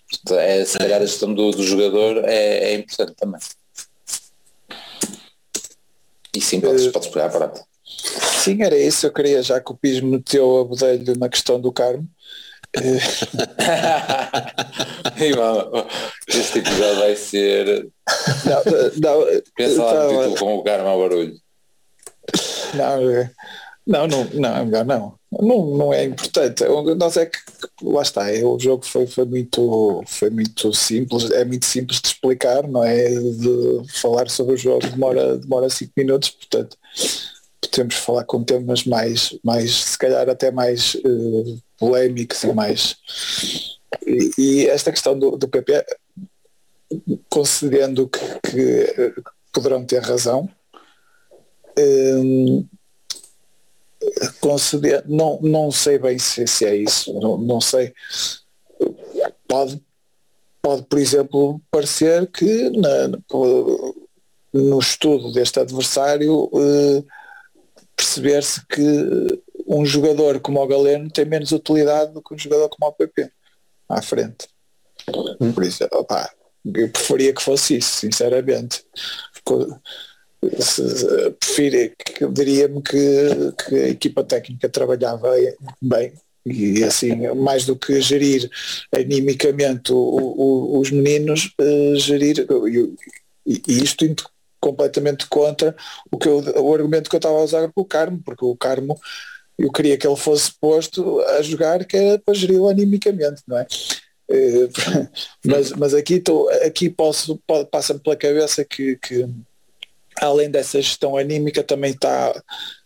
Portanto, 0.10 0.40
é, 0.40 0.66
se 0.66 0.78
calhar 0.78 1.02
a 1.02 1.06
gestão 1.06 1.34
do, 1.34 1.52
do 1.52 1.64
jogador 1.64 2.26
é, 2.26 2.72
é, 2.72 2.76
importante 2.76 3.14
também. 3.16 3.40
E 6.36 6.42
sim, 6.42 6.60
podes, 6.60 6.88
uh, 6.88 6.92
podes 6.92 7.08
pegar 7.08 7.28
a 7.28 7.30
parada. 7.30 7.64
Sim, 8.44 8.62
era 8.62 8.78
isso, 8.78 9.08
eu 9.08 9.14
queria, 9.14 9.42
já 9.42 9.62
que 9.62 9.72
o 9.72 9.76
PIS 9.76 10.02
meteu 10.02 10.60
a 10.60 10.66
bodelho 10.66 11.18
na 11.18 11.30
questão 11.30 11.58
do 11.60 11.72
Carmo. 11.72 12.08
este 16.28 16.60
episódio 16.60 17.00
vai 17.00 17.16
ser. 17.16 17.88
Não, 18.46 18.62
não, 19.02 19.26
Pensa 19.56 19.82
lá 19.82 20.04
no 20.04 20.10
título 20.10 20.36
com 20.36 20.58
o 20.58 20.64
Carmo 20.64 20.90
ao 20.90 21.00
barulho. 21.00 21.40
Não, 22.74 23.10
é, 23.10 23.32
não, 23.86 24.08
não, 24.08 24.24
não, 24.34 24.58
é 24.58 24.66
melhor 24.66 24.86
não. 24.86 25.20
Não, 25.32 25.78
não 25.78 25.94
é 25.94 26.04
importante. 26.06 26.64
Nós 26.98 27.18
é 27.18 27.26
que 27.26 27.38
lá 27.84 28.02
está, 28.02 28.32
é, 28.32 28.44
o 28.44 28.58
jogo 28.58 28.86
foi, 28.86 29.06
foi, 29.06 29.26
muito, 29.26 30.04
foi 30.08 30.30
muito 30.30 30.74
simples, 30.74 31.30
é 31.32 31.44
muito 31.44 31.66
simples 31.66 32.00
de 32.02 32.08
explicar, 32.08 32.68
não 32.68 32.84
é? 32.84 33.10
De 33.10 33.82
falar 34.02 34.30
sobre 34.30 34.54
o 34.54 34.58
jogo 34.58 34.88
demora, 34.88 35.38
demora 35.38 35.70
cinco 35.70 35.94
minutos, 35.98 36.30
portanto 36.30 36.78
podemos 37.76 37.96
falar 37.96 38.24
com 38.24 38.44
temas 38.44 38.86
mais, 38.86 39.38
mais 39.44 39.74
se 39.74 39.98
calhar 39.98 40.30
até 40.30 40.52
mais 40.52 40.96
uh, 40.96 41.62
polémicos 41.78 42.44
e 42.44 42.54
mais. 42.54 42.98
E, 44.06 44.32
e, 44.38 44.68
esta 44.68 44.92
questão 44.92 45.18
do, 45.18 45.32
do 45.32 45.48
PP, 45.48 45.86
concedendo 47.30 48.08
que, 48.08 48.20
que 48.50 49.14
poderão 49.52 49.84
ter 49.86 50.02
razão, 50.02 50.50
um, 51.78 52.66
conceder, 54.40 55.04
não, 55.08 55.40
não 55.42 55.72
sei 55.72 55.98
bem 55.98 56.18
se, 56.18 56.46
se 56.48 56.66
é 56.66 56.76
isso, 56.76 57.14
não, 57.20 57.38
não 57.38 57.62
sei. 57.62 57.94
Pode, 59.48 59.82
pode, 60.62 60.84
por 60.84 61.00
exemplo, 61.00 61.62
parecer 61.72 62.28
que 62.28 62.70
na, 62.72 63.18
no 64.54 64.80
estudo 64.80 65.32
deste 65.32 65.60
adversário 65.60 66.50
eh, 66.54 67.04
perceber-se 67.96 68.66
que 68.68 69.42
um 69.68 69.86
jogador 69.86 70.40
como 70.40 70.62
o 70.62 70.68
Galeno 70.68 71.10
tem 71.10 71.26
menos 71.26 71.52
utilidade 71.52 72.14
do 72.14 72.22
que 72.22 72.34
um 72.34 72.38
jogador 72.38 72.70
como 72.70 72.90
o 72.90 72.94
PP 72.94 73.32
à 73.90 74.02
frente. 74.02 74.48
Por 75.54 75.64
isso, 75.64 75.84
eu 75.84 76.90
preferia 76.92 77.34
que 77.34 77.42
fosse 77.42 77.78
isso, 77.78 77.98
sinceramente 77.98 78.84
prefiro, 81.40 81.94
diria-me 82.32 82.82
que, 82.82 82.98
que 83.64 83.76
a 83.76 83.90
equipa 83.90 84.24
técnica 84.24 84.70
trabalhava 84.70 85.32
bem 85.82 86.14
e 86.46 86.84
assim, 86.84 87.16
mais 87.34 87.66
do 87.66 87.76
que 87.76 88.00
gerir 88.00 88.50
animicamente 88.94 89.92
o, 89.92 89.98
o, 89.98 90.80
os 90.80 90.92
meninos, 90.92 91.52
uh, 91.60 91.96
gerir 91.96 92.46
e, 93.46 93.64
isto 93.68 94.06
indo 94.06 94.24
completamente 94.60 95.28
contra 95.28 95.76
o, 96.12 96.18
que 96.18 96.28
eu, 96.28 96.38
o 96.62 96.74
argumento 96.74 97.10
que 97.10 97.16
eu 97.16 97.20
estava 97.20 97.36
a 97.36 97.44
usar 97.44 97.72
com 97.72 97.82
o 97.82 97.86
Carmo, 97.86 98.22
porque 98.24 98.46
o 98.46 98.56
Carmo 98.56 99.00
eu 99.58 99.72
queria 99.72 99.98
que 99.98 100.06
ele 100.06 100.16
fosse 100.16 100.52
posto 100.60 101.20
a 101.22 101.42
jogar 101.42 101.86
que 101.86 101.98
era 101.98 102.20
para 102.20 102.34
geri-lo 102.34 102.68
animicamente, 102.68 103.42
não 103.48 103.58
é? 103.58 103.66
Uh, 104.30 104.70
mas, 105.46 105.72
mas 105.72 105.94
aqui, 105.96 106.20
tô, 106.20 106.48
aqui 106.64 106.90
posso, 106.90 107.40
passa-me 107.72 108.00
pela 108.00 108.16
cabeça 108.16 108.64
que, 108.64 108.98
que 108.98 109.28
além 110.22 110.50
dessa 110.50 110.82
gestão 110.82 111.18
anímica, 111.18 111.64
também 111.64 111.92
está 111.92 112.34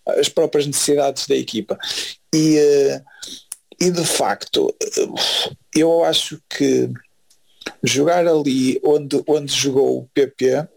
as 0.08 0.30
próprias 0.30 0.66
necessidades 0.66 1.28
da 1.28 1.36
equipa. 1.36 1.78
E, 2.34 2.58
eh, 2.58 3.02
e 3.80 3.92
de 3.92 4.06
facto, 4.06 4.74
eh, 4.82 5.08
eu 5.76 6.04
acho 6.04 6.42
que 6.50 6.90
jogar 7.84 8.28
ali 8.28 8.80
onde, 8.84 9.24
onde 9.28 9.54
jogou 9.54 10.00
o 10.00 10.10
PP, 10.14 10.68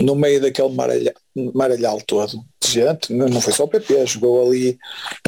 no 0.00 0.14
meio 0.14 0.40
daquele 0.40 0.70
maralhal, 0.70 1.14
maralhal 1.54 2.00
todo 2.00 2.42
de 2.62 2.70
gente, 2.70 3.12
não, 3.12 3.28
não 3.28 3.40
foi 3.40 3.52
só 3.52 3.64
o 3.64 3.68
PP, 3.68 4.06
jogou 4.06 4.46
ali, 4.46 4.78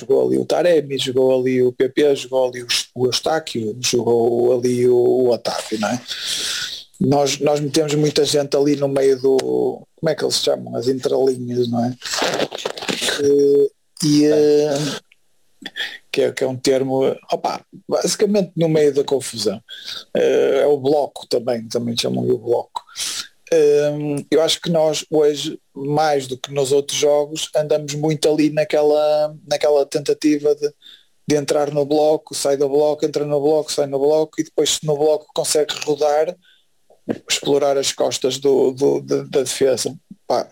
jogou 0.00 0.26
ali 0.26 0.38
o 0.38 0.44
Taremi, 0.44 0.98
jogou 0.98 1.38
ali 1.38 1.62
o 1.62 1.72
PP, 1.72 2.16
jogou 2.16 2.48
ali 2.48 2.62
o, 2.62 2.66
o 2.94 3.06
Eustáquio, 3.06 3.76
jogou 3.80 4.58
ali 4.58 4.88
o, 4.88 4.96
o 4.96 5.30
Otávio, 5.30 5.80
não 5.80 5.88
é? 5.88 6.00
Nós, 7.00 7.38
nós 7.40 7.60
metemos 7.60 7.94
muita 7.94 8.24
gente 8.24 8.56
ali 8.56 8.76
no 8.76 8.88
meio 8.88 9.20
do. 9.20 9.86
Como 9.96 10.10
é 10.10 10.14
que 10.14 10.24
eles 10.24 10.36
chamam? 10.36 10.76
As 10.76 10.86
entrelinhas, 10.86 11.68
não 11.68 11.84
é? 11.84 11.96
E, 13.22 13.70
que, 16.12 16.22
é, 16.22 16.32
que 16.32 16.44
é 16.44 16.46
um 16.46 16.56
termo, 16.56 17.02
opa, 17.32 17.64
basicamente 17.88 18.52
no 18.56 18.68
meio 18.68 18.94
da 18.94 19.02
confusão. 19.02 19.60
Eh, 20.14 20.60
é 20.62 20.66
o 20.66 20.76
bloco 20.78 21.26
também, 21.26 21.66
também 21.68 21.96
chamam 21.96 22.28
o 22.28 22.38
bloco. 22.38 22.82
eu 24.30 24.42
acho 24.42 24.60
que 24.60 24.70
nós 24.70 25.04
hoje, 25.10 25.58
mais 25.74 26.26
do 26.26 26.36
que 26.38 26.52
nos 26.52 26.70
outros 26.72 26.98
jogos, 26.98 27.50
andamos 27.56 27.94
muito 27.94 28.28
ali 28.28 28.50
naquela, 28.50 29.34
naquela 29.48 29.86
tentativa 29.86 30.54
de, 30.54 30.72
de 31.26 31.36
entrar 31.36 31.70
no 31.72 31.84
bloco, 31.84 32.34
sai 32.34 32.56
do 32.56 32.68
bloco, 32.68 33.04
entra 33.04 33.24
no 33.24 33.40
bloco, 33.40 33.72
sai 33.72 33.86
no 33.86 33.98
bloco 33.98 34.40
e 34.40 34.44
depois 34.44 34.70
se 34.70 34.86
no 34.86 34.96
bloco 34.96 35.26
consegue 35.34 35.74
rodar, 35.84 36.36
explorar 37.28 37.76
as 37.76 37.92
costas 37.92 38.38
do, 38.38 38.72
do 38.72 39.00
da, 39.00 39.42
defesa. 39.42 39.94
Pá. 40.26 40.48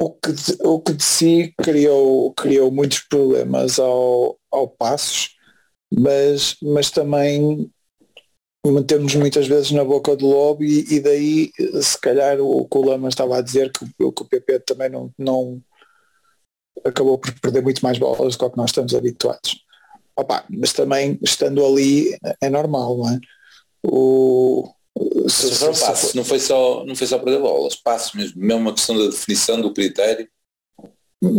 O 0.00 0.10
que, 0.10 0.30
o 0.62 0.80
que 0.80 0.92
de 0.92 1.02
si 1.02 1.54
criou, 1.60 2.32
criou 2.34 2.70
muitos 2.70 3.00
problemas 3.00 3.80
ao, 3.80 4.38
ao 4.50 4.68
Passos, 4.68 5.36
mas, 5.92 6.56
mas 6.62 6.90
também 6.90 7.68
mantemos 8.64 9.14
muitas 9.14 9.48
vezes 9.48 9.72
na 9.72 9.84
boca 9.84 10.14
do 10.14 10.26
lobo 10.26 10.62
e, 10.62 10.84
e 10.94 11.00
daí 11.00 11.50
se 11.82 11.98
calhar 12.00 12.40
o 12.40 12.68
que 12.68 12.78
o 12.78 12.84
Lama 12.84 13.08
estava 13.08 13.38
a 13.38 13.42
dizer 13.42 13.72
que, 13.72 13.84
que 13.86 14.04
o 14.04 14.12
PP 14.12 14.60
também 14.60 14.88
não, 14.88 15.10
não 15.18 15.60
acabou 16.84 17.18
por 17.18 17.32
perder 17.40 17.62
muito 17.62 17.82
mais 17.82 17.98
bolas 17.98 18.36
do 18.36 18.50
que 18.50 18.56
nós 18.56 18.70
estamos 18.70 18.94
habituados. 18.94 19.67
Opa, 20.18 20.44
mas 20.50 20.72
também 20.72 21.16
estando 21.22 21.64
ali 21.64 22.18
é 22.40 22.50
normal, 22.50 22.98
não 22.98 23.08
é? 23.08 23.20
O, 23.86 24.68
se, 25.28 25.54
se, 25.54 25.96
se, 25.96 26.16
não 26.16 26.24
foi 26.24 26.40
só 26.40 26.84
não 26.84 26.96
foi 26.96 27.06
só 27.06 27.20
perder 27.20 27.38
bolas, 27.38 27.76
passos 27.76 28.14
mesmo, 28.14 28.40
mesmo 28.42 28.60
uma 28.62 28.74
questão 28.74 28.98
da 28.98 29.06
definição 29.06 29.60
do 29.60 29.72
critério. 29.72 30.28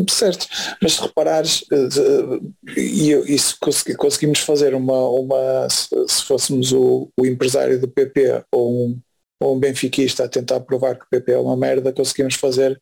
Certo, 0.09 0.47
mas 0.81 0.93
se 0.93 1.01
reparares, 1.01 1.65
eh, 1.71 2.79
e 2.79 3.11
isso 3.33 3.57
consegui, 3.59 3.95
conseguimos 3.95 4.39
fazer 4.39 4.73
uma, 4.73 5.09
uma 5.09 5.67
se 5.69 6.23
fôssemos 6.23 6.71
o, 6.71 7.09
o 7.17 7.25
empresário 7.25 7.79
do 7.79 7.87
PP 7.87 8.45
ou 8.51 8.87
um, 8.87 8.99
ou 9.41 9.55
um 9.55 9.59
benfiquista 9.59 10.23
a 10.23 10.29
tentar 10.29 10.61
provar 10.61 10.95
que 10.95 11.03
o 11.03 11.09
PP 11.09 11.33
é 11.33 11.37
uma 11.37 11.55
merda, 11.55 11.93
conseguimos 11.93 12.35
fazer 12.35 12.81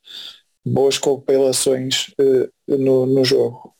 boas 0.66 0.98
compilações 0.98 2.14
uh, 2.20 2.52
no, 2.68 3.06
no 3.08 3.24
jogo 3.24 3.77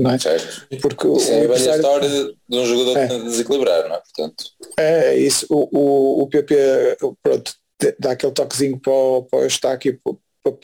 não 0.00 0.10
é? 0.12 0.18
Certo. 0.18 0.66
Porque 0.80 1.08
isso 1.08 1.30
é 1.30 1.44
a 1.44 1.48
velha 1.48 1.76
história 1.76 2.08
de 2.08 2.58
um 2.58 2.66
jogador 2.66 2.98
é. 2.98 3.06
desequilibrar, 3.06 3.88
não 3.88 3.96
é? 3.96 4.00
Portanto. 4.00 4.44
É 4.78 5.16
isso, 5.16 5.46
o, 5.50 5.68
o, 5.78 6.22
o 6.22 6.28
PP 6.28 6.96
pronto, 7.22 7.52
dá 7.98 8.12
aquele 8.12 8.32
toquezinho 8.32 8.78
para 8.78 8.92
o, 8.92 9.22
para 9.24 9.38
o 9.40 9.42
Eustáquio, 9.42 9.98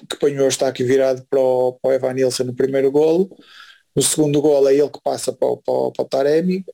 que 0.09 0.17
põe 0.19 0.37
o 0.39 0.45
Eustáquio 0.45 0.87
virado 0.87 1.25
para 1.29 1.41
o, 1.41 1.73
para 1.81 1.91
o 1.91 1.93
Evan 1.93 2.13
Nilsson 2.15 2.45
no 2.45 2.55
primeiro 2.55 2.91
golo, 2.91 3.31
no 3.95 4.03
segundo 4.03 4.43
golo 4.43 4.69
é 4.69 4.75
ele 4.75 4.91
que 4.91 5.01
passa 5.03 5.33
para 5.33 5.49
o, 5.49 5.57
para, 5.57 5.91
para 5.93 6.05
o 6.05 6.09
Taremi, 6.09 6.65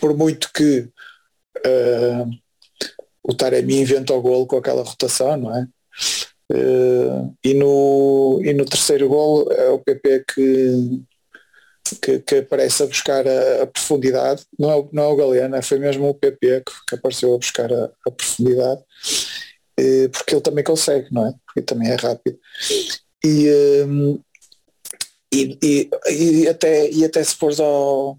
por 0.00 0.16
muito 0.16 0.52
que 0.52 0.88
uh, 1.66 2.30
o 3.22 3.34
Taremi 3.34 3.80
inventa 3.80 4.14
o 4.14 4.22
golo 4.22 4.46
com 4.46 4.56
aquela 4.56 4.84
rotação, 4.84 5.36
não 5.36 5.56
é? 5.56 5.66
Uh, 6.52 7.36
e, 7.44 7.54
no, 7.54 8.40
e 8.44 8.52
no 8.52 8.64
terceiro 8.64 9.08
golo 9.08 9.52
é 9.52 9.70
o 9.70 9.78
PP 9.78 10.24
que, 10.34 11.02
que, 12.00 12.20
que 12.20 12.34
aparece 12.36 12.82
a 12.82 12.86
buscar 12.86 13.26
a, 13.26 13.62
a, 13.62 13.66
profundidade, 13.66 14.44
não 14.58 14.70
é, 14.70 14.88
não 14.92 15.02
é 15.04 15.06
o 15.08 15.16
Galena, 15.16 15.62
foi 15.62 15.78
mesmo 15.78 16.08
o 16.08 16.14
PP 16.14 16.62
que, 16.64 16.72
que 16.88 16.94
apareceu 16.94 17.34
a 17.34 17.38
buscar 17.38 17.72
a, 17.72 17.90
a 18.06 18.10
profundidade, 18.10 18.80
uh, 18.80 20.10
porque 20.10 20.34
ele 20.34 20.42
também 20.42 20.64
consegue, 20.64 21.08
não 21.10 21.26
é? 21.26 21.34
Porque 21.46 21.62
também 21.62 21.90
é 21.90 21.96
rápido. 21.96 22.38
E, 23.24 23.84
um, 23.86 24.20
e, 25.32 25.58
e, 25.62 25.90
e, 26.08 26.48
até, 26.48 26.90
e 26.90 27.04
até 27.04 27.22
se 27.22 27.34
fores 27.36 27.60
ao, 27.60 28.18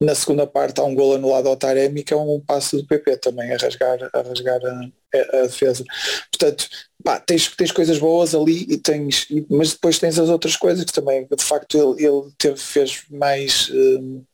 na 0.00 0.14
segunda 0.14 0.46
parte 0.46 0.80
há 0.80 0.84
um 0.84 0.94
gol 0.94 1.14
anulado 1.14 1.48
ao 1.48 1.56
Taremi 1.56 2.02
que 2.02 2.14
é 2.14 2.16
um 2.16 2.40
passo 2.40 2.78
do 2.78 2.86
PP 2.86 3.18
também 3.18 3.52
a 3.52 3.56
rasgar, 3.58 3.98
a, 4.14 4.22
rasgar 4.22 4.60
a, 4.64 5.38
a, 5.38 5.42
defesa. 5.42 5.84
Portanto, 6.32 6.68
pá, 7.04 7.20
tens, 7.20 7.54
tens 7.54 7.70
coisas 7.70 7.98
boas 7.98 8.34
ali 8.34 8.66
e 8.68 8.78
tens, 8.78 9.26
mas 9.50 9.72
depois 9.72 9.98
tens 9.98 10.18
as 10.18 10.30
outras 10.30 10.56
coisas 10.56 10.84
que 10.84 10.92
também, 10.92 11.26
de 11.30 11.44
facto, 11.44 11.76
ele, 11.76 12.06
ele 12.06 12.32
teve, 12.38 12.56
fez 12.56 13.04
mais 13.10 13.70
um, 13.70 14.24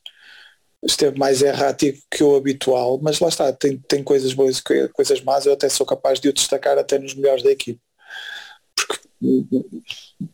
esteve 0.84 1.18
mais 1.18 1.42
errático 1.42 1.98
que 2.10 2.22
o 2.22 2.36
habitual, 2.36 3.00
mas 3.02 3.18
lá 3.18 3.28
está, 3.28 3.52
tem, 3.52 3.78
tem 3.88 4.04
coisas 4.04 4.32
boas 4.32 4.58
e 4.58 4.88
coisas 4.90 5.20
más, 5.22 5.46
eu 5.46 5.52
até 5.52 5.68
sou 5.68 5.84
capaz 5.84 6.20
de 6.20 6.28
o 6.28 6.32
destacar 6.32 6.78
até 6.78 6.98
nos 6.98 7.14
melhores 7.14 7.42
da 7.42 7.50
equipe. 7.50 7.80
Porque, 8.76 9.08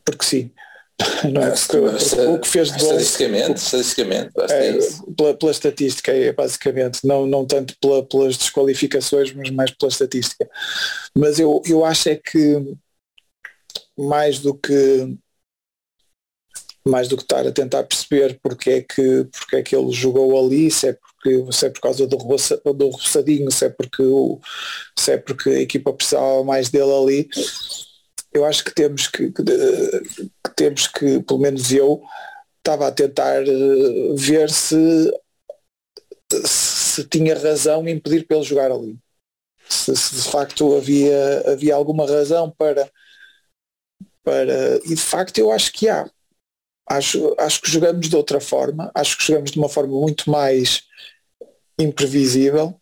porque 0.05 0.25
sim. 0.25 0.51
Não 1.31 1.41
é? 1.41 1.51
Porque, 1.51 1.77
o 1.77 2.39
que 2.39 2.47
fez 2.47 2.71
de 2.71 2.77
bom, 2.77 2.85
estatisticamente, 2.85 3.59
estatisticamente 3.59 4.31
é, 4.49 4.77
pela, 5.17 5.33
pela, 5.33 5.51
estatística 5.51 6.11
é 6.11 6.31
basicamente, 6.31 6.99
não, 7.03 7.25
não 7.25 7.45
tanto 7.45 7.75
pela, 7.81 8.03
pelas 8.05 8.37
desqualificações, 8.37 9.33
mas 9.33 9.49
mais 9.49 9.71
pela 9.71 9.91
estatística. 9.91 10.47
Mas 11.15 11.39
eu, 11.39 11.61
eu 11.65 11.83
acho 11.83 12.09
é 12.09 12.15
que 12.15 12.75
mais 13.97 14.39
do 14.39 14.53
que 14.53 15.17
mais 16.85 17.07
do 17.07 17.15
que 17.15 17.23
estar 17.23 17.47
a 17.47 17.51
tentar 17.51 17.83
perceber 17.83 18.37
porque 18.43 18.69
é 18.69 18.81
que, 18.81 19.25
porque 19.31 19.55
é 19.55 19.63
que 19.63 19.73
ele 19.73 19.91
jogou 19.93 20.37
ali, 20.37 20.69
se 20.69 20.89
é 20.89 20.93
porque 20.93 21.53
se 21.53 21.65
é 21.65 21.69
por 21.69 21.79
causa 21.79 22.05
do, 22.05 22.17
do 22.17 22.89
roçadinho, 22.89 23.49
se 23.49 23.65
é 23.65 23.69
porque 23.69 24.03
o, 24.03 24.39
se 24.99 25.13
é 25.13 25.17
porque 25.17 25.49
a 25.49 25.61
equipa 25.61 25.93
precisava 25.93 26.43
mais 26.43 26.69
dele 26.69 26.91
ali, 26.91 27.29
eu 28.33 28.43
acho 28.43 28.65
que 28.65 28.73
temos 28.73 29.07
que, 29.07 29.31
que, 29.31 29.43
que, 29.43 30.31
temos 30.55 30.87
que, 30.87 31.21
pelo 31.23 31.39
menos 31.39 31.71
eu, 31.71 32.01
estava 32.57 32.87
a 32.87 32.91
tentar 32.91 33.43
eh, 33.47 34.13
ver 34.15 34.49
se, 34.49 35.11
se 36.45 37.03
tinha 37.07 37.37
razão 37.37 37.87
em 37.87 37.99
pedir 37.99 38.25
para 38.25 38.37
ele 38.37 38.45
jogar 38.45 38.71
ali. 38.71 38.97
Se, 39.69 39.95
se, 39.95 40.15
de 40.15 40.23
facto 40.23 40.75
havia, 40.75 41.51
havia 41.51 41.75
alguma 41.75 42.05
razão 42.05 42.51
para, 42.51 42.89
para. 44.23 44.77
E 44.85 44.89
de 44.95 45.01
facto 45.01 45.37
eu 45.37 45.51
acho 45.51 45.71
que 45.73 45.89
há. 45.89 46.09
Acho, 46.89 47.33
acho 47.39 47.61
que 47.61 47.71
jogamos 47.71 48.09
de 48.09 48.15
outra 48.15 48.41
forma, 48.41 48.91
acho 48.93 49.17
que 49.17 49.23
jogamos 49.23 49.51
de 49.51 49.57
uma 49.59 49.69
forma 49.69 49.93
muito 49.93 50.29
mais 50.29 50.83
imprevisível 51.79 52.77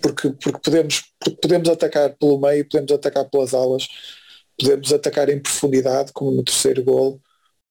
porque, 0.00 0.30
porque, 0.30 0.60
podemos, 0.60 1.04
porque 1.20 1.40
podemos 1.40 1.68
atacar 1.68 2.10
pelo 2.16 2.38
meio, 2.38 2.68
podemos 2.68 2.92
atacar 2.92 3.24
pelas 3.28 3.54
alas, 3.54 3.88
podemos 4.58 4.92
atacar 4.92 5.28
em 5.28 5.40
profundidade, 5.40 6.12
como 6.12 6.30
no 6.30 6.42
terceiro 6.42 6.82
gol, 6.82 7.20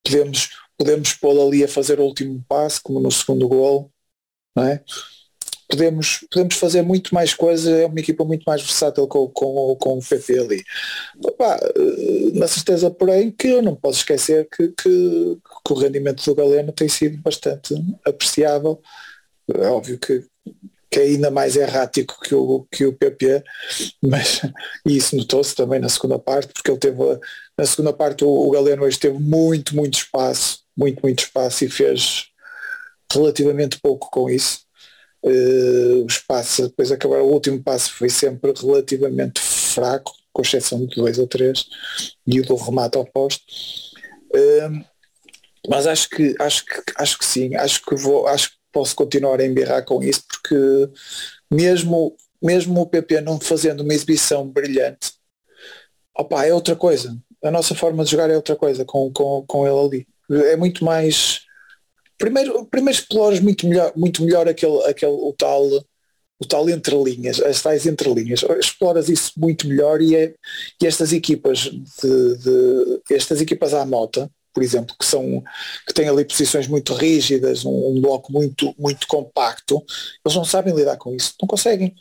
podemos, 0.03 0.49
podemos 0.77 1.13
pô-lo 1.13 1.47
ali 1.47 1.63
a 1.63 1.67
fazer 1.67 1.99
o 1.99 2.03
último 2.03 2.43
passo, 2.47 2.81
como 2.83 2.99
no 2.99 3.11
segundo 3.11 3.47
gol, 3.47 3.91
não 4.55 4.65
é? 4.65 4.83
Podemos, 5.67 6.25
podemos 6.31 6.55
fazer 6.55 6.83
muito 6.83 7.13
mais 7.13 7.33
coisas, 7.33 7.67
é 7.67 7.87
uma 7.87 7.99
equipa 7.99 8.23
muito 8.23 8.43
mais 8.43 8.61
versátil 8.61 9.07
com, 9.07 9.27
com, 9.29 9.75
com 9.75 9.97
o 9.97 10.03
PP 10.03 10.39
ali. 10.39 10.63
Opa, 11.23 11.59
na 12.35 12.47
certeza, 12.47 12.91
porém, 12.91 13.31
que 13.31 13.47
eu 13.47 13.63
não 13.63 13.75
posso 13.75 13.99
esquecer 13.99 14.47
que, 14.55 14.67
que, 14.69 15.37
que 15.65 15.73
o 15.73 15.75
rendimento 15.75 16.23
do 16.23 16.35
Galeno 16.35 16.71
tem 16.71 16.87
sido 16.87 17.17
bastante 17.17 17.73
apreciável. 18.05 18.79
É 19.55 19.67
óbvio 19.67 19.97
que 19.97 20.23
que 20.89 20.99
é 20.99 21.03
ainda 21.03 21.31
mais 21.31 21.55
errático 21.55 22.19
que 22.21 22.33
o, 22.33 22.65
que 22.71 22.85
o 22.85 22.93
PP, 22.93 23.43
mas 24.01 24.41
e 24.85 24.97
isso 24.97 25.15
notou-se 25.15 25.55
também 25.55 25.79
na 25.79 25.89
segunda 25.89 26.17
parte, 26.19 26.53
porque 26.53 26.71
ele 26.71 26.79
teve, 26.79 26.97
na 27.57 27.65
segunda 27.65 27.93
parte 27.93 28.23
o, 28.23 28.29
o 28.29 28.51
Galeno 28.51 28.83
hoje 28.83 28.99
teve 28.99 29.17
muito, 29.19 29.75
muito 29.75 29.95
espaço, 29.95 30.59
muito, 30.75 31.01
muito 31.01 31.23
espaço 31.23 31.65
e 31.65 31.69
fez 31.69 32.27
relativamente 33.11 33.79
pouco 33.79 34.09
com 34.09 34.29
isso. 34.29 34.65
Uh, 35.23 36.03
o 36.03 36.07
espaço, 36.07 36.67
depois 36.67 36.91
acabar 36.91 37.19
o 37.21 37.31
último 37.31 37.61
passo 37.61 37.91
foi 37.93 38.09
sempre 38.09 38.53
relativamente 38.55 39.41
fraco, 39.41 40.13
com 40.31 40.41
exceção 40.43 40.85
de 40.85 40.95
dois 40.95 41.17
ou 41.17 41.27
três, 41.27 41.65
e 42.27 42.41
do 42.41 42.55
remate 42.55 42.97
ao 42.97 43.05
posto. 43.05 43.43
Uh, 44.35 44.85
mas 45.67 45.87
acho 45.87 46.09
que 46.09 46.35
acho 46.39 46.65
que 46.65 46.83
acho 46.97 47.17
que 47.17 47.25
sim, 47.25 47.55
acho 47.55 47.83
que 47.83 47.95
vou, 47.95 48.27
acho 48.27 48.51
posso 48.75 48.93
continuar 48.93 49.39
a 49.39 49.45
embirrar 49.45 49.85
com 49.85 50.03
isso, 50.03 50.21
porque 50.27 50.89
mesmo, 51.49 52.13
mesmo 52.43 52.81
o 52.81 52.85
PP 52.85 53.21
não 53.21 53.39
fazendo 53.39 53.79
uma 53.79 53.93
exibição 53.93 54.45
brilhante, 54.45 55.13
opa, 56.13 56.45
é 56.45 56.53
outra 56.53 56.75
coisa. 56.75 57.17
A 57.41 57.49
nossa 57.49 57.73
forma 57.73 58.03
de 58.03 58.11
jogar 58.11 58.29
é 58.29 58.35
outra 58.35 58.57
coisa 58.57 58.83
com, 58.83 59.09
com, 59.13 59.45
com 59.47 59.65
ele 59.65 60.05
ali. 60.29 60.41
É 60.51 60.57
muito 60.57 60.83
mais. 60.83 61.45
Primeiro, 62.17 62.65
primeiro 62.65 62.99
explores 62.99 63.39
muito 63.39 63.65
melhor, 63.65 63.93
muito 63.95 64.21
melhor 64.23 64.49
aquele, 64.49 64.83
aquele, 64.83 65.13
o 65.13 65.33
tal 65.37 65.63
o 66.37 66.45
tal 66.45 66.69
entre 66.69 67.01
linhas, 67.01 67.39
as 67.39 67.61
tais 67.61 67.85
entre 67.85 68.13
linhas, 68.13 68.43
exploras 68.59 69.07
isso 69.07 69.31
muito 69.37 69.65
melhor 69.69 70.01
e, 70.01 70.17
é, 70.17 70.33
e 70.81 70.85
estas 70.85 71.13
equipas 71.13 71.59
de, 71.59 72.37
de, 72.37 73.01
estas 73.09 73.39
equipas 73.39 73.73
à 73.73 73.85
mota 73.85 74.29
por 74.55 74.63
exemplo, 74.63 74.95
que 74.97 75.05
são 75.05 75.43
que 75.85 75.93
têm 75.93 76.07
ali 76.07 76.23
posições 76.23 76.65
muito 76.65 76.93
rígidas, 76.93 77.65
um, 77.65 77.89
um, 77.89 78.01
bloco 78.01 78.31
muito 78.31 78.73
muito 78.79 79.05
compacto, 79.05 79.83
eles 80.25 80.35
não 80.35 80.45
sabem 80.45 80.73
lidar 80.73 80.95
com 80.95 81.13
isso, 81.13 81.33
não 81.41 81.47
conseguem, 81.47 81.93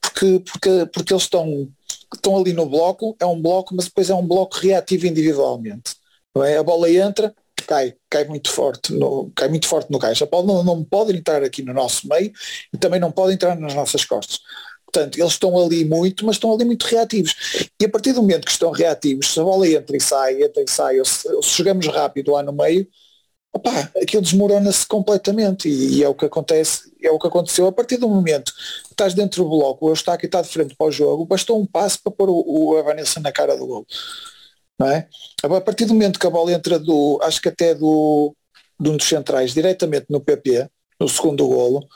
porque 0.00 0.40
porque 0.40 0.86
porque 0.86 1.12
eles 1.12 1.24
estão 1.24 1.68
estão 2.14 2.36
ali 2.38 2.54
no 2.54 2.66
bloco, 2.66 3.14
é 3.20 3.26
um 3.26 3.40
bloco, 3.40 3.74
mas 3.74 3.86
depois 3.86 4.08
é 4.08 4.14
um 4.14 4.26
bloco 4.26 4.56
reativo 4.56 5.06
individualmente, 5.06 5.94
é? 6.38 6.56
A 6.56 6.62
bola 6.62 6.90
entra, 6.90 7.34
cai, 7.66 7.94
cai 8.08 8.24
muito 8.24 8.50
forte, 8.50 8.92
no, 8.94 9.30
cai 9.36 9.48
muito 9.48 9.66
forte 9.66 9.90
no 9.90 9.98
caixa. 9.98 10.24
A 10.24 10.28
bola 10.28 10.46
não, 10.46 10.64
não 10.64 10.84
pode 10.84 11.14
entrar 11.16 11.42
aqui 11.42 11.62
no 11.62 11.74
nosso 11.74 12.08
meio 12.08 12.32
e 12.72 12.78
também 12.78 13.00
não 13.00 13.12
pode 13.12 13.34
entrar 13.34 13.54
nas 13.56 13.74
nossas 13.74 14.04
costas. 14.04 14.40
Portanto, 14.92 15.18
eles 15.18 15.32
estão 15.32 15.58
ali 15.58 15.84
muito, 15.86 16.26
mas 16.26 16.36
estão 16.36 16.52
ali 16.52 16.66
muito 16.66 16.84
reativos. 16.84 17.34
E 17.80 17.84
a 17.86 17.88
partir 17.88 18.12
do 18.12 18.20
momento 18.20 18.44
que 18.44 18.50
estão 18.50 18.70
reativos, 18.70 19.32
se 19.32 19.40
a 19.40 19.42
bola 19.42 19.66
entra 19.66 19.96
e 19.96 20.00
sai, 20.00 20.42
entra 20.42 20.62
e 20.62 20.70
sai, 20.70 20.98
ou 20.98 21.04
se, 21.04 21.32
ou 21.32 21.42
se 21.42 21.50
chegamos 21.50 21.86
rápido 21.86 22.32
lá 22.32 22.42
no 22.42 22.52
meio, 22.52 22.86
opá, 23.52 23.90
aquilo 24.02 24.22
desmorona-se 24.22 24.86
completamente 24.86 25.68
e, 25.68 25.98
e, 25.98 26.04
é 26.04 26.08
o 26.08 26.14
que 26.14 26.26
acontece, 26.26 26.92
é 27.02 27.10
o 27.10 27.18
que 27.18 27.26
aconteceu 27.26 27.66
a 27.66 27.72
partir 27.72 27.96
do 27.96 28.08
momento 28.08 28.52
que 28.84 28.92
estás 28.92 29.14
dentro 29.14 29.44
do 29.44 29.50
bloco, 29.50 29.86
o 29.86 29.90
Eustáquio 29.90 30.26
está 30.26 30.42
de 30.42 30.48
frente 30.48 30.74
para 30.74 30.86
o 30.86 30.92
jogo, 30.92 31.24
bastou 31.24 31.60
um 31.60 31.66
passo 31.66 32.02
para 32.02 32.12
pôr 32.12 32.28
o, 32.28 32.44
o 32.46 32.78
Evanilson 32.78 33.20
na 33.20 33.32
cara 33.32 33.56
do 33.56 33.66
gol. 33.66 33.86
Não 34.78 34.88
é? 34.88 35.08
A 35.42 35.60
partir 35.60 35.84
do 35.86 35.94
momento 35.94 36.18
que 36.18 36.26
a 36.26 36.30
bola 36.30 36.52
entra 36.52 36.78
do, 36.78 37.18
acho 37.22 37.40
que 37.40 37.48
até 37.48 37.74
do, 37.74 38.34
de 38.80 38.90
um 38.90 38.96
dos 38.96 39.08
centrais, 39.08 39.54
diretamente 39.54 40.06
no 40.10 40.20
PP, 40.20 40.68
no 41.00 41.08
segundo 41.08 41.46
golo, 41.46 41.86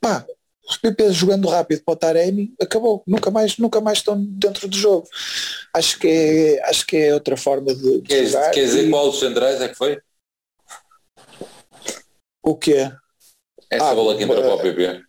pá, 0.00 0.24
os 0.68 0.76
PP 0.76 1.12
jogando 1.12 1.48
rápido 1.48 1.82
para 1.84 1.92
o 1.92 1.96
Taremi, 1.96 2.52
acabou, 2.60 3.02
nunca 3.06 3.30
mais, 3.30 3.56
nunca 3.58 3.80
mais 3.80 3.98
estão 3.98 4.20
dentro 4.20 4.66
do 4.68 4.76
jogo. 4.76 5.08
Acho 5.72 5.98
que 5.98 6.08
é, 6.08 6.68
acho 6.68 6.86
que 6.86 6.96
é 6.96 7.14
outra 7.14 7.36
forma 7.36 7.74
de, 7.74 8.00
de 8.00 8.02
quer, 8.02 8.26
jogar. 8.26 8.50
Quer 8.50 8.64
dizer, 8.64 8.86
e... 8.86 8.90
qual 8.90 9.10
dos 9.10 9.20
centrais 9.20 9.60
é 9.60 9.68
que 9.68 9.74
foi? 9.74 9.98
O 12.42 12.56
quê? 12.56 12.90
Essa 13.70 13.90
ah, 13.90 13.94
bola 13.94 14.16
que 14.16 14.24
entrou 14.24 14.42
para 14.42 14.54
o 14.54 14.58
PP. 14.58 15.02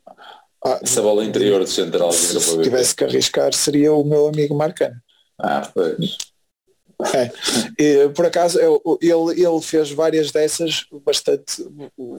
Ah, 0.65 0.79
Essa 0.81 1.01
bola 1.01 1.23
interior 1.23 1.59
do 1.59 1.67
central 1.67 2.09
que 2.09 2.15
PP. 2.15 2.39
Se 2.39 2.61
tivesse 2.61 2.95
que 2.95 3.03
arriscar 3.03 3.53
seria 3.53 3.93
o 3.93 4.03
meu 4.03 4.27
amigo 4.27 4.55
Marcano. 4.55 4.95
Ah, 5.39 5.69
pois. 5.73 6.17
É. 7.13 7.31
E, 7.77 8.09
por 8.09 8.25
acaso 8.25 8.59
ele, 8.59 9.41
ele 9.41 9.61
fez 9.61 9.91
várias 9.91 10.31
dessas 10.31 10.85
bastante, 11.05 11.63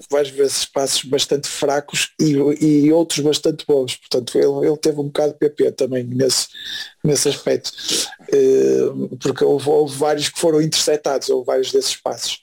várias 0.08 0.30
vezes 0.30 0.64
passos 0.64 1.02
bastante 1.02 1.48
fracos 1.48 2.12
e, 2.20 2.34
e 2.64 2.92
outros 2.92 3.18
bastante 3.18 3.64
bons. 3.66 3.96
Portanto, 3.96 4.38
ele, 4.38 4.68
ele 4.68 4.76
teve 4.76 5.00
um 5.00 5.06
bocado 5.06 5.32
de 5.32 5.38
PP 5.38 5.72
também 5.72 6.04
nesse, 6.04 6.46
nesse 7.02 7.28
aspecto. 7.28 7.72
Uh, 8.32 9.16
porque 9.18 9.44
houve, 9.44 9.68
houve, 9.68 9.96
vários 9.96 10.28
que 10.28 10.38
foram 10.38 10.62
interceptados, 10.62 11.28
houve 11.28 11.46
vários 11.46 11.72
desses 11.72 11.96
passos. 11.96 12.40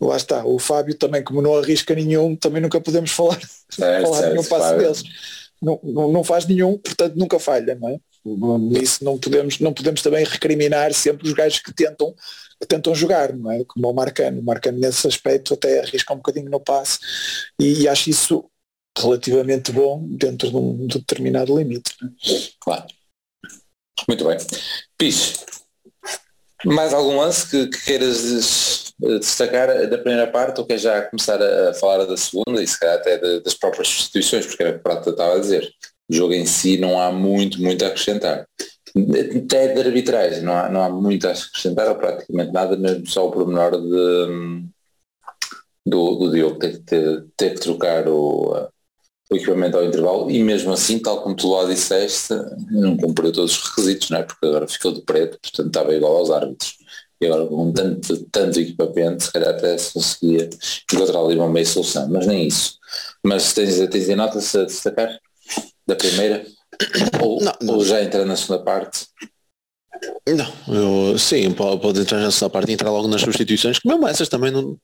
Lá 0.00 0.16
está, 0.16 0.46
o 0.46 0.58
Fábio 0.58 0.94
também, 0.94 1.22
como 1.22 1.42
não 1.42 1.58
arrisca 1.58 1.94
nenhum, 1.94 2.34
também 2.34 2.62
nunca 2.62 2.80
podemos 2.80 3.10
falar, 3.10 3.38
certo, 3.68 4.00
falar 4.08 4.18
certo, 4.18 4.32
nenhum 4.32 4.44
passo 4.44 4.64
Fábio. 4.64 4.78
deles. 4.78 5.02
Não, 5.60 5.78
não, 5.82 6.10
não 6.10 6.24
faz 6.24 6.46
nenhum, 6.46 6.78
portanto 6.78 7.16
nunca 7.16 7.38
falha, 7.38 7.74
não 7.74 7.90
é? 7.90 8.00
Nisso 8.24 9.04
não 9.04 9.18
podemos, 9.18 9.58
não 9.58 9.72
podemos 9.72 10.02
também 10.02 10.24
recriminar 10.24 10.92
sempre 10.92 11.26
os 11.26 11.32
gajos 11.32 11.60
que 11.60 11.72
tentam, 11.72 12.14
que 12.60 12.66
tentam 12.66 12.94
jogar, 12.94 13.32
não 13.34 13.50
é? 13.50 13.64
Como 13.64 13.88
o 13.88 13.94
Marcano. 13.94 14.40
O 14.40 14.44
Marcano 14.44 14.78
nesse 14.78 15.06
aspecto 15.06 15.54
até 15.54 15.80
arrisca 15.80 16.12
um 16.12 16.18
bocadinho 16.18 16.50
no 16.50 16.60
passe 16.60 16.98
e, 17.58 17.82
e 17.82 17.88
acho 17.88 18.10
isso 18.10 18.44
relativamente 18.98 19.72
bom 19.72 20.06
dentro 20.06 20.50
de 20.50 20.56
um, 20.56 20.86
de 20.86 20.98
determinado 20.98 21.56
limite. 21.56 21.94
É? 22.02 22.50
Claro. 22.60 22.86
Muito 24.08 24.24
bem. 24.24 24.38
Piche, 24.98 25.38
mais 26.64 26.92
algum 26.92 27.16
lance 27.16 27.48
que, 27.48 27.66
que 27.68 27.84
queiras 27.84 28.92
destacar 29.18 29.88
da 29.88 29.98
primeira 29.98 30.26
parte 30.26 30.60
ou 30.60 30.66
quer 30.66 30.78
já 30.78 31.02
começar 31.02 31.40
a 31.40 31.72
falar 31.74 32.04
da 32.04 32.16
segunda 32.16 32.62
e 32.62 32.66
se 32.66 32.78
calhar 32.78 32.96
até 32.96 33.40
das 33.40 33.54
próprias 33.54 33.88
substituições, 33.88 34.46
porque 34.46 34.62
era 34.62 34.72
o 34.72 34.76
que 34.76 34.82
Prata 34.82 35.10
estava 35.10 35.36
a 35.36 35.40
dizer. 35.40 35.72
O 36.10 36.14
jogo 36.14 36.34
em 36.34 36.44
si 36.44 36.76
não 36.76 37.00
há 37.00 37.12
muito, 37.12 37.62
muito 37.62 37.84
a 37.84 37.88
acrescentar. 37.88 38.44
Até 39.36 39.68
de 39.68 39.80
arbitragem 39.80 40.42
não 40.42 40.52
há, 40.52 40.68
não 40.68 40.82
há 40.82 40.90
muito 40.90 41.28
a 41.28 41.30
acrescentar, 41.30 41.88
ou 41.88 41.94
praticamente 41.94 42.52
nada, 42.52 42.76
mesmo 42.76 43.06
só 43.06 43.28
o 43.28 43.30
pormenor 43.30 43.80
de, 43.80 44.64
do, 45.86 46.16
do 46.16 46.32
Diogo 46.32 46.58
ter, 46.58 46.78
ter, 46.80 47.24
ter 47.36 47.54
que 47.54 47.60
trocar 47.60 48.08
o, 48.08 48.68
o 49.30 49.36
equipamento 49.36 49.76
ao 49.76 49.84
intervalo 49.84 50.28
e 50.28 50.42
mesmo 50.42 50.72
assim, 50.72 50.98
tal 50.98 51.22
como 51.22 51.36
tu 51.36 51.48
lá 51.52 51.64
disseste, 51.64 52.34
não 52.68 52.96
cumpriu 52.96 53.32
todos 53.32 53.56
os 53.56 53.68
requisitos, 53.68 54.10
não 54.10 54.18
é? 54.18 54.22
porque 54.24 54.44
agora 54.44 54.66
ficou 54.66 54.92
de 54.92 55.02
preto, 55.02 55.38
portanto 55.40 55.68
estava 55.68 55.94
igual 55.94 56.16
aos 56.16 56.30
árbitros. 56.30 56.76
E 57.20 57.26
agora 57.26 57.46
com 57.46 57.70
tanto, 57.72 58.26
tanto 58.32 58.58
equipamento, 58.58 59.24
se 59.24 59.32
calhar 59.32 59.50
até 59.50 59.76
se 59.78 59.92
conseguia 59.92 60.50
encontrar 60.92 61.20
ali 61.20 61.36
uma 61.36 61.50
meia 61.50 61.66
solução, 61.66 62.08
mas 62.08 62.26
nem 62.26 62.48
isso. 62.48 62.78
Mas 63.22 63.52
tens, 63.52 63.78
tens 63.88 64.08
em 64.08 64.16
nota 64.16 64.40
se 64.40 64.64
destacar 64.64 65.20
da 65.90 65.96
primeira? 65.96 66.46
Ou, 67.20 67.40
não, 67.40 67.52
não. 67.60 67.74
ou 67.74 67.84
já 67.84 68.02
entrar 68.02 68.24
na 68.24 68.36
segunda 68.36 68.62
parte? 68.62 69.06
Não, 70.26 71.10
eu, 71.12 71.18
sim, 71.18 71.50
pode, 71.52 72.00
entrar 72.00 72.20
na 72.20 72.30
segunda 72.30 72.50
parte 72.50 72.70
e 72.70 72.74
entrar 72.74 72.90
logo 72.90 73.08
nas 73.08 73.20
substituições, 73.20 73.78
que 73.78 73.88
mesmo 73.88 74.08
essas 74.08 74.28
também 74.28 74.50
não, 74.50 74.78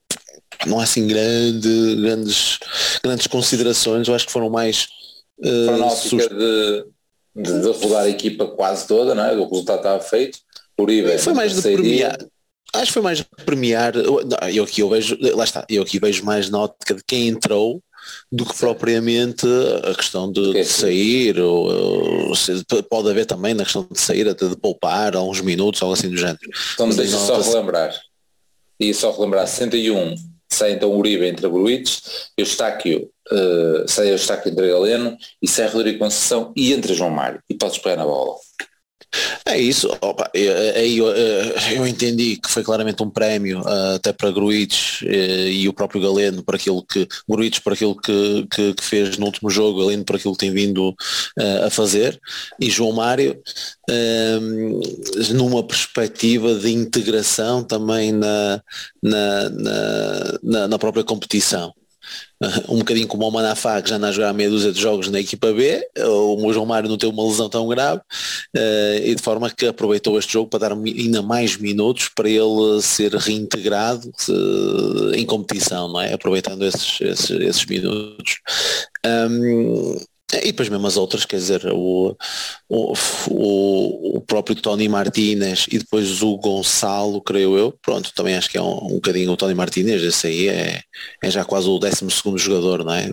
não 0.67 0.79
há 0.81 0.83
assim 0.83 1.07
grande, 1.07 1.97
grandes, 1.97 2.59
grandes 3.03 3.27
considerações, 3.27 4.09
eu 4.09 4.15
acho 4.15 4.27
que 4.27 4.33
foram 4.33 4.51
mais 4.51 4.89
uh, 5.39 5.67
foram 5.67 5.91
sust... 5.91 6.29
de, 6.29 6.85
de, 7.35 7.61
de 7.63 7.69
rodar 7.69 8.03
a 8.03 8.09
equipa 8.09 8.47
quase 8.49 8.87
toda, 8.87 9.15
não 9.15 9.25
é? 9.25 9.35
o 9.35 9.49
resultado 9.49 9.79
estava 9.79 10.01
feito, 10.01 10.39
Uribe 10.79 11.19
foi 11.19 11.33
mais 11.33 11.55
de 11.55 11.63
premiar 11.63 12.19
acho 12.75 12.87
que 12.87 12.93
foi 12.93 13.03
mais 13.03 13.23
premiar 13.45 13.95
eu 13.97 14.65
aqui 14.65 14.83
eu 14.83 14.89
vejo, 14.91 15.17
lá 15.35 15.45
está, 15.45 15.65
eu 15.71 15.83
aqui 15.83 15.99
vejo 15.99 16.25
mais 16.25 16.51
na 16.51 16.59
ótica 16.59 16.95
de 16.95 17.03
quem 17.07 17.29
entrou 17.29 17.83
do 18.31 18.45
que 18.45 18.57
propriamente 18.57 19.47
a 19.85 19.95
questão 19.95 20.31
de, 20.31 20.53
de 20.53 20.65
sair, 20.65 21.39
ou, 21.41 22.29
ou 22.29 22.35
se, 22.35 22.65
pode 22.89 23.11
haver 23.11 23.27
também 23.27 23.55
na 23.55 23.65
questão 23.65 23.87
de 23.91 24.01
sair, 24.01 24.29
até 24.29 24.49
de 24.49 24.57
poupar 24.57 25.15
alguns 25.17 25.41
minutos, 25.41 25.83
algo 25.83 25.95
assim 25.95 26.11
do 26.11 26.17
género. 26.17 26.39
Então 26.75 26.89
deixa 26.91 27.19
só 27.19 27.41
relembrar, 27.41 27.95
e 28.79 28.93
só 28.93 29.11
relembrar, 29.13 29.47
61 29.47 30.15
sai 30.49 30.73
então 30.73 30.97
Uribe 30.97 31.27
entre 31.27 31.49
Bruites, 31.49 32.31
Eustáquio, 32.37 33.11
uh, 33.31 33.89
sai 33.89 34.13
Eustáquio 34.13 34.51
entre 34.51 34.69
Galeno 34.69 35.17
e 35.43 35.49
sai 35.49 35.69
Rodrigo 35.69 35.99
Conceição 35.99 36.53
e 36.57 36.73
entra 36.73 36.95
João 36.95 37.11
Mário 37.11 37.41
e 37.49 37.55
podes 37.55 37.79
pegar 37.79 37.97
na 37.97 38.05
bola. 38.05 38.37
É 39.45 39.59
isso, 39.59 39.89
Opa, 40.01 40.31
eu, 40.35 40.53
eu, 40.53 41.07
eu, 41.73 41.87
entendi 41.87 42.37
que 42.37 42.51
foi 42.51 42.63
claramente 42.63 43.03
um 43.03 43.11
prémio 43.11 43.61
uh, 43.61 43.95
até 43.97 44.13
para 44.13 44.31
Gruites 44.31 45.01
e 45.03 45.69
o 45.69 45.73
próprio 45.73 46.01
Galeno 46.01 46.43
para 46.43 46.57
aquilo 46.57 46.83
que 46.83 47.07
Gruites 47.29 47.61
para 47.61 47.75
aquilo 47.75 47.95
que, 47.97 48.47
que, 48.51 48.75
que, 48.75 48.85
fez 48.85 49.19
no 49.19 49.27
último 49.27 49.51
jogo, 49.51 49.81
Galeno 49.81 50.05
para 50.05 50.17
aquilo 50.17 50.35
que 50.35 50.41
tem 50.41 50.53
vindo 50.53 50.95
a 51.65 51.71
fazer 51.71 52.21
e 52.61 52.71
João 52.71 52.93
Mário 52.93 53.41
numa 55.35 55.63
perspectiva 55.63 56.55
de 56.55 56.73
integração 56.73 57.63
também 57.63 58.13
na, 58.13 58.63
na, 59.03 59.51
na, 60.43 60.69
na 60.69 60.79
própria 60.79 61.05
competição. 61.05 61.73
um 62.69 62.79
bocadinho 62.79 63.07
como 63.07 63.27
o 63.27 63.31
Manafá 63.31 63.81
que 63.81 63.91
já 63.91 63.97
anda 63.97 64.09
a 64.09 64.13
jogar 64.13 64.33
meia 64.33 64.51
dúzia 64.51 64.73
de 64.73 64.81
jogos 64.81 65.09
na 65.09 65.21
equipa 65.21 65.53
B, 65.53 65.87
o 65.99 66.53
João 66.53 66.67
Mário 66.67 66.89
não 66.89 66.99
teve 66.99 67.13
uma 67.13 67.27
lesão 67.27 67.49
tão 67.49 67.67
grave 67.69 68.01
uh, 68.01 69.05
e 69.05 69.15
de 69.15 69.23
forma 69.23 69.51
que 69.51 69.67
aproveitou 69.67 70.19
este 70.19 70.33
jogo 70.33 70.49
para 70.49 70.69
dar 70.69 70.73
ainda 70.73 71.23
mais 71.23 71.57
minutos 71.57 72.11
para 72.15 72.29
ele 72.29 72.83
ser 72.83 73.15
reintegrado 73.15 74.11
uh, 74.29 75.15
em 75.15 75.25
competição, 75.25 75.89
não 75.89 76.01
é? 76.01 76.13
Aproveitando 76.13 76.65
esses, 76.65 77.01
esses, 77.01 77.31
esses 77.31 77.65
minutos. 77.65 78.39
Um, 79.05 79.97
e 80.43 80.47
depois 80.53 80.69
mesmo 80.69 80.87
as 80.87 80.97
outras, 80.97 81.25
quer 81.25 81.37
dizer, 81.37 81.67
o, 81.73 82.17
o, 82.69 82.93
o, 83.31 84.17
o 84.17 84.21
próprio 84.21 84.57
Tony 84.57 84.89
Martinez 84.89 85.67
e 85.71 85.79
depois 85.79 86.23
o 86.23 86.37
Gonçalo, 86.37 87.21
creio 87.21 87.57
eu, 87.57 87.75
pronto, 87.83 88.13
também 88.15 88.37
acho 88.37 88.51
que 88.51 88.59
é 88.59 88.63
um, 88.63 88.85
um 88.85 88.95
bocadinho 88.95 89.33
o 89.33 89.37
Tony 89.37 89.55
Martinez, 89.55 90.03
esse 90.03 90.27
aí 90.27 90.49
é, 90.49 90.83
é 91.23 91.31
já 91.31 91.45
quase 91.45 91.69
o 91.69 91.79
12 91.79 92.11
segundo 92.11 92.39
jogador, 92.39 92.85
não 92.85 92.93
é? 92.93 93.09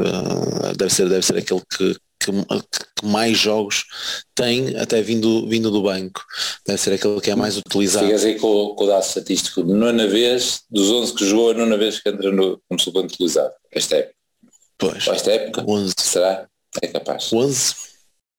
Deve 0.78 0.93
ser, 0.93 1.09
deve 1.09 1.26
ser 1.26 1.38
aquele 1.38 1.61
que, 1.69 1.95
que, 2.19 2.32
que, 2.32 3.05
mais 3.05 3.38
jogos 3.38 3.86
tem 4.34 4.78
até 4.78 5.01
vindo, 5.01 5.47
vindo 5.47 5.69
do 5.69 5.82
banco. 5.82 6.24
Deve 6.65 6.80
ser 6.80 6.93
aquele 6.93 7.19
que 7.19 7.32
é 7.32 7.36
mais 7.36 7.57
utilizado. 7.57 8.05
Ficas 8.05 8.26
aí 8.26 8.39
com, 8.39 8.76
com 8.76 8.84
o 8.84 8.88
dado 8.88 9.03
estatístico, 9.03 9.63
nona 9.63 10.07
vez, 10.07 10.61
dos 10.69 10.89
11 10.89 11.13
que 11.13 11.26
jogou, 11.26 11.51
a 11.51 11.53
nona 11.53 11.78
vez 11.78 11.99
que 11.99 12.09
entra 12.09 12.32
no, 12.32 12.61
como 12.67 12.80
suplente 12.80 13.15
utilizado, 13.15 13.53
esta 13.71 13.97
época. 13.97 14.15
Pois. 14.78 15.07
Esta 15.07 15.32
época, 15.32 15.63
11. 15.67 15.93
será? 15.97 16.47
É 16.82 16.88
capaz. 16.88 17.32
11? 17.32 17.76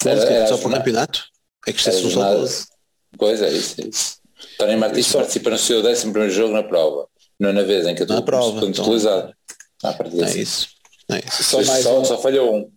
11 0.06 0.26
era, 0.26 0.46
só 0.46 0.58
para 0.58 0.68
o 0.68 0.72
campeonato? 0.72 1.24
É 1.66 1.72
que 1.72 1.78
isto 1.78 1.90
é 1.90 1.92
só 1.92 2.34
12. 2.34 2.66
Pois 3.16 3.40
é, 3.40 3.50
isso, 3.50 3.80
é 3.80 3.86
isso. 3.86 4.16
Tony 4.58 4.76
Martins 4.76 5.06
só... 5.06 5.18
participa 5.18 5.50
no 5.50 5.58
seu 5.58 5.84
11 5.84 6.10
primeiro 6.10 6.32
jogo 6.32 6.52
na 6.52 6.62
prova. 6.62 7.08
Não 7.38 7.52
na 7.52 7.62
vez 7.62 7.86
em 7.86 7.94
que 7.94 8.02
eu 8.02 8.04
estou 8.04 8.22
prova, 8.22 8.64
então, 8.64 8.84
utilizado. 8.84 9.34
é 9.82 10.38
isso. 10.38 10.68
É 11.10 11.18
isso. 11.18 11.44
Só, 11.44 11.56
mais 11.64 11.82
só, 11.82 12.00
um, 12.00 12.04
só 12.04 12.18
falhou 12.18 12.56
um. 12.56 12.70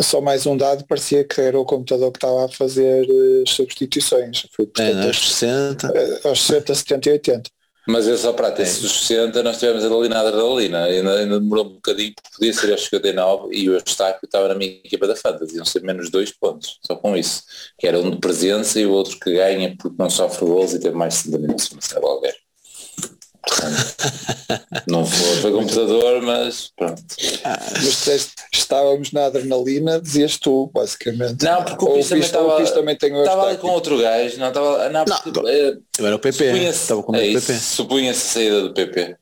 Só 0.00 0.20
mais 0.20 0.46
um 0.46 0.56
dado, 0.56 0.84
parecia 0.86 1.22
que 1.22 1.40
era 1.40 1.58
o 1.58 1.64
computador 1.64 2.10
que 2.10 2.18
estava 2.18 2.46
a 2.46 2.48
fazer 2.48 3.06
uh, 3.08 3.44
substituições. 3.46 4.46
Foi, 4.52 4.66
portanto, 4.66 4.98
é, 4.98 5.06
aos 5.06 5.36
60. 5.36 5.86
Uh, 5.88 6.28
aos 6.28 6.42
60, 6.42 6.74
70 6.74 7.08
e 7.08 7.12
80. 7.12 7.50
Mas 7.86 8.06
eu 8.06 8.16
só 8.16 8.32
para 8.32 8.52
ter 8.52 8.66
60 8.66 9.42
nós 9.42 9.58
tivemos 9.58 9.84
a 9.84 9.88
Dalina, 9.88 10.84
ainda, 10.84 11.18
ainda 11.18 11.40
demorou 11.40 11.66
um 11.66 11.74
bocadinho, 11.74 12.14
podia 12.32 12.52
ser 12.52 12.70
aos 12.70 12.84
59 12.84 13.54
e 13.54 13.68
o 13.68 13.74
Eustáquio 13.74 14.24
estava 14.24 14.48
na 14.48 14.54
minha 14.54 14.70
equipa 14.70 15.06
da 15.06 15.16
Fantasy, 15.16 15.56
iam 15.56 15.64
ser 15.64 15.82
menos 15.82 16.08
dois 16.10 16.30
pontos, 16.30 16.78
só 16.86 16.94
com 16.94 17.16
isso, 17.16 17.42
que 17.76 17.86
era 17.86 17.98
um 17.98 18.10
de 18.10 18.18
presença 18.18 18.78
e 18.78 18.86
o 18.86 18.92
outro 18.92 19.18
que 19.18 19.32
ganha 19.32 19.76
porque 19.76 19.96
não 19.98 20.08
sofre 20.08 20.46
gols 20.46 20.74
e 20.74 20.80
teve 20.80 20.96
mais 20.96 21.14
60 21.14 21.38
minutos, 21.38 21.70
não 21.72 21.80
sei 21.80 22.00
qualquer. 22.00 22.41
Não 24.86 25.04
foi, 25.04 25.36
foi 25.36 25.52
computador, 25.52 26.22
mas 26.22 26.72
pronto. 26.76 27.02
Ah, 27.44 27.58
mas 27.82 28.32
estávamos 28.52 29.12
na 29.12 29.26
adrenalina, 29.26 30.00
dizias 30.00 30.38
tu, 30.38 30.70
basicamente. 30.72 31.44
Não, 31.44 31.64
porque 31.64 31.84
o 31.84 31.94
Pis 31.94 32.08
também 32.08 32.24
estava, 32.24 32.64
também 32.64 32.96
tem 32.96 33.18
estava 33.18 33.48
ali 33.48 33.58
com 33.58 33.68
outro 33.68 33.98
gajo, 33.98 34.38
não 34.38 34.48
estava. 34.48 34.88
Não, 34.88 35.04
porque, 35.04 35.40
não, 35.40 35.48
eh, 35.48 35.78
eu 35.98 36.06
era 36.06 36.16
o 36.16 36.18
PP, 36.18 36.44
estava 36.68 37.02
com 37.02 37.12
o 37.12 37.16
é 37.16 37.32
PP. 37.32 37.54
Supunha-se 37.54 38.20
a 38.20 38.32
saída 38.32 38.62
do 38.62 38.74
PP. 38.74 39.16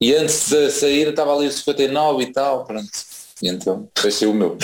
E 0.00 0.14
antes 0.14 0.50
de 0.50 0.70
sair 0.70 1.08
estava 1.08 1.34
ali 1.34 1.46
o 1.46 1.52
59 1.52 2.22
e 2.22 2.32
tal, 2.32 2.64
pronto. 2.64 2.90
E 3.42 3.48
então, 3.48 3.88
foi 3.96 4.10
ser 4.10 4.26
o 4.26 4.34
meu. 4.34 4.58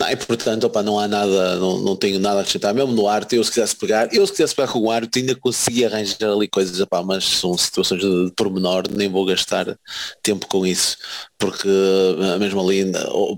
Não, 0.00 0.10
e 0.10 0.16
portanto, 0.16 0.64
opa, 0.64 0.82
não 0.82 0.98
há 0.98 1.06
nada, 1.06 1.56
não, 1.56 1.78
não 1.78 1.96
tenho 1.96 2.18
nada 2.18 2.38
a 2.38 2.40
acrescentar, 2.40 2.72
mesmo 2.72 2.92
no 2.92 3.06
arte, 3.06 3.36
eu 3.36 3.44
se 3.44 3.50
quisesse 3.50 3.76
pegar, 3.76 4.08
eu 4.12 4.26
se 4.26 4.32
quisesse 4.32 4.54
pegar 4.54 4.72
com 4.72 4.78
o 4.78 4.90
arte 4.90 5.18
ainda 5.18 5.34
conseguia 5.34 5.86
arranjar 5.86 6.30
ali 6.30 6.48
coisas, 6.48 6.80
opa, 6.80 7.02
mas 7.02 7.24
são 7.24 7.56
situações 7.58 8.00
de, 8.00 8.26
de 8.26 8.32
pormenor, 8.32 8.84
nem 8.90 9.08
vou 9.08 9.26
gastar 9.26 9.78
tempo 10.22 10.46
com 10.46 10.66
isso, 10.66 10.96
porque 11.38 11.68
eh, 11.68 12.38
mesmo 12.38 12.60
ali 12.60 12.90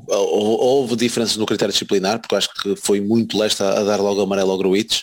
houve 0.09 0.95
diferenças 0.95 1.37
no 1.37 1.47
critério 1.47 1.73
disciplinar, 1.73 2.21
porque 2.21 2.35
eu 2.35 2.39
acho 2.39 2.55
que 2.55 2.77
foi 2.77 3.01
muito 3.01 3.37
leste 3.37 3.63
a, 3.63 3.81
a 3.81 3.83
dar 3.83 4.01
logo 4.01 4.21
amarelo 4.21 4.53
ao 4.53 4.59
Gruites, 4.59 5.03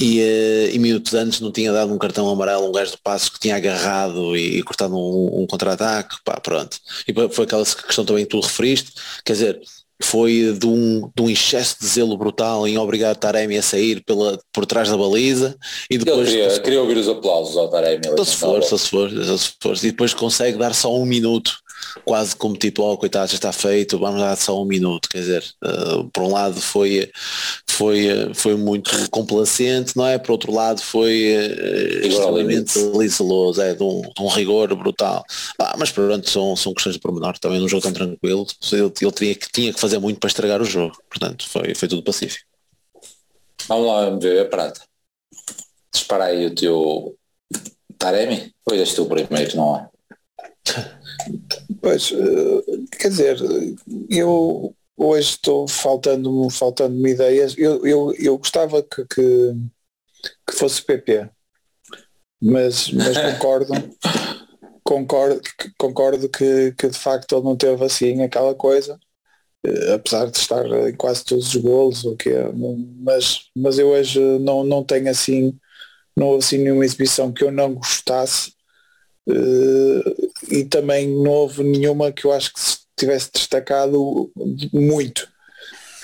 e, 0.00 0.20
uh, 0.20 0.74
e 0.74 0.78
minutos 0.80 1.14
antes 1.14 1.40
não 1.40 1.52
tinha 1.52 1.72
dado 1.72 1.92
um 1.94 1.98
cartão 1.98 2.28
amarelo 2.28 2.68
um 2.68 2.72
gajo 2.72 2.92
do 2.92 2.98
passo 2.98 3.30
que 3.30 3.38
tinha 3.38 3.54
agarrado 3.54 4.36
e, 4.36 4.58
e 4.58 4.62
cortado 4.64 4.96
um, 4.96 5.42
um 5.42 5.46
contra-ataque, 5.46 6.16
pá, 6.24 6.40
pronto. 6.40 6.76
E 7.06 7.14
foi 7.32 7.44
aquela 7.44 7.64
questão 7.64 8.04
também 8.04 8.24
que 8.24 8.30
tu 8.30 8.40
referiste, 8.40 8.92
quer 9.24 9.34
dizer, 9.34 9.60
foi 10.04 10.56
de 10.58 10.66
um, 10.66 11.10
de 11.14 11.22
um 11.22 11.30
excesso 11.30 11.76
de 11.80 11.86
zelo 11.86 12.16
brutal 12.16 12.66
em 12.66 12.78
obrigar 12.78 13.16
Taremi 13.16 13.56
a 13.56 13.62
sair 13.62 14.02
pela, 14.04 14.38
por 14.52 14.66
trás 14.66 14.88
da 14.88 14.96
baliza 14.96 15.56
e 15.90 15.98
depois 15.98 16.28
Ele 16.28 16.42
queria, 16.42 16.60
queria 16.60 16.80
ouvir 16.80 16.96
os 16.98 17.08
aplausos 17.08 17.56
ao 17.56 17.68
Taremi 17.68 18.02
só 18.16 18.24
se 18.24 18.36
for, 18.36 18.62
só 18.62 18.76
se 18.76 18.88
for, 18.88 19.10
só 19.10 19.36
se 19.36 19.52
for. 19.60 19.76
E 19.76 19.90
depois 19.90 20.14
consegue 20.14 20.58
dar 20.58 20.74
só 20.74 20.94
um 20.94 21.04
minuto 21.04 21.61
quase 22.04 22.34
como 22.36 22.56
tipo, 22.56 22.82
oh 22.82 22.96
coitado, 22.96 23.30
já 23.30 23.34
está 23.34 23.52
feito, 23.52 23.98
vamos 23.98 24.20
dar 24.20 24.36
só 24.36 24.60
um 24.60 24.64
minuto, 24.64 25.08
quer 25.08 25.18
dizer, 25.18 25.44
uh, 25.64 26.08
por 26.10 26.24
um 26.24 26.32
lado 26.32 26.60
foi, 26.60 27.10
foi, 27.68 28.32
foi 28.34 28.56
muito 28.56 28.90
complacente, 29.10 29.96
não 29.96 30.06
é? 30.06 30.18
Por 30.18 30.32
outro 30.32 30.52
lado 30.52 30.80
foi 30.80 31.34
uh, 31.36 32.06
extremamente 32.06 32.78
liceloso, 32.96 33.60
é 33.60 33.74
de 33.74 33.82
um, 33.82 34.02
de 34.02 34.22
um, 34.22 34.28
rigor 34.28 34.74
brutal. 34.74 35.24
Ah, 35.58 35.74
mas 35.78 35.90
pronto, 35.90 36.28
são, 36.28 36.56
são 36.56 36.74
questões 36.74 36.94
de 36.94 37.00
pormenor, 37.00 37.38
também 37.38 37.60
num 37.60 37.68
jogo 37.68 37.82
tão 37.82 37.92
tranquilo, 37.92 38.46
ele, 38.72 38.92
ele 39.00 39.12
tinha, 39.12 39.34
que, 39.34 39.52
tinha 39.52 39.72
que 39.72 39.80
fazer 39.80 39.98
muito 39.98 40.18
para 40.18 40.28
estragar 40.28 40.60
o 40.60 40.64
jogo, 40.64 40.96
portanto 41.08 41.48
foi, 41.48 41.74
foi 41.74 41.88
tudo 41.88 42.02
pacífico. 42.02 42.44
Vamos 43.68 43.86
lá, 43.86 44.08
MV, 44.08 44.46
prata. 44.46 44.80
Dispara 45.92 46.24
aí 46.24 46.46
o 46.46 46.54
teu 46.54 47.16
Taremi? 47.98 48.52
Ou 48.66 48.74
és 48.74 48.94
tu 48.94 49.06
primeiro, 49.06 49.56
não 49.56 49.76
é? 49.76 49.88
Pois, 51.80 52.12
eh, 52.12 52.96
quer 52.98 53.08
dizer, 53.08 53.38
eu 54.08 54.74
hoje 54.96 55.30
estou 55.30 55.66
faltando-me 55.68 56.50
faltando 56.50 57.06
ideias. 57.06 57.56
Eu, 57.58 57.84
eu, 57.86 58.14
eu 58.18 58.38
gostava 58.38 58.82
que, 58.82 59.04
que, 59.06 59.54
que 60.48 60.56
fosse 60.56 60.82
PP, 60.82 61.28
mas, 62.40 62.90
mas 62.92 63.16
concordo, 63.18 63.72
concordo, 64.84 65.40
concordo 65.78 66.28
que, 66.28 66.72
que 66.72 66.88
de 66.88 66.98
facto 66.98 67.36
ele 67.36 67.44
não 67.44 67.56
teve 67.56 67.84
assim 67.84 68.22
aquela 68.22 68.54
coisa, 68.54 68.98
eh, 69.64 69.94
apesar 69.94 70.30
de 70.30 70.38
estar 70.38 70.66
em 70.88 70.96
quase 70.96 71.24
todos 71.24 71.54
os 71.54 71.62
golos, 71.62 72.04
o 72.04 72.16
que 72.16 72.30
é, 72.30 72.50
mas, 73.00 73.50
mas 73.56 73.78
eu 73.78 73.88
hoje 73.88 74.20
não, 74.40 74.64
não 74.64 74.84
tenho 74.84 75.08
assim, 75.10 75.58
não 76.16 76.28
houve 76.28 76.44
assim 76.44 76.58
nenhuma 76.58 76.84
exibição 76.84 77.32
que 77.32 77.44
eu 77.44 77.52
não 77.52 77.74
gostasse. 77.74 78.54
Uh, 79.28 80.30
e 80.50 80.64
também 80.64 81.08
não 81.08 81.30
houve 81.30 81.62
nenhuma 81.62 82.12
que 82.12 82.24
eu 82.24 82.32
acho 82.32 82.52
que 82.52 82.60
se 82.60 82.78
tivesse 82.96 83.30
destacado 83.32 84.30
muito. 84.72 85.28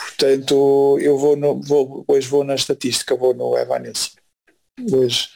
Portanto, 0.09 0.99
eu 1.01 1.19
vou, 1.19 1.37
no, 1.37 1.61
vou 1.61 2.05
hoje 2.09 2.29
vou 2.29 2.45
na 2.45 2.55
estatística, 2.55 3.16
vou 3.16 3.35
no 3.35 3.57
Evanilson. 3.57 4.11
Hoje 4.93 5.29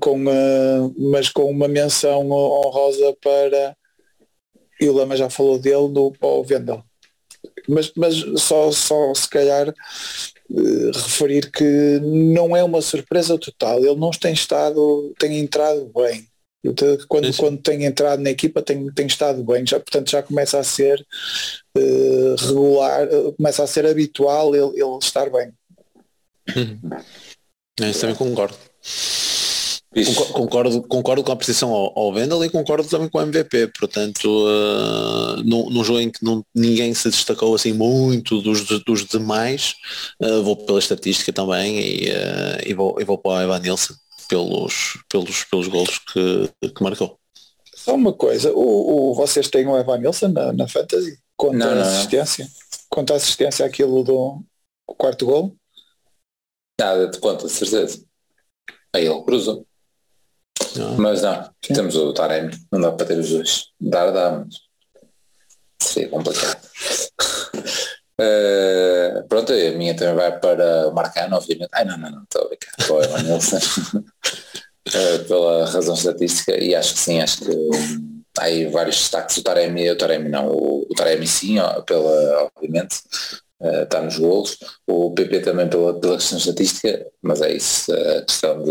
com, 0.00 0.24
uh, 0.24 0.94
mas 1.10 1.28
com 1.28 1.50
uma 1.50 1.68
menção 1.68 2.30
honrosa 2.30 3.16
para 3.20 3.76
e 4.80 4.88
o 4.88 4.92
Lama 4.92 5.16
já 5.16 5.30
falou 5.30 5.58
dele 5.58 5.88
no 5.88 6.12
Paul 6.12 6.44
Vendel. 6.44 6.82
Mas, 7.68 7.92
mas 7.96 8.14
só, 8.40 8.70
só 8.70 9.14
se 9.14 9.28
calhar 9.28 9.68
uh, 9.68 10.90
referir 10.92 11.50
que 11.50 11.98
não 12.02 12.56
é 12.56 12.62
uma 12.62 12.82
surpresa 12.82 13.38
total. 13.38 13.78
Ele 13.78 13.96
não 13.96 14.10
tem 14.10 14.32
estado, 14.32 15.14
tem 15.18 15.38
entrado 15.38 15.90
bem. 15.94 16.28
Quando, 17.08 17.36
quando 17.36 17.58
tem 17.58 17.84
entrado 17.84 18.22
na 18.22 18.30
equipa 18.30 18.60
tem, 18.60 18.90
tem 18.92 19.06
estado 19.06 19.44
bem, 19.44 19.64
já, 19.66 19.78
portanto 19.78 20.10
já 20.10 20.22
começa 20.22 20.58
a 20.58 20.64
ser 20.64 21.04
uh, 21.76 22.34
regular, 22.36 23.08
começa 23.36 23.62
a 23.62 23.66
ser 23.66 23.86
habitual 23.86 24.54
ele, 24.54 24.80
ele 24.80 24.98
estar 25.00 25.30
bem. 25.30 25.52
Hum. 26.56 26.78
Isso 27.80 28.00
também 28.00 28.16
concordo. 28.16 28.56
Concordo, 30.32 30.82
concordo 30.82 31.24
com 31.24 31.30
a 31.30 31.34
apreciação 31.34 31.70
ao, 31.70 31.98
ao 31.98 32.12
Vendel 32.12 32.44
e 32.44 32.50
concordo 32.50 32.86
também 32.86 33.08
com 33.08 33.18
o 33.18 33.22
MVP, 33.22 33.68
portanto, 33.78 34.26
uh, 34.26 35.42
num, 35.42 35.70
num 35.70 35.82
jogo 35.82 36.00
em 36.00 36.10
que 36.10 36.22
não, 36.22 36.44
ninguém 36.54 36.92
se 36.92 37.08
destacou 37.08 37.54
assim 37.54 37.72
muito 37.72 38.42
dos, 38.42 38.62
dos 38.84 39.06
demais, 39.06 39.74
uh, 40.22 40.42
vou 40.42 40.54
pela 40.54 40.78
estatística 40.78 41.32
também 41.32 41.78
e, 41.78 42.10
uh, 42.10 42.66
e, 42.66 42.74
vou, 42.74 43.00
e 43.00 43.04
vou 43.04 43.16
para 43.16 43.30
o 43.30 43.42
Evan 43.42 43.58
Nilsson 43.58 43.94
pelos, 44.28 44.98
pelos, 45.08 45.44
pelos 45.44 45.68
golos 45.68 45.98
que, 45.98 46.50
que 46.68 46.82
marcou. 46.82 47.18
Só 47.74 47.94
uma 47.94 48.12
coisa, 48.12 48.52
o, 48.52 49.10
o 49.10 49.14
vocês 49.14 49.48
têm 49.48 49.66
o 49.66 49.76
Evan 49.76 49.98
Nilsson 49.98 50.28
na, 50.28 50.52
na 50.52 50.68
Fantasy? 50.68 51.18
Conta 51.36 51.56
não, 51.56 51.74
não, 51.74 51.82
assistência? 51.82 52.48
Conta 52.88 53.12
a 53.12 53.16
assistência 53.16 53.66
aquilo 53.66 54.02
do 54.02 54.42
quarto 54.86 55.26
gol? 55.26 55.56
Nada 56.80 57.08
de 57.08 57.18
conta, 57.18 57.48
certeza. 57.48 58.04
Aí 58.94 59.06
ele 59.06 59.22
cruzou. 59.22 59.66
Não. 60.74 60.96
Mas 60.96 61.22
não, 61.22 61.44
Sim. 61.64 61.74
temos 61.74 61.96
o 61.96 62.12
Taremi, 62.12 62.54
não 62.72 62.80
dá 62.80 62.92
para 62.92 63.06
ter 63.06 63.18
os 63.18 63.30
dois. 63.30 63.66
Dar 63.80 64.10
dá, 64.10 64.44
mas 64.44 64.54
seria 65.80 66.08
complicado. 66.08 66.60
Uh, 68.20 69.28
pronto, 69.28 69.52
a 69.52 69.70
minha 69.72 69.96
também 69.96 70.14
vai 70.14 70.38
para 70.38 70.88
o 70.88 70.94
Marcano, 70.94 71.36
obviamente. 71.36 71.70
Ai 71.72 71.84
não, 71.84 71.96
não, 71.98 72.10
não, 72.10 72.22
estou 72.22 72.42
a 72.42 72.48
brincar. 72.48 72.72
Para 72.76 72.94
o 72.94 73.02
Evanilson. 73.02 73.58
uh, 73.98 75.24
pela 75.26 75.66
razão 75.66 75.94
estatística 75.94 76.56
e 76.56 76.74
acho 76.74 76.94
que 76.94 77.00
sim, 77.00 77.20
acho 77.20 77.44
que 77.44 77.52
há 78.38 78.44
aí 78.44 78.66
vários 78.66 78.96
destaques. 78.96 79.36
O 79.36 79.42
Taremi, 79.42 79.90
o 79.90 79.98
Taremi 79.98 80.28
não, 80.28 80.48
o, 80.48 80.86
o 80.88 80.94
Taremi 80.94 81.26
sim, 81.26 81.58
ó, 81.58 81.80
pela, 81.82 82.50
obviamente, 82.56 82.96
está 83.82 83.98
eh, 83.98 84.02
nos 84.02 84.18
golos, 84.18 84.58
o 84.86 85.12
PP 85.14 85.40
também 85.40 85.68
pela, 85.68 85.98
pela 85.98 86.16
questão 86.16 86.38
estatística, 86.38 87.06
mas 87.22 87.40
é 87.40 87.52
isso, 87.52 87.92
a 87.92 88.22
questão 88.22 88.62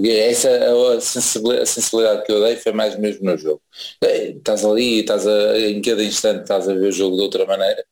de 0.00 0.10
essa 0.18 0.50
a 0.50 1.00
sensibilidade, 1.00 1.62
a 1.62 1.66
sensibilidade 1.66 2.24
que 2.24 2.32
eu 2.32 2.42
dei 2.42 2.56
foi 2.56 2.72
mais 2.72 2.98
mesmo 2.98 3.24
no 3.24 3.38
jogo. 3.38 3.62
Estás 4.02 4.64
ali, 4.64 5.00
estás 5.00 5.24
em 5.26 5.80
cada 5.80 6.04
instante 6.04 6.42
estás 6.42 6.68
a 6.68 6.74
ver 6.74 6.88
o 6.88 6.92
jogo 6.92 7.16
de 7.16 7.22
outra 7.22 7.46
maneira 7.46 7.84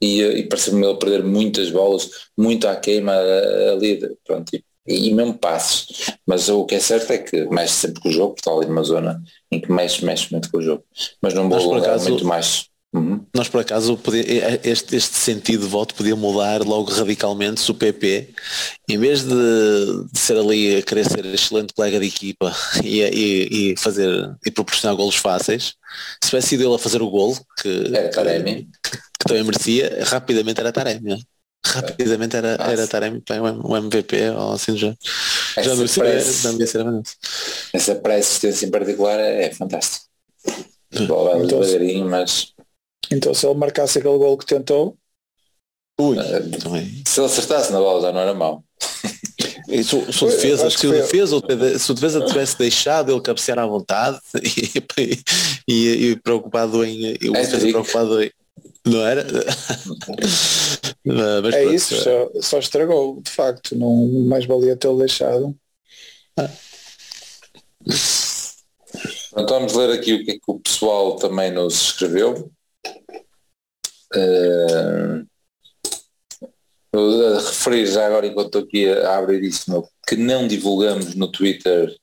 e, 0.00 0.20
e 0.22 0.42
parece-me 0.44 0.86
ele 0.86 0.98
perder 0.98 1.24
muitas 1.24 1.70
bolas, 1.70 2.10
muito 2.36 2.68
à 2.68 2.76
queima 2.76 3.12
ali, 3.72 4.00
pronto, 4.24 4.50
e, 4.54 5.08
e 5.08 5.14
mesmo 5.14 5.34
passos. 5.34 6.10
Mas 6.26 6.48
o 6.48 6.64
que 6.64 6.74
é 6.74 6.80
certo 6.80 7.12
é 7.12 7.18
que 7.18 7.44
mexe 7.46 7.74
sempre 7.74 8.00
com 8.00 8.08
o 8.08 8.12
jogo, 8.12 8.34
está 8.36 8.52
ali 8.52 8.66
numa 8.66 8.82
zona 8.82 9.22
em 9.50 9.60
que 9.60 9.70
mexe, 9.70 10.04
mexe 10.04 10.30
muito 10.30 10.50
com 10.50 10.58
o 10.58 10.62
jogo. 10.62 10.84
Mas 11.20 11.34
não 11.34 11.48
vou 11.48 11.74
acaso, 11.74 12.08
muito 12.08 12.24
mais 12.24 12.68
Uhum. 12.96 13.20
Nós 13.34 13.46
por 13.46 13.60
acaso 13.60 13.98
este, 14.64 14.96
este 14.96 15.18
sentido 15.18 15.64
de 15.64 15.68
voto 15.68 15.94
podia 15.94 16.16
mudar 16.16 16.62
logo 16.62 16.90
radicalmente 16.90 17.60
se 17.60 17.70
o 17.70 17.74
PP, 17.74 18.30
em 18.88 18.96
vez 18.96 19.22
de, 19.22 19.34
de 20.10 20.18
ser 20.18 20.38
ali 20.38 20.76
a 20.76 20.82
querer 20.82 21.04
ser 21.04 21.26
excelente 21.26 21.74
colega 21.74 22.00
de 22.00 22.06
equipa 22.06 22.56
e, 22.82 23.02
e, 23.02 23.72
e, 23.72 23.76
fazer 23.76 24.34
e 24.46 24.50
proporcionar 24.50 24.96
golos 24.96 25.16
fáceis, 25.16 25.74
se 26.22 26.30
tivesse 26.30 26.48
sido 26.48 26.64
ele 26.64 26.74
a 26.74 26.78
fazer 26.78 27.02
o 27.02 27.10
golo, 27.10 27.36
que, 27.60 27.90
Taremi. 28.14 28.66
Que, 28.82 28.90
que, 28.90 28.98
também 29.28 29.44
merecia, 29.44 30.04
rapidamente 30.04 30.58
era 30.58 30.72
Taremi. 30.72 31.12
É? 31.12 31.18
Rapidamente 31.66 32.36
era, 32.36 32.56
era 32.60 32.86
Taremi 32.86 33.22
o 33.62 33.76
MVP 33.76 34.30
ou 34.30 34.52
assim 34.52 34.74
já. 34.74 34.94
Já 35.62 35.74
não 35.74 35.86
ser 35.86 36.86
Essa 37.74 37.94
pré-assistência 37.94 38.64
em 38.64 38.70
particular 38.70 39.18
é, 39.18 39.44
é 39.44 39.52
fantástica. 39.52 40.06
Bola 41.06 41.44
então, 41.44 41.60
devagarinho, 41.60 42.08
mas 42.08 42.54
então 43.10 43.34
se 43.34 43.46
ele 43.46 43.58
marcasse 43.58 43.98
aquele 43.98 44.18
gol 44.18 44.36
que 44.36 44.46
tentou. 44.46 44.96
Ui, 45.98 46.16
se 47.06 47.20
ele 47.20 47.26
acertasse 47.26 47.72
na 47.72 47.78
bola 47.78 48.02
já 48.02 48.12
não 48.12 48.20
era 48.20 48.34
mau. 48.34 48.62
E 49.68 49.82
se, 49.82 50.12
se 50.12 50.24
o 50.24 50.28
defesa, 50.28 50.70
se 50.70 50.86
o 50.86 50.92
defesa, 50.92 51.78
se 51.78 51.90
o 51.90 51.94
defesa 51.94 52.24
tivesse 52.24 52.58
deixado 52.58 53.12
ele 53.12 53.20
cabecear 53.20 53.58
à 53.58 53.66
vontade 53.66 54.18
e, 54.96 55.18
e, 55.66 56.10
e 56.10 56.16
preocupado 56.16 56.84
em. 56.84 57.14
O 57.14 57.36
é 57.36 57.46
preocupado 57.46 58.22
em. 58.22 58.30
Não 58.86 59.04
era? 59.04 59.26
Mas, 61.04 61.54
é 61.54 61.60
pronto, 61.60 61.74
isso, 61.74 61.96
só, 61.96 62.30
só, 62.40 62.58
estragou, 62.58 63.20
de 63.20 63.30
facto, 63.30 63.76
não 63.76 64.06
mais 64.28 64.46
valia 64.46 64.76
tê-lo 64.76 64.98
deixado. 64.98 65.56
Ah. 66.36 66.50
Então 69.32 69.58
vamos 69.58 69.74
ler 69.74 69.90
aqui 69.90 70.14
o 70.14 70.24
que 70.24 70.30
é 70.32 70.34
que 70.34 70.40
o 70.46 70.60
pessoal 70.60 71.16
também 71.16 71.50
nos 71.50 71.74
escreveu. 71.82 72.50
Uh, 74.14 75.26
a 76.94 77.40
referir 77.40 77.86
já 77.86 78.06
agora 78.06 78.26
enquanto 78.26 78.46
estou 78.46 78.62
aqui 78.62 78.88
a 78.88 79.18
abrir 79.18 79.42
isso, 79.42 79.88
que 80.06 80.16
não 80.16 80.48
divulgamos 80.48 81.14
no 81.14 81.30
Twitter 81.30 81.94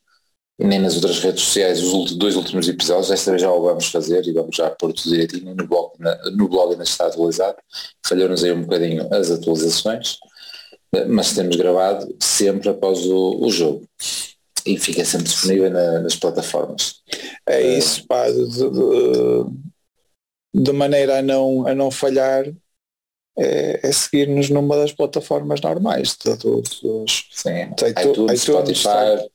nem 0.60 0.80
nas 0.80 0.96
outras 0.96 1.20
redes 1.20 1.44
sociais 1.44 1.82
os 1.82 2.16
dois 2.16 2.36
últimos 2.36 2.68
episódios, 2.68 3.12
esta 3.12 3.32
vez 3.32 3.42
já 3.42 3.52
o 3.52 3.64
vamos 3.64 3.88
fazer 3.88 4.26
e 4.26 4.32
vamos 4.32 4.56
já 4.56 4.70
pôr 4.70 4.94
tudo 4.94 5.10
direitinho 5.10 5.56
no 5.56 5.68
blog, 5.68 5.92
na, 6.00 6.16
no 6.32 6.48
blog 6.48 6.72
ainda 6.72 6.84
está 6.84 7.08
atualizado, 7.08 7.58
falhou-nos 8.06 8.44
aí 8.44 8.52
um 8.52 8.62
bocadinho 8.62 9.08
as 9.12 9.32
atualizações, 9.32 10.18
mas 11.10 11.34
temos 11.34 11.56
gravado 11.56 12.16
sempre 12.20 12.70
após 12.70 13.00
o, 13.06 13.44
o 13.44 13.50
jogo. 13.50 13.88
E 14.66 14.78
fica 14.78 15.04
sempre 15.04 15.26
disponível 15.26 15.70
na, 15.70 16.00
nas 16.00 16.16
plataformas. 16.16 17.02
É 17.46 17.78
isso, 17.78 18.06
pá, 18.08 18.30
de, 18.30 18.48
de, 18.48 18.70
de 18.70 19.46
maneira 20.74 21.20
a 21.20 21.22
não, 21.22 21.68
a 21.68 21.74
não 21.74 21.90
falhar 21.90 22.46
é, 23.38 23.80
é 23.84 23.92
seguir-nos 23.92 24.50
numa 24.50 24.78
das 24.78 24.92
plataformas 24.92 25.62
normais 25.62 26.16
de, 26.16 26.36
dos, 26.36 27.28
Sim, 27.32 27.72
iTunes, 27.88 28.44
iTunes 28.44 28.80
Spotify. 28.80 29.30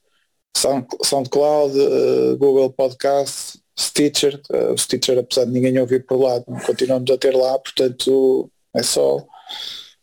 SoundCloud, 1.03 1.79
uh, 1.79 2.37
Google 2.37 2.71
Podcast, 2.71 3.59
Stitcher, 3.79 4.41
uh, 4.51 4.73
o 4.73 4.77
Stitcher 4.77 5.19
apesar 5.19 5.45
de 5.45 5.51
ninguém 5.51 5.77
ouvir 5.79 6.05
por 6.05 6.19
lá, 6.19 6.41
continuamos 6.65 7.09
a 7.11 7.17
ter 7.17 7.35
lá, 7.35 7.57
portanto 7.59 8.51
é 8.75 8.83
só 8.83 9.25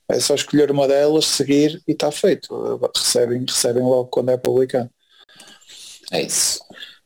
é 0.09 0.21
só 0.21 0.35
escolher 0.35 0.71
uma 0.71 0.87
delas, 0.87 1.27
seguir 1.27 1.83
e 1.87 1.93
está 1.93 2.12
feito. 2.12 2.81
Recebem, 2.95 3.45
recebem 3.47 3.83
logo 3.83 4.07
quando 4.07 4.31
é 4.31 4.37
publicado. 4.37 4.89
É 6.12 6.23
isso. 6.23 6.61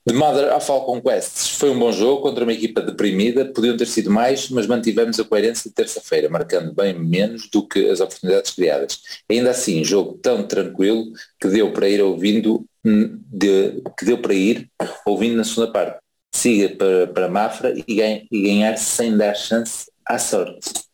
The 0.06 0.14
Mother 0.14 0.54
of 0.54 0.66
Falcon 0.66 0.98
Quests 1.02 1.50
foi 1.58 1.70
um 1.70 1.78
bom 1.78 1.92
jogo 1.92 2.22
contra 2.22 2.42
uma 2.42 2.54
equipa 2.54 2.80
deprimida, 2.80 3.44
podiam 3.44 3.76
ter 3.76 3.86
sido 3.86 4.10
mais, 4.10 4.48
mas 4.48 4.66
mantivemos 4.66 5.20
a 5.20 5.24
coerência 5.24 5.68
de 5.68 5.74
terça-feira, 5.74 6.28
marcando 6.30 6.72
bem 6.72 6.98
menos 6.98 7.50
do 7.50 7.66
que 7.66 7.90
as 7.90 8.00
oportunidades 8.00 8.52
criadas. 8.52 8.98
Ainda 9.30 9.50
assim, 9.50 9.84
jogo 9.84 10.18
tão 10.22 10.46
tranquilo 10.46 11.12
que 11.38 11.48
deu 11.48 11.70
para 11.72 11.86
ir 11.86 12.00
ouvindo, 12.00 12.64
de, 12.82 13.82
que 13.98 14.06
deu 14.06 14.16
para 14.18 14.32
ir 14.32 14.70
ouvindo 15.04 15.36
na 15.36 15.44
segunda 15.44 15.70
parte. 15.70 15.98
Siga 16.34 16.74
para, 16.76 17.06
para 17.08 17.28
Mafra 17.28 17.74
e, 17.76 17.94
ganha, 17.94 18.26
e 18.32 18.42
ganhar 18.42 18.78
sem 18.78 19.14
dar 19.14 19.34
chance 19.34 19.90
à 20.06 20.18
sorte. 20.18 20.89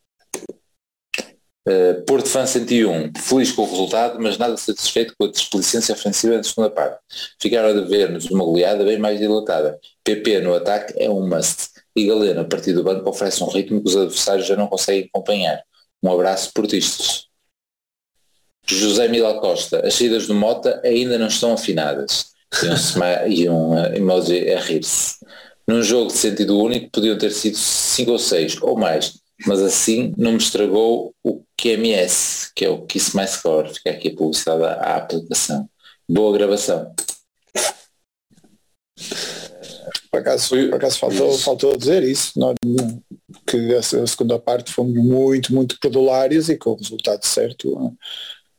Uh, 1.67 2.01
Porto 2.05 2.29
Fã 2.29 2.45
101, 2.45 3.11
feliz 3.17 3.51
com 3.51 3.63
o 3.63 3.69
resultado, 3.69 4.17
mas 4.21 4.37
nada 4.37 4.55
satisfeito 4.55 5.13
com 5.19 5.25
a 5.25 5.29
desplicência 5.29 5.93
ofensiva 5.93 6.37
na 6.37 6.43
segunda 6.43 6.69
parte. 6.69 6.97
Ficaram 7.41 7.69
a 7.69 7.73
dever-nos 7.73 8.31
uma 8.31 8.45
goleada 8.45 8.85
bem 8.85 8.97
mais 8.97 9.19
dilatada. 9.19 9.77
PP 10.01 10.39
no 10.39 10.53
ataque 10.53 10.93
é 10.97 11.09
um 11.09 11.27
must. 11.27 11.71
E 11.93 12.07
Galeno, 12.07 12.39
a 12.39 12.45
partir 12.45 12.71
do 12.71 12.85
banco, 12.85 13.09
oferece 13.09 13.43
um 13.43 13.47
ritmo 13.47 13.81
que 13.81 13.89
os 13.89 13.97
adversários 13.97 14.47
já 14.47 14.55
não 14.55 14.67
conseguem 14.67 15.09
acompanhar. 15.13 15.61
Um 16.01 16.09
abraço, 16.09 16.53
portistas. 16.53 17.25
José 18.65 19.09
Mila 19.09 19.39
Costa, 19.41 19.85
as 19.85 19.93
saídas 19.93 20.25
do 20.25 20.33
Mota 20.33 20.79
ainda 20.85 21.17
não 21.17 21.27
estão 21.27 21.51
afinadas. 21.51 22.27
E 23.27 23.49
um, 23.49 23.73
uh, 23.73 23.91
emoji 23.95 24.49
a 24.53 24.59
rir-se. 24.61 25.17
Num 25.67 25.83
jogo 25.83 26.07
de 26.07 26.17
sentido 26.17 26.57
único 26.57 26.89
podiam 26.91 27.17
ter 27.17 27.31
sido 27.31 27.57
5 27.57 28.11
ou 28.11 28.19
6, 28.19 28.61
ou 28.61 28.77
mais, 28.77 29.19
mas 29.45 29.61
assim 29.61 30.13
não 30.17 30.31
me 30.31 30.37
estragou 30.37 31.13
o 31.23 31.43
QMS, 31.61 32.51
que 32.55 32.65
é 32.65 32.69
o 32.69 32.85
Kiss 32.85 33.15
My 33.15 33.27
Score. 33.27 33.73
Fica 33.73 33.91
aqui 33.91 34.09
a 34.09 34.15
publicidade 34.15 34.63
à 34.63 34.95
aplicação. 34.97 35.69
Boa 36.09 36.37
gravação. 36.37 36.93
Por 40.09 40.19
acaso, 40.19 40.49
por 40.49 40.75
acaso 40.75 40.97
faltou, 40.97 41.37
faltou 41.37 41.77
dizer 41.77 42.01
isso, 42.03 42.39
nós, 42.39 42.55
que 43.45 43.75
a 43.75 44.07
segunda 44.07 44.39
parte 44.39 44.71
fomos 44.71 44.95
muito, 44.95 45.53
muito 45.53 45.79
pedulários 45.79 46.49
e 46.49 46.57
com 46.57 46.71
o 46.71 46.75
resultado 46.75 47.23
certo 47.25 47.95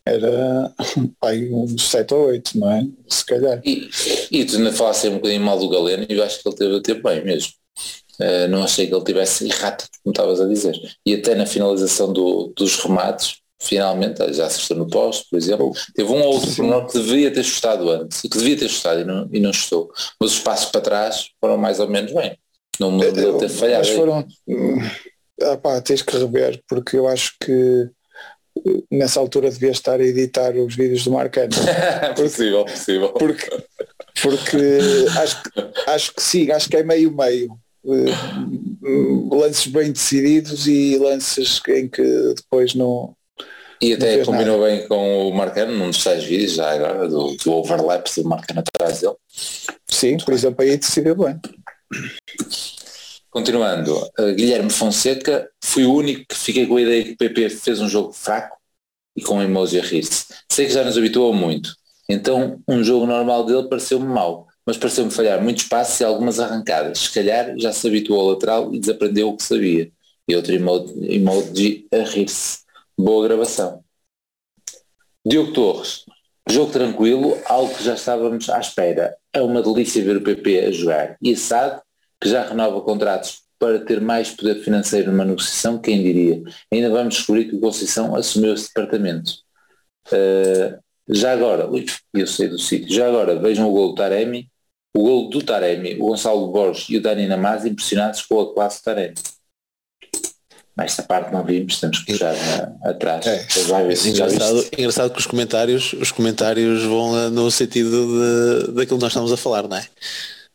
era 0.07 0.73
aí 1.23 1.53
uns 1.53 1.91
7 1.91 2.15
ou 2.15 2.27
8, 2.29 2.59
não 2.59 2.71
é? 2.71 2.87
Se 3.09 3.25
calhar. 3.25 3.61
E, 3.65 3.91
e 4.31 4.45
tu 4.45 4.57
ainda 4.57 4.73
falaste 4.73 5.09
um 5.09 5.15
bocadinho 5.15 5.43
mal 5.43 5.59
do 5.59 5.69
Galeno 5.69 6.07
e 6.09 6.15
eu 6.15 6.25
acho 6.25 6.43
que 6.43 6.49
ele 6.49 6.57
teve 6.57 6.77
a 6.77 6.83
ter 6.83 7.03
bem 7.03 7.25
mesmo. 7.25 7.53
Uh, 8.21 8.49
não 8.49 8.65
achei 8.65 8.87
que 8.87 8.95
ele 8.95 9.05
tivesse 9.05 9.49
errado, 9.49 9.87
como 10.03 10.13
estavas 10.13 10.41
a 10.41 10.47
dizer. 10.47 10.75
E 11.07 11.15
até 11.15 11.35
na 11.35 11.47
finalização 11.47 12.13
do, 12.13 12.53
dos 12.57 12.77
remates, 12.77 13.37
finalmente, 13.61 14.33
já 14.33 14.47
acertou 14.47 14.77
no 14.77 14.89
posto, 14.89 15.27
por 15.31 15.37
exemplo, 15.37 15.73
teve 15.95 16.11
um 16.11 16.23
outro 16.23 16.55
pormenor 16.55 16.87
que 16.87 16.99
devia 16.99 17.33
ter 17.33 17.45
chutado 17.45 17.91
antes, 17.91 18.23
que 18.23 18.29
devia 18.39 18.57
ter 18.57 18.69
chutado 18.69 19.01
e 19.01 19.05
não, 19.05 19.29
e 19.33 19.41
não 19.41 19.53
chutou. 19.53 19.91
Mas 20.21 20.33
os 20.33 20.39
passos 20.41 20.71
para 20.71 20.81
trás 20.81 21.31
foram 21.41 21.57
mais 21.57 21.81
ou 21.81 21.89
menos 21.89 22.13
bem. 22.13 22.37
Não 22.81 22.93
me 22.93 23.05
lembro 23.05 23.33
de 23.35 23.39
ter 23.39 23.49
falhado. 23.49 23.87
Mas 23.87 23.97
foram. 23.97 24.27
Ah, 25.41 25.57
pá, 25.57 25.81
tens 25.81 26.03
que 26.03 26.17
rever, 26.17 26.61
porque 26.69 26.97
eu 26.97 27.07
acho 27.07 27.35
que 27.41 27.91
nessa 28.91 29.21
altura 29.21 29.51
devia 29.51 29.71
estar 29.71 30.01
a 30.01 30.05
editar 30.05 30.55
os 30.57 30.75
vídeos 30.75 31.05
do 31.05 31.13
Marcano. 31.13 31.51
possível, 32.17 32.65
possível. 32.65 33.09
Porque, 33.11 33.49
porque 34.23 34.79
acho, 35.21 35.43
acho 35.87 36.15
que 36.15 36.23
sim, 36.23 36.51
acho 36.51 36.69
que 36.69 36.77
é 36.77 36.83
meio 36.83 37.15
meio. 37.15 37.59
Uh, 37.85 39.35
lances 39.35 39.67
bem 39.67 39.93
decididos 39.93 40.67
e 40.67 40.99
lances 40.99 41.61
em 41.69 41.89
que 41.89 42.35
depois 42.35 42.75
não. 42.75 43.15
E 43.81 43.93
até 43.93 44.25
combinou 44.25 44.61
nada. 44.61 44.71
bem 44.71 44.89
com 44.89 45.29
o 45.29 45.33
Marcano 45.33 45.73
num 45.77 45.91
dos 45.91 46.03
tais 46.03 46.25
vídeos 46.25 46.55
já 46.55 46.73
agora, 46.73 47.09
do, 47.09 47.37
do 47.37 47.53
overlap 47.53 48.07
do 48.17 48.25
Marcano 48.25 48.61
atrás 48.61 49.01
dele. 49.01 49.15
Sim, 49.87 50.17
por 50.19 50.35
exemplo, 50.35 50.63
aí 50.63 50.77
decidiu 50.77 51.15
bem. 51.15 51.41
Continuando, 53.31 53.97
uh, 54.19 54.35
Guilherme 54.35 54.71
Fonseca, 54.71 55.49
fui 55.63 55.85
o 55.85 55.95
único 55.95 56.25
que 56.29 56.35
fiquei 56.35 56.67
com 56.67 56.77
a 56.77 56.83
ideia 56.83 57.05
que 57.05 57.13
o 57.13 57.17
PP 57.17 57.51
fez 57.51 57.81
um 57.81 57.89
jogo 57.89 58.13
fraco 58.13 58.57
e 59.15 59.23
com 59.23 59.41
emoji 59.41 59.79
a 59.79 59.83
rir-se. 59.83 60.27
Sei 60.51 60.67
que 60.67 60.73
já 60.73 60.83
nos 60.83 60.99
habituou 60.99 61.33
muito, 61.33 61.73
então 62.09 62.61
um 62.67 62.83
jogo 62.83 63.07
normal 63.07 63.45
dele 63.47 63.69
pareceu-me 63.69 64.07
mau, 64.07 64.48
mas 64.69 64.77
pareceu-me 64.77 65.11
falhar 65.11 65.43
muitos 65.43 65.65
passos 65.65 65.99
e 65.99 66.05
algumas 66.05 66.39
arrancadas. 66.39 66.99
Se 66.99 67.15
calhar 67.15 67.59
já 67.59 67.73
se 67.73 67.89
habituou 67.89 68.21
ao 68.21 68.27
lateral 68.33 68.75
e 68.75 68.79
desaprendeu 68.79 69.31
o 69.31 69.35
que 69.35 69.43
sabia. 69.43 69.91
E 70.29 70.37
outro 70.37 70.53
emoji 70.53 71.87
a 71.91 72.03
rir-se. 72.03 72.59
Boa 72.95 73.27
gravação. 73.27 73.83
Diogo 75.27 75.55
Torres, 75.55 76.05
jogo 76.51 76.71
tranquilo, 76.71 77.41
algo 77.47 77.75
que 77.75 77.83
já 77.83 77.95
estávamos 77.95 78.51
à 78.51 78.61
espera. 78.61 79.17
É 79.33 79.41
uma 79.41 79.63
delícia 79.63 80.05
ver 80.05 80.19
o 80.19 80.21
PP 80.21 80.67
a 80.67 80.71
jogar. 80.71 81.17
E 81.23 81.33
a 81.33 81.37
SAD 81.39 81.81
que 82.21 82.29
já 82.29 82.47
renova 82.47 82.83
contratos 82.83 83.41
para 83.59 83.79
ter 83.79 84.03
mais 84.03 84.31
poder 84.33 84.63
financeiro 84.63 85.11
numa 85.11 85.25
negociação, 85.25 85.79
quem 85.79 86.03
diria? 86.03 86.43
Ainda 86.71 86.91
vamos 86.91 87.15
descobrir 87.15 87.47
que 87.47 87.57
o 87.57 87.61
Conceição 87.61 88.15
assumiu 88.15 88.53
esse 88.53 88.69
departamento. 88.69 89.33
Uh, 90.13 90.79
já 91.09 91.33
agora, 91.33 91.67
ui, 91.71 91.87
eu 92.13 92.27
sei 92.27 92.49
do 92.49 92.59
sítio, 92.59 92.95
já 92.95 93.09
agora 93.09 93.39
vejam 93.39 93.67
o 93.67 93.73
gol 93.73 93.89
do 93.89 93.95
Taremi, 93.95 94.51
o 94.99 95.03
gol 95.03 95.31
do 95.31 95.41
Taremi, 95.41 95.95
o 95.95 96.09
Gonçalo 96.09 96.51
Borges 96.51 96.89
e 96.89 96.97
o 96.97 97.01
Dani 97.01 97.29
Namaz 97.29 97.65
impressionados 97.65 98.23
com 98.23 98.41
a 98.41 98.53
classe 98.53 98.83
Taremi. 98.83 99.15
Esta 100.77 101.03
parte 101.03 101.33
não 101.33 101.45
vimos, 101.45 101.79
temos 101.81 102.01
que 102.01 102.13
puxar 102.13 102.35
atrás. 102.83 103.27
É. 103.27 103.47
engraçado, 104.07 104.67
engraçado 104.77 105.13
que 105.13 105.19
os 105.19 105.27
comentários, 105.27 105.93
os 105.93 106.13
comentários 106.13 106.83
vão 106.85 107.31
no 107.31 107.51
sentido 107.51 108.07
de, 108.07 108.73
daquilo 108.73 108.99
que 108.99 109.03
nós 109.03 109.13
estamos 109.13 109.33
a 109.33 109.37
falar, 109.37 109.69
não 109.69 109.77
é? 109.77 109.87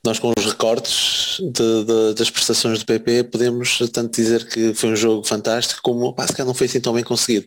nós 0.05 0.19
com 0.19 0.33
os 0.37 0.45
recortes 0.45 1.37
de, 1.39 1.85
de, 1.85 2.13
das 2.15 2.29
prestações 2.29 2.79
do 2.79 2.85
PP 2.85 3.23
podemos 3.23 3.77
tanto 3.93 4.13
dizer 4.13 4.45
que 4.49 4.73
foi 4.73 4.89
um 4.89 4.95
jogo 4.97 5.25
fantástico 5.25 5.79
como 5.81 6.13
pá, 6.13 6.27
se 6.27 6.33
calhar 6.33 6.45
não 6.45 6.53
foi 6.53 6.67
assim 6.67 6.81
tão 6.81 6.93
bem 6.93 7.05
conseguido. 7.05 7.45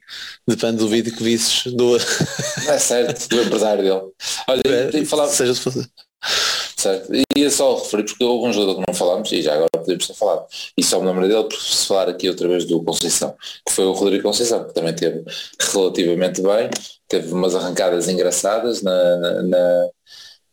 Depende 0.49 0.79
do 0.79 0.89
vídeo 0.89 1.15
que 1.15 1.23
visses 1.23 1.71
do. 1.75 1.99
Não 2.65 2.73
é 2.73 2.79
certo, 2.79 3.29
do 3.29 3.43
empresário 3.43 3.85
dele. 3.85 4.11
Olha, 4.49 4.63
é, 4.65 5.05
falar. 5.05 5.29
Seja 5.29 5.53
de 5.53 5.61
fazer. 5.61 5.87
Certo. 6.77 7.11
E 7.14 7.24
ia 7.35 7.51
só 7.51 7.77
referir 7.77 8.05
porque 8.05 8.22
houve 8.22 8.49
um 8.49 8.53
jogador 8.53 8.74
que 8.74 8.85
não 8.87 8.95
falámos 8.95 9.33
e 9.33 9.41
já 9.41 9.55
agora 9.55 9.70
podemos 9.72 10.07
ter 10.07 10.14
falado. 10.14 10.47
E 10.77 10.85
só 10.85 11.01
me 11.01 11.07
lembro 11.07 11.27
dele 11.27 11.45
por 11.45 11.59
se 11.59 11.87
falar 11.87 12.09
aqui 12.09 12.29
outra 12.29 12.47
vez 12.47 12.66
do 12.66 12.85
Conceição, 12.85 13.35
que 13.66 13.72
foi 13.72 13.87
o 13.87 13.93
Rodrigo 13.93 14.24
Conceição, 14.24 14.62
que 14.64 14.74
também 14.74 14.95
teve 14.95 15.24
relativamente 15.72 16.43
bem, 16.43 16.68
teve 17.09 17.33
umas 17.33 17.55
arrancadas 17.55 18.09
engraçadas 18.09 18.83
na, 18.83 19.16
na, 19.16 19.43
na 19.43 19.89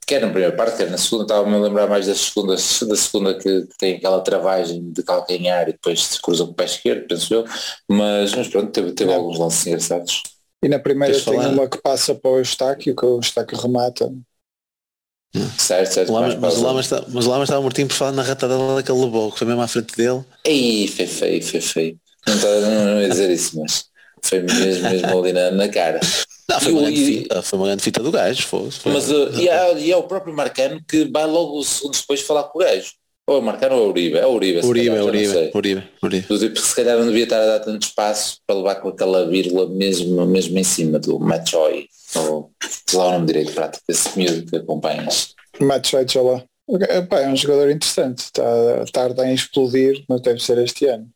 quer 0.05 0.21
na 0.21 0.29
primeira 0.29 0.55
parte, 0.55 0.77
quer 0.77 0.89
na 0.89 0.97
segunda, 0.97 1.23
estava-me 1.23 1.55
a 1.55 1.59
lembrar 1.59 1.87
mais 1.87 2.07
das 2.07 2.19
segundas, 2.19 2.83
da 2.83 2.95
segunda 2.95 3.33
que, 3.37 3.67
tem 3.77 3.95
aquela 3.95 4.21
travagem 4.21 4.91
de 4.91 5.03
calcanhar 5.03 5.67
e 5.67 5.73
depois 5.73 6.03
se 6.03 6.21
cruza 6.21 6.45
com 6.45 6.51
o 6.51 6.55
pé 6.55 6.65
esquerdo, 6.65 7.07
penso 7.07 7.33
eu, 7.33 7.45
mas, 7.89 8.33
mas 8.33 8.47
pronto, 8.47 8.71
teve, 8.71 8.93
teve 8.93 9.13
alguns 9.13 9.39
lances 9.39 9.67
engraçados. 9.67 10.23
E 10.63 10.69
na 10.69 10.79
primeira 10.79 11.13
tem 11.13 11.21
falar? 11.21 11.49
uma 11.49 11.67
que 11.67 11.81
passa 11.81 12.15
para 12.15 12.31
o 12.31 12.37
Eustáquio, 12.37 12.95
que 12.95 13.05
o 13.05 13.17
Eustáquio 13.17 13.57
remata. 13.57 14.09
Certo, 15.57 15.93
certo. 15.93 16.11
Mas, 16.11 16.35
mas, 16.35 16.57
lá, 16.57 16.73
mas, 16.73 16.89
mas 17.07 17.25
lá 17.25 17.41
estava 17.41 17.61
mortinho 17.61 17.87
por 17.87 17.95
falar 17.95 18.11
na 18.11 18.21
ratada 18.21 18.75
daquele 18.75 18.99
lobou, 18.99 19.31
que 19.31 19.39
foi 19.39 19.47
mesmo 19.47 19.61
à 19.61 19.67
frente 19.67 19.95
dele. 19.95 20.23
Ei, 20.45 20.87
foi 20.87 21.07
feio, 21.07 21.43
foi 21.43 21.61
feio. 21.61 21.97
Não, 22.27 22.39
tá, 22.39 22.47
não, 22.47 22.85
não 22.85 23.01
ia 23.01 23.09
dizer 23.09 23.31
isso, 23.31 23.59
mas 23.59 23.85
foi 24.21 24.41
mesmo, 24.41 24.89
mesmo 24.89 25.19
ali 25.19 25.33
na, 25.33 25.51
na 25.51 25.67
cara. 25.67 25.99
Não, 26.49 26.59
foi, 26.59 26.71
uma 26.71 26.81
grande 26.81 27.05
fita, 27.05 27.41
foi 27.41 27.59
uma 27.59 27.65
grande 27.67 27.83
fita 27.83 28.03
do 28.03 28.11
gajo. 28.11 28.47
Foi, 28.47 28.69
foi 28.69 28.91
mas 28.91 29.09
uh, 29.09 29.31
e, 29.39 29.49
é, 29.49 29.79
e, 29.79 29.93
o 29.93 30.03
próprio 30.03 30.35
Marcano 30.35 30.81
que 30.87 31.05
vai 31.05 31.25
logo 31.25 31.61
depois 31.91 32.21
falar 32.21 32.43
com 32.43 32.59
o 32.59 32.61
gajo. 32.61 32.91
Ou 33.25 33.37
é 33.37 33.39
o 33.39 33.41
Marcano 33.41 33.75
ou 33.75 33.81
é 33.81 33.85
o 33.85 33.89
Uribe? 33.89 34.17
É 34.17 34.25
o 34.27 34.33
Uribe. 34.33 34.65
Uribe, 34.65 34.89
calhar, 34.89 35.05
Uribe, 35.05 35.51
Uribe, 35.55 35.83
Uribe. 36.03 36.27
Porque 36.27 36.55
se 36.57 36.75
calhar 36.75 36.97
não 36.97 37.07
devia 37.07 37.23
estar 37.23 37.41
a 37.41 37.45
dar 37.45 37.59
tanto 37.59 37.83
espaço 37.83 38.39
para 38.45 38.55
levar 38.57 38.75
com 38.75 38.89
aquela 38.89 39.25
vírgula 39.27 39.69
mesmo, 39.69 40.25
mesmo 40.25 40.59
em 40.59 40.63
cima 40.63 40.99
do 40.99 41.19
Machoy. 41.19 41.87
Ou 42.15 42.51
lá 42.93 43.07
o 43.07 43.11
nome 43.13 43.27
direito 43.27 43.53
para 43.53 43.71
esse 43.87 44.17
miúdo 44.17 44.45
que 44.45 44.57
acompanhas. 44.57 45.33
Machoy, 45.59 46.05
lá. 46.15 46.43
É 47.21 47.27
um 47.29 47.35
jogador 47.35 47.69
interessante. 47.69 48.25
Está 48.25 48.85
tarde 48.91 49.21
em 49.23 49.33
explodir, 49.33 50.03
mas 50.09 50.21
deve 50.21 50.39
ser 50.41 50.57
este 50.57 50.85
ano. 50.87 51.07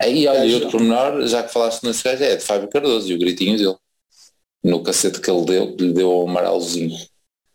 Aí, 0.00 0.26
olha, 0.26 0.44
e 0.44 0.54
outro 0.54 0.70
pormenor, 0.70 1.26
já 1.26 1.42
que 1.42 1.52
falaste 1.52 1.84
nesse 1.84 2.02
gajo, 2.02 2.24
é 2.24 2.36
de 2.36 2.42
Fábio 2.42 2.68
Cardoso 2.68 3.10
e 3.10 3.14
o 3.14 3.18
gritinho 3.18 3.56
dele 3.56 3.76
no 4.64 4.82
cacete 4.82 5.20
que 5.20 5.30
ele 5.30 5.44
deu, 5.44 5.76
lhe 5.78 5.92
deu 5.92 6.10
ao 6.10 6.28
amaralzinho. 6.28 6.96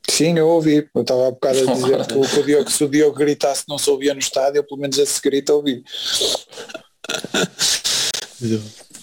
Sim, 0.10 0.38
eu 0.38 0.48
ouvi. 0.48 0.90
Eu 0.96 1.02
estava 1.02 1.28
há 1.28 1.32
bocado 1.32 1.60
a 1.60 1.74
dizer 1.74 2.08
que 2.08 2.40
o, 2.40 2.44
Diogo, 2.44 2.72
se 2.72 2.84
o 2.84 2.90
Diogo 2.90 3.18
gritasse 3.18 3.64
não 3.68 3.78
se 3.78 3.90
ouvia 3.90 4.14
no 4.14 4.20
estádio, 4.20 4.64
pelo 4.64 4.80
menos 4.80 4.98
esse 4.98 5.22
grito 5.22 5.54
ouvi. 5.54 5.84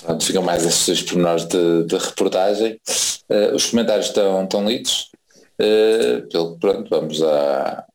Pronto, 0.03 0.25
ficam 0.25 0.43
mais 0.43 0.65
estes 0.65 0.87
dois 0.87 1.03
pormenores 1.03 1.47
de, 1.47 1.85
de 1.85 1.97
reportagem. 1.97 2.81
Uh, 3.31 3.55
os 3.55 3.71
comentários 3.71 4.07
estão, 4.07 4.45
estão 4.45 4.67
lidos. 4.67 5.11
Uh, 5.61 6.29
pelo 6.29 6.59
pronto, 6.59 6.91
vamos 6.91 7.23
à, 7.23 7.87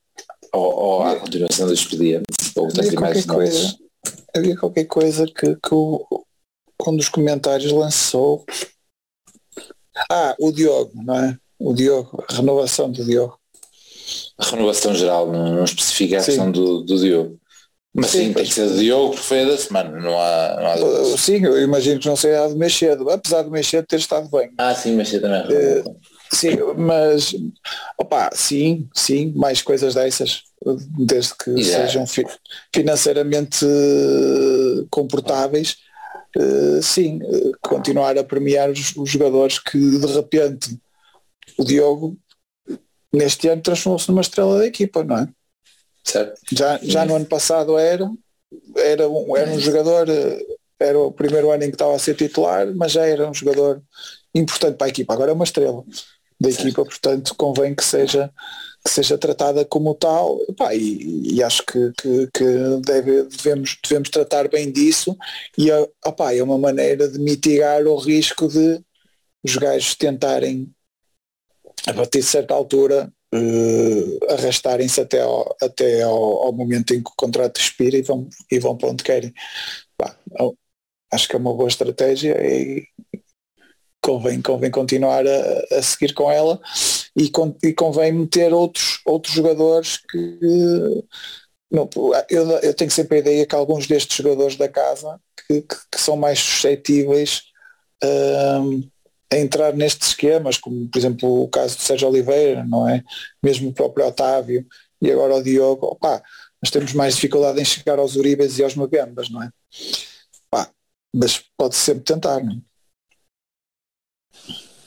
ao, 0.51 1.03
à 1.03 1.15
continuação 1.17 1.67
do 1.67 1.73
expediente. 1.73 2.25
Havia 2.57 2.93
qualquer, 2.95 3.25
coisa, 3.25 3.77
havia 4.35 4.57
qualquer 4.57 4.85
coisa 4.85 5.25
que, 5.25 5.55
que 5.55 5.73
o, 5.73 6.05
um 6.87 6.95
dos 6.95 7.09
comentários 7.09 7.71
lançou 7.71 8.45
ah, 10.09 10.35
o 10.39 10.51
Diogo, 10.51 10.91
não 11.03 11.15
é? 11.15 11.37
O 11.59 11.73
Diogo, 11.73 12.23
a 12.27 12.33
renovação 12.33 12.89
do 12.89 13.03
Diogo. 13.03 13.37
A 14.37 14.45
renovação 14.45 14.95
geral, 14.95 15.29
não, 15.31 15.55
não 15.55 15.63
especifica 15.65 16.19
a 16.19 16.23
questão 16.23 16.49
do, 16.49 16.81
do 16.83 16.97
Diogo. 16.97 17.39
Mas 17.93 18.11
sim, 18.11 18.27
sim 18.27 18.33
tem 18.33 18.45
que 18.45 18.53
ser 18.53 18.69
do 18.69 18.77
Diogo 18.77 19.09
porque 19.11 19.25
foi 19.25 19.43
a 19.43 19.45
da 19.45 19.57
semana, 19.57 19.99
não 19.99 20.19
há, 20.19 20.57
não 20.77 21.13
há 21.13 21.17
Sim, 21.17 21.43
eu 21.43 21.61
imagino 21.61 21.99
que 21.99 22.07
não 22.07 22.15
seja 22.15 22.43
a 22.43 22.47
do 22.47 22.55
Mexedo, 22.55 23.09
apesar 23.09 23.41
do 23.41 23.49
Mexedo 23.49 23.85
ter 23.85 23.97
estado 23.97 24.29
bem. 24.29 24.51
Ah, 24.57 24.75
sim, 24.75 24.95
Mexedo 24.95 25.23
também. 25.23 25.55
É 25.55 25.79
uh, 25.79 25.95
sim, 26.31 26.55
mas 26.77 27.35
opa, 27.97 28.29
sim, 28.33 28.87
sim, 28.95 29.33
mais 29.35 29.61
coisas 29.63 29.95
dessas, 29.95 30.43
desde 30.99 31.35
que 31.35 31.49
yeah. 31.49 31.87
sejam 31.87 32.05
fi 32.05 32.25
financeiramente 32.73 33.65
comportáveis. 34.91 35.77
uh, 36.37 36.83
sim, 36.83 37.19
continuar 37.61 38.17
a 38.19 38.23
premiar 38.23 38.69
os, 38.69 38.95
os, 38.95 39.09
jogadores 39.09 39.57
que 39.57 39.79
de 39.79 40.05
repente 40.05 40.79
o 41.59 41.63
Diogo 41.65 42.17
neste 43.11 43.49
ano 43.49 43.61
transformou-se 43.61 44.07
numa 44.09 44.21
estrela 44.21 44.59
da 44.59 44.65
equipa, 44.65 45.03
não 45.03 45.17
é? 45.17 45.27
Certo. 46.03 46.39
Já, 46.51 46.79
já 46.81 47.05
no 47.05 47.15
ano 47.15 47.25
passado 47.25 47.77
era, 47.77 48.09
era 48.77 49.09
um, 49.09 49.35
era 49.35 49.51
um 49.51 49.59
jogador, 49.59 50.07
era 50.79 50.97
o 50.97 51.11
primeiro 51.11 51.51
ano 51.51 51.63
em 51.63 51.69
que 51.69 51.75
estava 51.75 51.93
a 51.93 51.99
ser 51.99 52.15
titular, 52.15 52.73
mas 52.73 52.93
já 52.93 53.05
era 53.05 53.29
um 53.29 53.33
jogador 53.33 53.81
importante 54.33 54.77
para 54.77 54.87
a 54.87 54.89
equipa, 54.89 55.13
agora 55.13 55.31
é 55.31 55.33
uma 55.33 55.43
estrela 55.43 55.83
da 56.39 56.49
equipa, 56.49 56.85
portanto 56.85 57.35
convém 57.35 57.75
que 57.75 57.83
seja 57.83 58.31
que 58.81 58.89
seja 58.89 59.17
tratada 59.17 59.65
como 59.65 59.93
tal 59.93 60.39
pá, 60.55 60.73
e, 60.73 61.33
e, 61.33 61.43
acho 61.43 61.65
que, 61.65 61.91
que, 62.01 62.29
que 62.33 62.45
deve, 62.85 63.23
devemos, 63.23 63.77
devemos 63.83 64.09
tratar 64.09 64.47
bem 64.47 64.71
disso 64.71 65.17
e 65.57 65.69
opá, 66.05 66.33
é 66.33 66.41
uma 66.41 66.57
maneira 66.57 67.09
de 67.09 67.19
mitigar 67.19 67.85
o 67.85 67.97
risco 67.97 68.47
de 68.47 68.81
os 69.43 69.57
gajos 69.57 69.95
tentarem 69.95 70.73
a 71.87 71.93
partir 71.93 72.19
de 72.19 72.25
certa 72.25 72.53
altura 72.53 73.11
uh, 73.33 74.33
arrastarem-se 74.33 75.01
até, 75.01 75.21
ao, 75.21 75.55
até 75.61 76.03
ao, 76.03 76.45
ao, 76.45 76.53
momento 76.53 76.93
em 76.93 77.01
que 77.01 77.09
o 77.09 77.15
contrato 77.15 77.59
expira 77.59 77.97
e 77.97 78.01
vão, 78.01 78.27
e 78.51 78.59
vão 78.59 78.77
para 78.77 78.89
onde 78.89 79.03
querem. 79.03 79.33
Pá, 79.97 80.15
acho 81.11 81.27
que 81.27 81.35
é 81.35 81.39
uma 81.39 81.53
boa 81.53 81.67
estratégia 81.67 82.35
e 82.41 82.85
convém, 84.01 84.41
convém 84.41 84.71
continuar 84.71 85.25
a, 85.27 85.77
a 85.77 85.81
seguir 85.81 86.13
com 86.13 86.31
ela 86.31 86.59
e, 87.15 87.29
con, 87.29 87.55
e 87.63 87.73
convém 87.73 88.11
meter 88.11 88.53
outros, 88.53 89.01
outros 89.05 89.33
jogadores 89.33 89.97
que 89.97 90.39
não, 91.71 91.87
eu, 92.29 92.49
eu, 92.49 92.73
tenho 92.73 92.89
sempre 92.89 93.17
a 93.17 93.19
ideia 93.19 93.45
que 93.45 93.53
alguns 93.53 93.85
destes 93.85 94.17
jogadores 94.17 94.55
da 94.55 94.67
casa 94.67 95.19
que, 95.47 95.61
que, 95.61 95.75
que 95.91 96.01
são 96.01 96.17
mais 96.17 96.39
suscetíveis 96.39 97.43
um, 98.03 98.89
a 99.31 99.37
entrar 99.37 99.73
nestes 99.73 100.09
esquemas, 100.09 100.57
como 100.57 100.87
por 100.89 100.97
exemplo 100.97 101.43
o 101.43 101.47
caso 101.47 101.77
de 101.77 101.83
Sérgio 101.83 102.07
Oliveira, 102.07 102.63
não 102.63 102.87
é? 102.87 103.03
Mesmo 103.43 103.69
o 103.69 103.73
próprio 103.73 104.07
Otávio 104.07 104.65
e 105.01 105.11
agora 105.11 105.35
o 105.35 105.43
Diogo, 105.43 105.87
opá, 105.87 106.21
nós 106.61 106.71
temos 106.71 106.93
mais 106.93 107.15
dificuldade 107.15 107.61
em 107.61 107.65
chegar 107.65 107.99
aos 107.99 108.15
Uribas 108.15 108.57
e 108.57 108.63
aos 108.63 108.75
Magambas, 108.75 109.29
não 109.29 109.41
é? 109.43 109.49
Pá, 110.49 110.69
mas 111.13 111.43
pode 111.57 111.75
sempre 111.75 112.03
tentar, 112.03 112.43
não 112.43 112.53
é? 112.53 112.69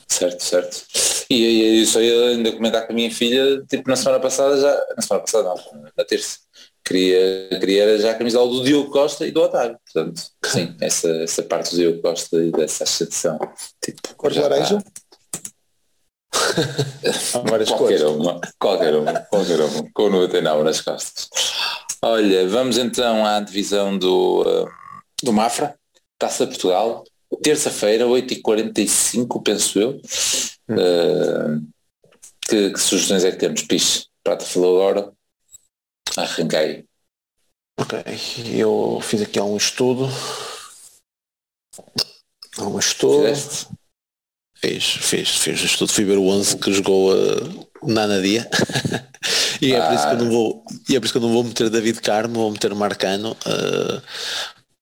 Certo, 0.07 0.43
certo. 0.43 0.85
E, 1.29 1.35
e 1.35 1.81
isso 1.81 1.97
aí 1.97 2.07
eu 2.07 2.27
ainda 2.27 2.51
comentar 2.51 2.85
com 2.85 2.93
a 2.93 2.95
minha 2.95 3.11
filha, 3.11 3.65
tipo 3.65 3.89
na 3.89 3.95
semana 3.95 4.19
passada 4.19 4.59
já, 4.59 4.85
na 4.95 5.01
semana 5.01 5.23
passada 5.25 5.43
não, 5.43 5.91
na 5.97 6.05
terça, 6.05 6.39
queria, 6.93 7.49
queria 7.59 7.97
já 7.97 8.11
a 8.11 8.15
camisola 8.15 8.49
do 8.51 8.63
Diogo 8.63 8.91
Costa 8.91 9.25
e 9.25 9.31
do 9.31 9.41
Otávio. 9.41 9.77
Portanto, 9.83 10.21
sim, 10.45 10.75
essa, 10.79 11.09
essa 11.23 11.41
parte 11.43 11.71
do 11.71 11.77
Diogo 11.77 12.01
Costa 12.01 12.37
e 12.37 12.51
dessa 12.51 12.83
associação. 12.83 13.39
Tipo, 13.83 14.15
Cor 14.15 14.31
de 14.31 14.39
laranja? 14.39 14.77
Várias 17.45 17.69
qualquer 17.69 18.01
cores. 18.01 18.01
uma, 18.01 18.41
qualquer 18.59 18.95
uma, 18.95 19.19
qualquer 19.21 19.59
uma, 19.59 19.89
com 19.93 20.09
99 20.09 20.63
nas 20.63 20.81
costas. 20.81 21.29
Olha, 22.01 22.47
vamos 22.47 22.77
então 22.77 23.25
à 23.25 23.39
divisão 23.39 23.97
do, 23.97 24.41
uh, 24.41 24.67
do 25.23 25.33
Mafra, 25.33 25.75
Taça 26.17 26.45
Portugal, 26.45 27.03
terça-feira, 27.41 28.05
8h45, 28.05 29.43
penso 29.43 29.79
eu. 29.79 30.01
Uh, 30.69 31.61
que, 32.41 32.71
que, 32.71 32.79
sugestões 32.79 33.23
é 33.23 33.31
que 33.31 33.37
temos? 33.37 33.61
Piche, 33.63 34.05
Prata 34.23 34.45
falou 34.45 34.81
agora. 34.81 35.11
Arranquei. 36.17 36.85
Ok, 37.79 38.03
eu 38.55 38.99
fiz 39.01 39.21
aqui 39.21 39.39
um 39.39 39.57
estudo. 39.57 40.07
Um 42.59 42.77
estudo. 42.77 43.27
Fizeste? 43.27 43.67
Fiz, 44.55 44.85
fiz, 44.85 45.29
fiz 45.29 45.61
o 45.61 45.65
estudo. 45.65 45.91
Fui 45.91 46.05
ver 46.05 46.17
o 46.17 46.27
11 46.27 46.57
que 46.57 46.71
jogou 46.71 47.13
uh, 47.13 47.67
Nana 47.83 48.21
Dia. 48.21 48.49
e, 49.61 49.75
ah. 49.75 49.77
é 49.77 49.87
por 49.87 49.95
isso 49.95 50.07
que 50.07 50.13
eu 50.13 50.17
não 50.19 50.31
vou, 50.31 50.65
e 50.87 50.95
é 50.95 50.99
por 50.99 51.05
isso 51.05 51.13
que 51.13 51.17
eu 51.17 51.21
não 51.21 51.33
vou 51.33 51.43
meter 51.43 51.69
David 51.69 51.99
Carmo, 52.01 52.35
vou 52.35 52.51
meter 52.51 52.73
Marcano. 52.75 53.31
Uh, 53.45 54.01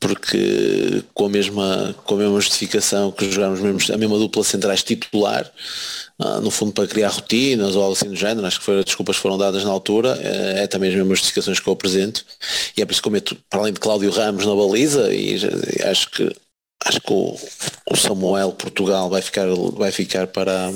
porque 0.02 1.04
com 1.14 1.28
a 1.28 1.30
mesma, 1.30 1.96
com 2.04 2.16
a 2.16 2.18
mesma 2.18 2.42
justificação 2.42 3.12
que 3.12 3.32
jogámos 3.32 3.60
mesmo, 3.60 3.94
a 3.94 3.98
mesma 3.98 4.18
dupla 4.18 4.44
centrais 4.44 4.82
titular, 4.82 5.50
uh, 6.20 6.42
no 6.42 6.50
fundo 6.50 6.74
para 6.74 6.88
criar 6.88 7.10
rotinas 7.10 7.76
ou 7.76 7.84
algo 7.84 7.94
assim 7.94 8.10
do 8.10 8.16
género, 8.16 8.46
acho 8.48 8.60
que 8.60 8.66
foi, 8.66 8.84
desculpas 8.84 9.16
foram 9.16 9.38
dadas 9.38 9.64
na 9.64 9.70
altura, 9.70 10.18
uh, 10.18 10.58
é 10.58 10.66
também 10.66 10.90
as 10.90 10.96
mesmas 10.96 11.20
justificações 11.20 11.60
que 11.60 11.70
eu 11.70 11.74
apresento, 11.74 12.26
e 12.76 12.82
é 12.82 12.86
por 12.86 12.92
isso 12.92 13.02
que 13.02 13.08
eu 13.08 13.12
meto, 13.12 13.38
para 13.48 13.60
além 13.60 13.74
de 13.74 13.80
Cláudio 13.80 14.10
Ramos 14.10 14.44
na 14.44 14.56
baliza, 14.56 15.14
e, 15.14 15.36
acho 15.86 16.10
que 16.10 16.36
acho 16.84 17.00
que 17.00 17.14
o, 17.14 17.38
o, 17.92 17.96
Samuel 17.96 18.54
Portugal 18.54 19.08
vai 19.08 19.22
ficar, 19.22 19.46
vai 19.76 19.92
ficar 19.92 20.26
para 20.26 20.72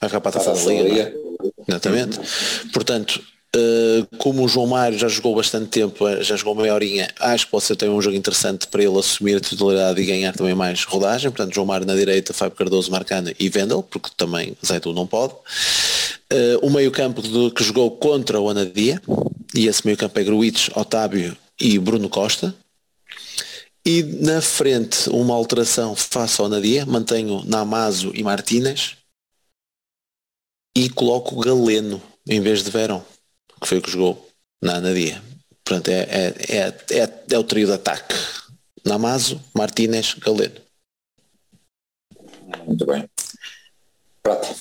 vai 0.00 0.08
ficar 0.08 0.20
para 0.22 0.30
a 0.30 0.32
taça 0.32 0.54
da 0.54 0.72
Liga. 0.72 1.02
É? 1.02 1.14
Exatamente. 1.68 2.18
Portanto, 2.72 3.20
como 4.18 4.44
o 4.44 4.48
João 4.48 4.66
Mário 4.66 4.98
já 4.98 5.08
jogou 5.08 5.34
bastante 5.34 5.68
tempo, 5.68 6.06
eh, 6.06 6.22
já 6.22 6.36
jogou 6.36 6.54
meia 6.54 6.74
horinha, 6.74 7.08
acho 7.20 7.46
que 7.46 7.50
pode 7.50 7.64
ser 7.64 7.76
também 7.76 7.94
um 7.94 8.02
jogo 8.02 8.16
interessante 8.16 8.66
para 8.66 8.82
ele 8.82 8.98
assumir 8.98 9.36
a 9.36 9.40
titularidade 9.40 10.00
e 10.00 10.06
ganhar 10.06 10.32
também 10.34 10.54
mais 10.54 10.84
rodagem. 10.84 11.30
Portanto, 11.30 11.54
João 11.54 11.66
Mário 11.66 11.86
na 11.86 11.94
direita, 11.94 12.34
Fábio 12.34 12.56
Cardoso, 12.56 12.90
Marcana 12.90 13.32
e 13.38 13.48
Vendel, 13.48 13.82
porque 13.82 14.10
também 14.16 14.56
Zaitu 14.64 14.92
não 14.92 15.06
pode. 15.06 15.34
Uh, 16.32 16.66
o 16.66 16.70
meio 16.70 16.90
campo 16.90 17.22
que 17.50 17.64
jogou 17.64 17.90
contra 17.92 18.40
o 18.40 18.50
Anadia, 18.50 19.00
e 19.54 19.68
esse 19.68 19.84
meio 19.86 19.96
campo 19.96 20.18
é 20.18 20.24
Gruites, 20.24 20.68
Otávio 20.74 21.36
e 21.60 21.78
Bruno 21.78 22.08
Costa. 22.08 22.54
E 23.86 24.02
na 24.02 24.40
frente 24.42 25.08
uma 25.10 25.34
alteração 25.34 25.94
face 25.94 26.40
ao 26.40 26.48
Nadia, 26.48 26.84
mantenho 26.84 27.44
Namazo 27.46 28.10
e 28.14 28.22
Martínez 28.24 28.96
e 30.76 30.90
coloco 30.90 31.38
Galeno 31.38 32.02
em 32.28 32.40
vez 32.40 32.64
de 32.64 32.70
Verão 32.70 33.04
que 33.60 33.68
foi 33.68 33.78
o 33.78 33.82
que 33.82 33.90
jogou 33.90 34.28
na 34.62 34.76
Anadia. 34.76 35.22
Portanto, 35.64 35.88
é, 35.88 36.00
é, 36.02 36.26
é, 36.56 37.02
é, 37.02 37.24
é 37.30 37.38
o 37.38 37.44
trio 37.44 37.66
de 37.66 37.72
ataque. 37.72 38.14
Namazo, 38.84 39.40
Martínez, 39.54 40.14
Galeno. 40.14 40.60
Muito 42.64 42.86
bem. 42.86 43.08
Prata. 44.22 44.54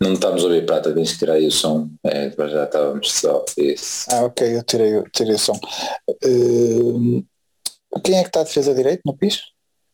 Não 0.00 0.12
estamos 0.12 0.42
a 0.42 0.46
ouvir 0.46 0.64
prata, 0.64 0.94
tens 0.94 1.12
que 1.12 1.18
tirar 1.18 1.34
aí 1.34 1.46
o 1.46 1.50
som. 1.50 1.90
É, 2.04 2.30
já 2.30 2.64
estávamos 2.64 3.12
só. 3.12 3.44
Isso. 3.56 4.06
Ah, 4.12 4.24
ok, 4.24 4.56
eu 4.56 4.62
tirei, 4.62 4.96
eu 4.96 5.10
tirei 5.10 5.34
o 5.34 5.38
som. 5.38 5.58
Uh, 6.24 7.26
quem 8.04 8.16
é 8.16 8.22
que 8.22 8.28
está 8.28 8.40
a 8.40 8.44
defesa 8.44 8.74
direito 8.74 9.02
no 9.04 9.16
piso? 9.16 9.40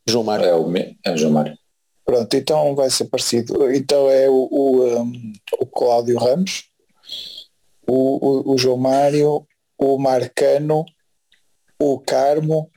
João 0.07 0.25
Mário. 0.25 0.45
É 0.45 0.55
o, 0.55 0.77
é 0.77 1.13
o 1.13 1.17
João 1.17 1.33
Mário. 1.33 1.57
Pronto, 2.05 2.37
então 2.37 2.75
vai 2.75 2.91
ser 2.91 3.07
parecido. 3.07 3.73
Então 3.73 4.11
é 4.11 4.29
o, 4.29 4.49
o, 4.51 5.01
um, 5.01 5.33
o 5.59 5.67
Cláudio 5.67 6.19
Ramos, 6.19 6.69
o, 7.87 8.51
o, 8.51 8.53
o, 8.53 8.59
João 8.59 8.77
Mário, 8.77 9.47
o 9.79 9.99
Marcano, 9.99 10.85
o 11.81 11.99
Carmo, 12.01 12.71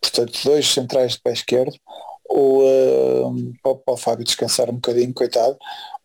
portanto 0.00 0.38
dois 0.44 0.66
centrais 0.66 1.12
de 1.12 1.20
pé 1.20 1.32
esquerdo, 1.32 1.76
o, 2.28 2.62
um, 3.28 3.52
para, 3.62 3.94
o 3.94 3.96
Fábio 3.98 4.24
descansar 4.24 4.70
um 4.70 4.74
bocadinho, 4.74 5.12
coitado, 5.12 5.58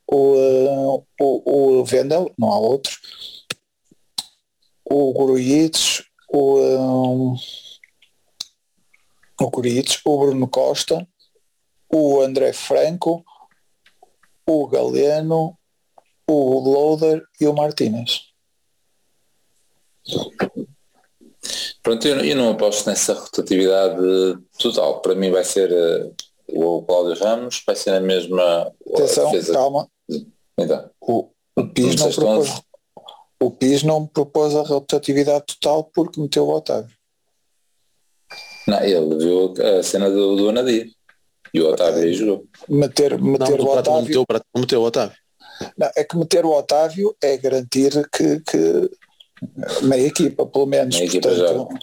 o, 0.06 1.04
o, 1.20 1.80
o 1.80 1.86
Vendel, 1.86 2.30
não 2.38 2.52
há 2.52 2.60
outro, 2.60 2.98
o 4.84 5.14
Gruites, 5.14 6.04
o, 6.30 6.60
um, 6.60 7.36
o 9.40 9.50
Gruites, 9.50 10.02
o 10.06 10.18
Bruno 10.20 10.48
Costa, 10.48 11.08
o 11.90 12.22
André 12.22 12.54
Franco, 12.54 13.24
o 14.46 14.68
Galeno, 14.68 15.58
o 16.28 16.60
Loader 16.60 17.24
e 17.40 17.48
o 17.48 17.54
Martínez. 17.54 18.28
Pronto, 21.82 22.06
eu, 22.08 22.20
eu, 22.20 22.36
não 22.36 22.52
aposto 22.52 22.88
nessa 22.90 23.14
rotatividade 23.14 24.02
total. 24.60 25.02
Para 25.02 25.16
mim 25.16 25.32
vai 25.32 25.44
ser 25.44 25.72
uh, 25.72 26.14
o 26.50 26.84
Cláudio 26.84 27.24
Ramos, 27.24 27.64
vai 27.66 27.76
ser 27.76 27.92
a 27.92 28.00
mesma 28.00 28.74
Atenção, 28.94 29.32
defesa. 29.32 29.54
calma. 29.54 29.90
Então, 30.58 30.90
o, 31.00 31.30
o, 31.56 31.68
PIS 31.68 31.96
não 31.96 32.12
propôs, 32.12 32.62
o 33.42 33.52
PIS 33.52 33.84
não 33.84 34.08
propôs 34.08 34.56
a 34.56 34.64
rotatividade 34.64 35.46
total 35.46 35.84
porque 35.84 36.20
meteu 36.20 36.46
o 36.46 36.56
Otávio. 36.56 36.96
Não, 38.68 38.84
ele 38.84 39.18
viu 39.18 39.54
a 39.80 39.84
cena 39.84 40.10
do, 40.10 40.36
do 40.36 40.50
Anadir. 40.50 40.92
E 41.54 41.62
o 41.62 41.70
Otávio 41.70 42.04
aí 42.04 42.14
jogou. 42.14 42.46
Meter, 42.68 43.22
meter 43.22 43.58
não, 43.58 43.66
o 43.66 43.78
Otávio. 43.78 44.04
Meteu, 44.04 44.26
meteu 44.56 44.82
o 44.82 44.86
Otávio. 44.86 45.18
Não, 45.78 45.90
é 45.96 46.04
que 46.04 46.18
meter 46.18 46.46
o 46.46 46.52
Otávio 46.52 47.16
é 47.22 47.38
garantir 47.38 48.08
que, 48.12 48.40
que 48.42 48.90
meia 49.84 50.08
equipa, 50.08 50.46
pelo 50.46 50.66
menos. 50.66 50.96
Meia 50.96 51.08
equipa 51.08 51.30
portanto... 51.30 51.80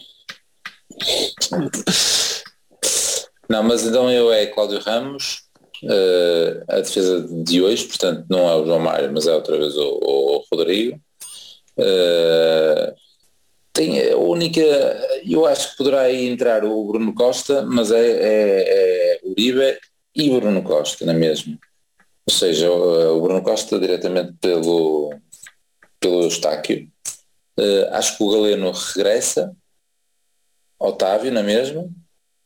Não, 3.49 3.63
mas 3.63 3.85
então 3.85 4.11
eu 4.11 4.31
é 4.31 4.47
Cláudio 4.47 4.79
Ramos, 4.79 5.43
uh, 5.83 6.63
a 6.67 6.79
defesa 6.79 7.27
de 7.43 7.61
hoje, 7.61 7.85
portanto 7.85 8.25
não 8.29 8.49
é 8.49 8.55
o 8.55 8.65
João 8.65 8.79
Mário, 8.79 9.11
mas 9.13 9.27
é 9.27 9.35
outra 9.35 9.57
vez 9.57 9.75
o, 9.77 9.99
o 10.01 10.43
Rodrigo. 10.51 10.99
Uh, 11.77 13.04
tem 13.75 14.09
a 14.09 14.15
única, 14.15 14.61
eu 15.29 15.45
acho 15.45 15.71
que 15.71 15.77
poderá 15.77 16.01
aí 16.03 16.27
entrar 16.27 16.63
o 16.63 16.87
Bruno 16.87 17.13
Costa, 17.13 17.61
mas 17.63 17.91
é, 17.91 17.99
é, 17.99 19.19
é 19.19 19.19
Uribe 19.21 19.77
e 20.15 20.29
Bruno 20.29 20.63
Costa, 20.63 21.05
na 21.05 21.11
é 21.11 21.15
mesma. 21.15 21.59
Ou 22.25 22.33
seja, 22.33 22.71
o 22.71 23.21
Bruno 23.21 23.43
Costa 23.43 23.77
diretamente 23.77 24.33
pelo, 24.39 25.13
pelo 25.99 26.23
Eustáquio. 26.23 26.89
Uh, 27.59 27.87
acho 27.91 28.17
que 28.17 28.23
o 28.23 28.31
Galeno 28.31 28.71
regressa, 28.71 29.53
Otávio 30.79 31.31
na 31.31 31.43
mesma, 31.43 31.89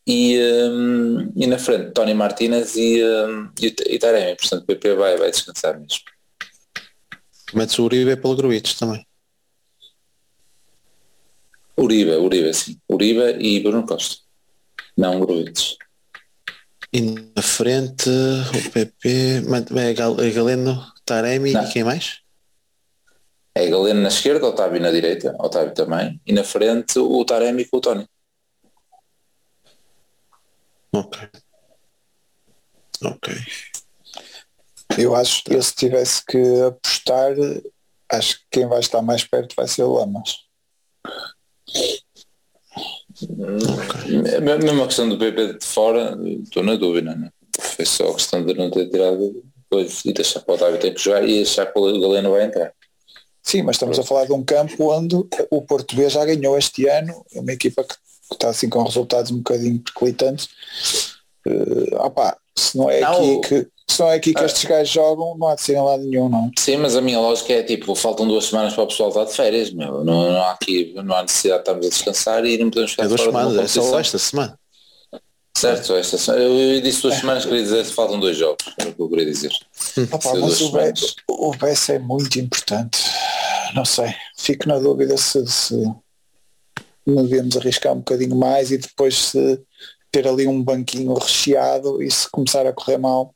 e, 0.07 0.39
um, 0.71 1.31
e 1.35 1.45
na 1.45 1.59
frente 1.59 1.91
Tony 1.91 2.15
Martinez 2.15 2.75
e, 2.75 3.03
um, 3.03 3.51
e, 3.61 3.99
Taremi, 3.99 4.35
portanto 4.35 4.63
o 4.63 4.65
PP 4.65 4.95
vai, 4.95 5.15
vai 5.17 5.29
descansar 5.29 5.79
mesmo. 5.79 5.99
Metes 7.53 7.77
o 7.77 7.83
Uribe 7.83 8.15
pelo 8.17 8.35
Gruites 8.35 8.73
também. 8.73 9.08
Uribe, 11.79 12.11
Uribe, 12.17 12.53
sim. 12.53 12.79
Uribe 12.89 13.37
e 13.39 13.59
Bruno 13.61 13.85
Costa. 13.85 14.17
Não 14.97 15.19
Gruites. 15.19 15.77
E 16.91 17.01
na 17.01 17.41
frente 17.41 18.09
o 18.09 18.71
PP, 18.71 19.43
é, 19.77 19.89
é 19.89 20.31
Galeno, 20.31 20.83
Taremi 21.05 21.53
Não. 21.53 21.63
e 21.63 21.71
quem 21.71 21.83
mais? 21.83 22.19
É 23.53 23.67
Galeno 23.67 24.01
na 24.01 24.07
esquerda, 24.07 24.47
Otávio 24.47 24.81
na 24.81 24.91
direita, 24.91 25.35
Otávio 25.39 25.73
também, 25.73 26.19
e 26.25 26.33
na 26.33 26.43
frente 26.43 26.97
o 26.97 27.23
Taremi 27.25 27.65
com 27.65 27.77
o 27.77 27.81
Tony. 27.81 28.07
Ok. 30.91 31.29
Ok. 33.03 33.33
Eu 34.97 35.15
acho 35.15 35.43
que 35.43 35.53
eu 35.53 35.61
se 35.61 35.75
tivesse 35.75 36.25
que 36.25 36.37
apostar, 36.61 37.33
acho 38.11 38.39
que 38.39 38.45
quem 38.51 38.67
vai 38.67 38.79
estar 38.79 39.01
mais 39.01 39.23
perto 39.23 39.55
vai 39.55 39.67
ser 39.67 39.83
o 39.83 39.93
Lamas. 39.93 40.35
Okay. 43.21 44.39
Mesmo 44.39 44.83
a 44.83 44.87
questão 44.87 45.09
do 45.09 45.17
PP 45.17 45.59
de 45.59 45.65
fora, 45.65 46.17
estou 46.43 46.63
na 46.63 46.75
dúvida, 46.75 47.15
né? 47.15 47.29
Foi 47.59 47.85
só 47.85 48.09
a 48.09 48.13
questão 48.13 48.45
de 48.45 48.53
não 48.53 48.71
ter 48.71 48.89
tirado 48.89 49.43
coisas 49.69 50.03
e 50.05 50.13
deixar 50.13 50.39
para 50.41 50.53
o 50.53 50.55
Otávio 50.55 50.79
ter 50.79 50.93
que 50.93 51.01
jogar 51.01 51.27
e 51.27 51.41
achar 51.41 51.65
que 51.65 51.77
o 51.77 51.99
Galeno 51.99 52.31
vai 52.31 52.45
entrar. 52.45 52.73
Sim, 53.43 53.63
mas 53.63 53.75
estamos 53.75 53.99
a 53.99 54.03
falar 54.03 54.25
de 54.25 54.31
um 54.31 54.43
campo 54.43 54.91
onde 54.91 55.15
o 55.49 55.61
português 55.61 56.13
já 56.13 56.23
ganhou 56.23 56.57
este 56.57 56.87
ano, 56.87 57.25
é 57.33 57.39
uma 57.39 57.51
equipa 57.51 57.83
que 57.83 57.95
está 58.31 58.49
assim 58.49 58.69
com 58.69 58.83
resultados 58.83 59.31
um 59.31 59.37
bocadinho 59.37 59.79
perclitantes. 59.79 60.49
Uh, 61.47 61.95
opa, 61.95 62.37
se 62.55 62.77
não 62.77 62.89
é 62.89 63.01
não, 63.01 63.39
aqui 63.39 63.47
que 63.47 63.67
se 63.91 63.99
não 63.99 64.09
é 64.09 64.15
aqui 64.15 64.33
que 64.33 64.41
ah. 64.41 64.45
estes 64.45 64.65
gajos 64.65 64.89
jogam, 64.89 65.37
não 65.37 65.47
há 65.47 65.55
de 65.55 65.61
ser 65.61 65.73
em 65.73 65.81
lado 65.81 66.03
nenhum, 66.03 66.29
não. 66.29 66.51
Sim, 66.57 66.77
mas 66.77 66.95
a 66.95 67.01
minha 67.01 67.19
lógica 67.19 67.53
é 67.53 67.63
tipo, 67.63 67.93
faltam 67.95 68.27
duas 68.27 68.45
semanas 68.45 68.73
para 68.73 68.83
o 68.83 68.87
pessoal 68.87 69.09
estar 69.09 69.25
de 69.25 69.33
férias, 69.33 69.71
meu. 69.71 70.03
Não, 70.03 70.31
não 70.31 70.41
há 70.41 70.51
aqui, 70.51 70.93
não 70.95 71.15
há 71.15 71.23
necessidade 71.23 71.63
de 71.63 71.69
estarmos 71.69 71.85
a 71.85 71.89
descansar 71.89 72.45
e 72.45 72.57
não 72.57 72.69
podemos 72.69 72.91
ficar 72.91 73.05
é 73.05 73.07
duas 73.07 73.21
semanas, 73.21 73.77
é 73.77 73.81
só 73.81 73.99
esta 73.99 74.17
semana. 74.17 74.59
Certo, 75.57 75.93
esta 75.93 76.17
semana. 76.17 76.43
Eu 76.43 76.81
disse 76.81 77.01
duas 77.01 77.15
semanas, 77.15 77.45
queria 77.45 77.63
dizer 77.63 77.85
que 77.85 77.91
faltam 77.91 78.19
dois 78.19 78.37
jogos, 78.37 78.63
era 78.77 78.89
o 78.89 78.93
que 78.93 79.01
eu 79.01 79.09
queria 79.09 79.25
dizer. 79.25 79.51
Opa, 80.11 80.35
mas 80.35 80.61
o 80.61 80.71
BES, 80.71 81.15
o 81.27 81.51
BES 81.51 81.89
é 81.89 81.99
muito 81.99 82.39
importante. 82.39 82.99
Não 83.75 83.83
sei, 83.83 84.13
fico 84.37 84.67
na 84.69 84.79
dúvida 84.79 85.17
se, 85.17 85.45
se 85.47 85.75
não 87.05 87.25
devemos 87.25 87.57
arriscar 87.57 87.93
um 87.93 87.97
bocadinho 87.97 88.35
mais 88.35 88.71
e 88.71 88.77
depois 88.77 89.17
se 89.17 89.61
ter 90.11 90.27
ali 90.27 90.47
um 90.47 90.63
banquinho 90.63 91.13
recheado 91.13 92.01
e 92.01 92.09
se 92.09 92.29
começar 92.29 92.65
a 92.65 92.73
correr 92.73 92.97
mal, 92.97 93.33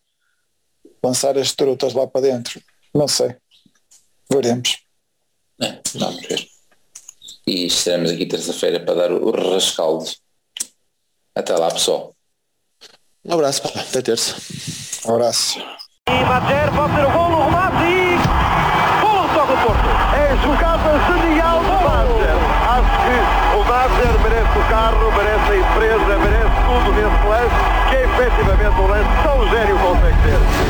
lançar 1.03 1.37
as 1.37 1.51
trutas 1.51 1.93
lá 1.93 2.07
para 2.07 2.21
dentro. 2.21 2.61
Não 2.93 3.07
sei. 3.07 3.35
Veremos. 4.31 4.77
É, 5.61 5.79
vamos 5.95 6.21
ver. 6.27 6.47
E 7.45 7.65
estaremos 7.65 8.11
aqui 8.11 8.25
terça-feira 8.25 8.79
para 8.79 8.93
dar 8.93 9.11
o 9.11 9.31
rascaldo. 9.31 10.09
Até 11.35 11.55
lá, 11.55 11.69
pessoal. 11.69 12.15
Um 13.25 13.33
abraço, 13.33 13.61
até 13.67 14.01
terça. 14.01 14.35
Um 15.05 15.15
abraço. 15.15 15.59
E 15.59 16.25
pode 16.25 16.47
ser 16.47 17.05
o 17.05 17.11
golo, 17.11 17.37
o 17.37 17.45
remate 17.45 17.83
e... 17.83 18.17
Golo 19.01 19.27
só 19.33 19.45
do 19.45 19.55
Porto. 19.63 19.89
É 20.15 20.35
jogada 20.43 20.91
genial 21.07 21.63
do. 21.63 21.83
Acho 22.73 22.89
que 23.03 23.15
o 23.55 23.63
merece 24.23 24.57
o 24.57 24.69
carro, 24.69 25.11
merece 25.11 25.51
a 25.51 25.57
empresa, 25.57 26.17
merece 26.17 26.55
tudo 26.65 26.91
nesse 26.93 27.21
lance, 27.27 27.55
que 27.89 27.95
é 27.95 28.03
efetivamente 28.03 28.81
um 28.81 28.87
lance 28.87 29.23
tão 29.23 29.49
gênio 29.49 29.77
consegue 29.79 30.17
ser. 30.23 30.62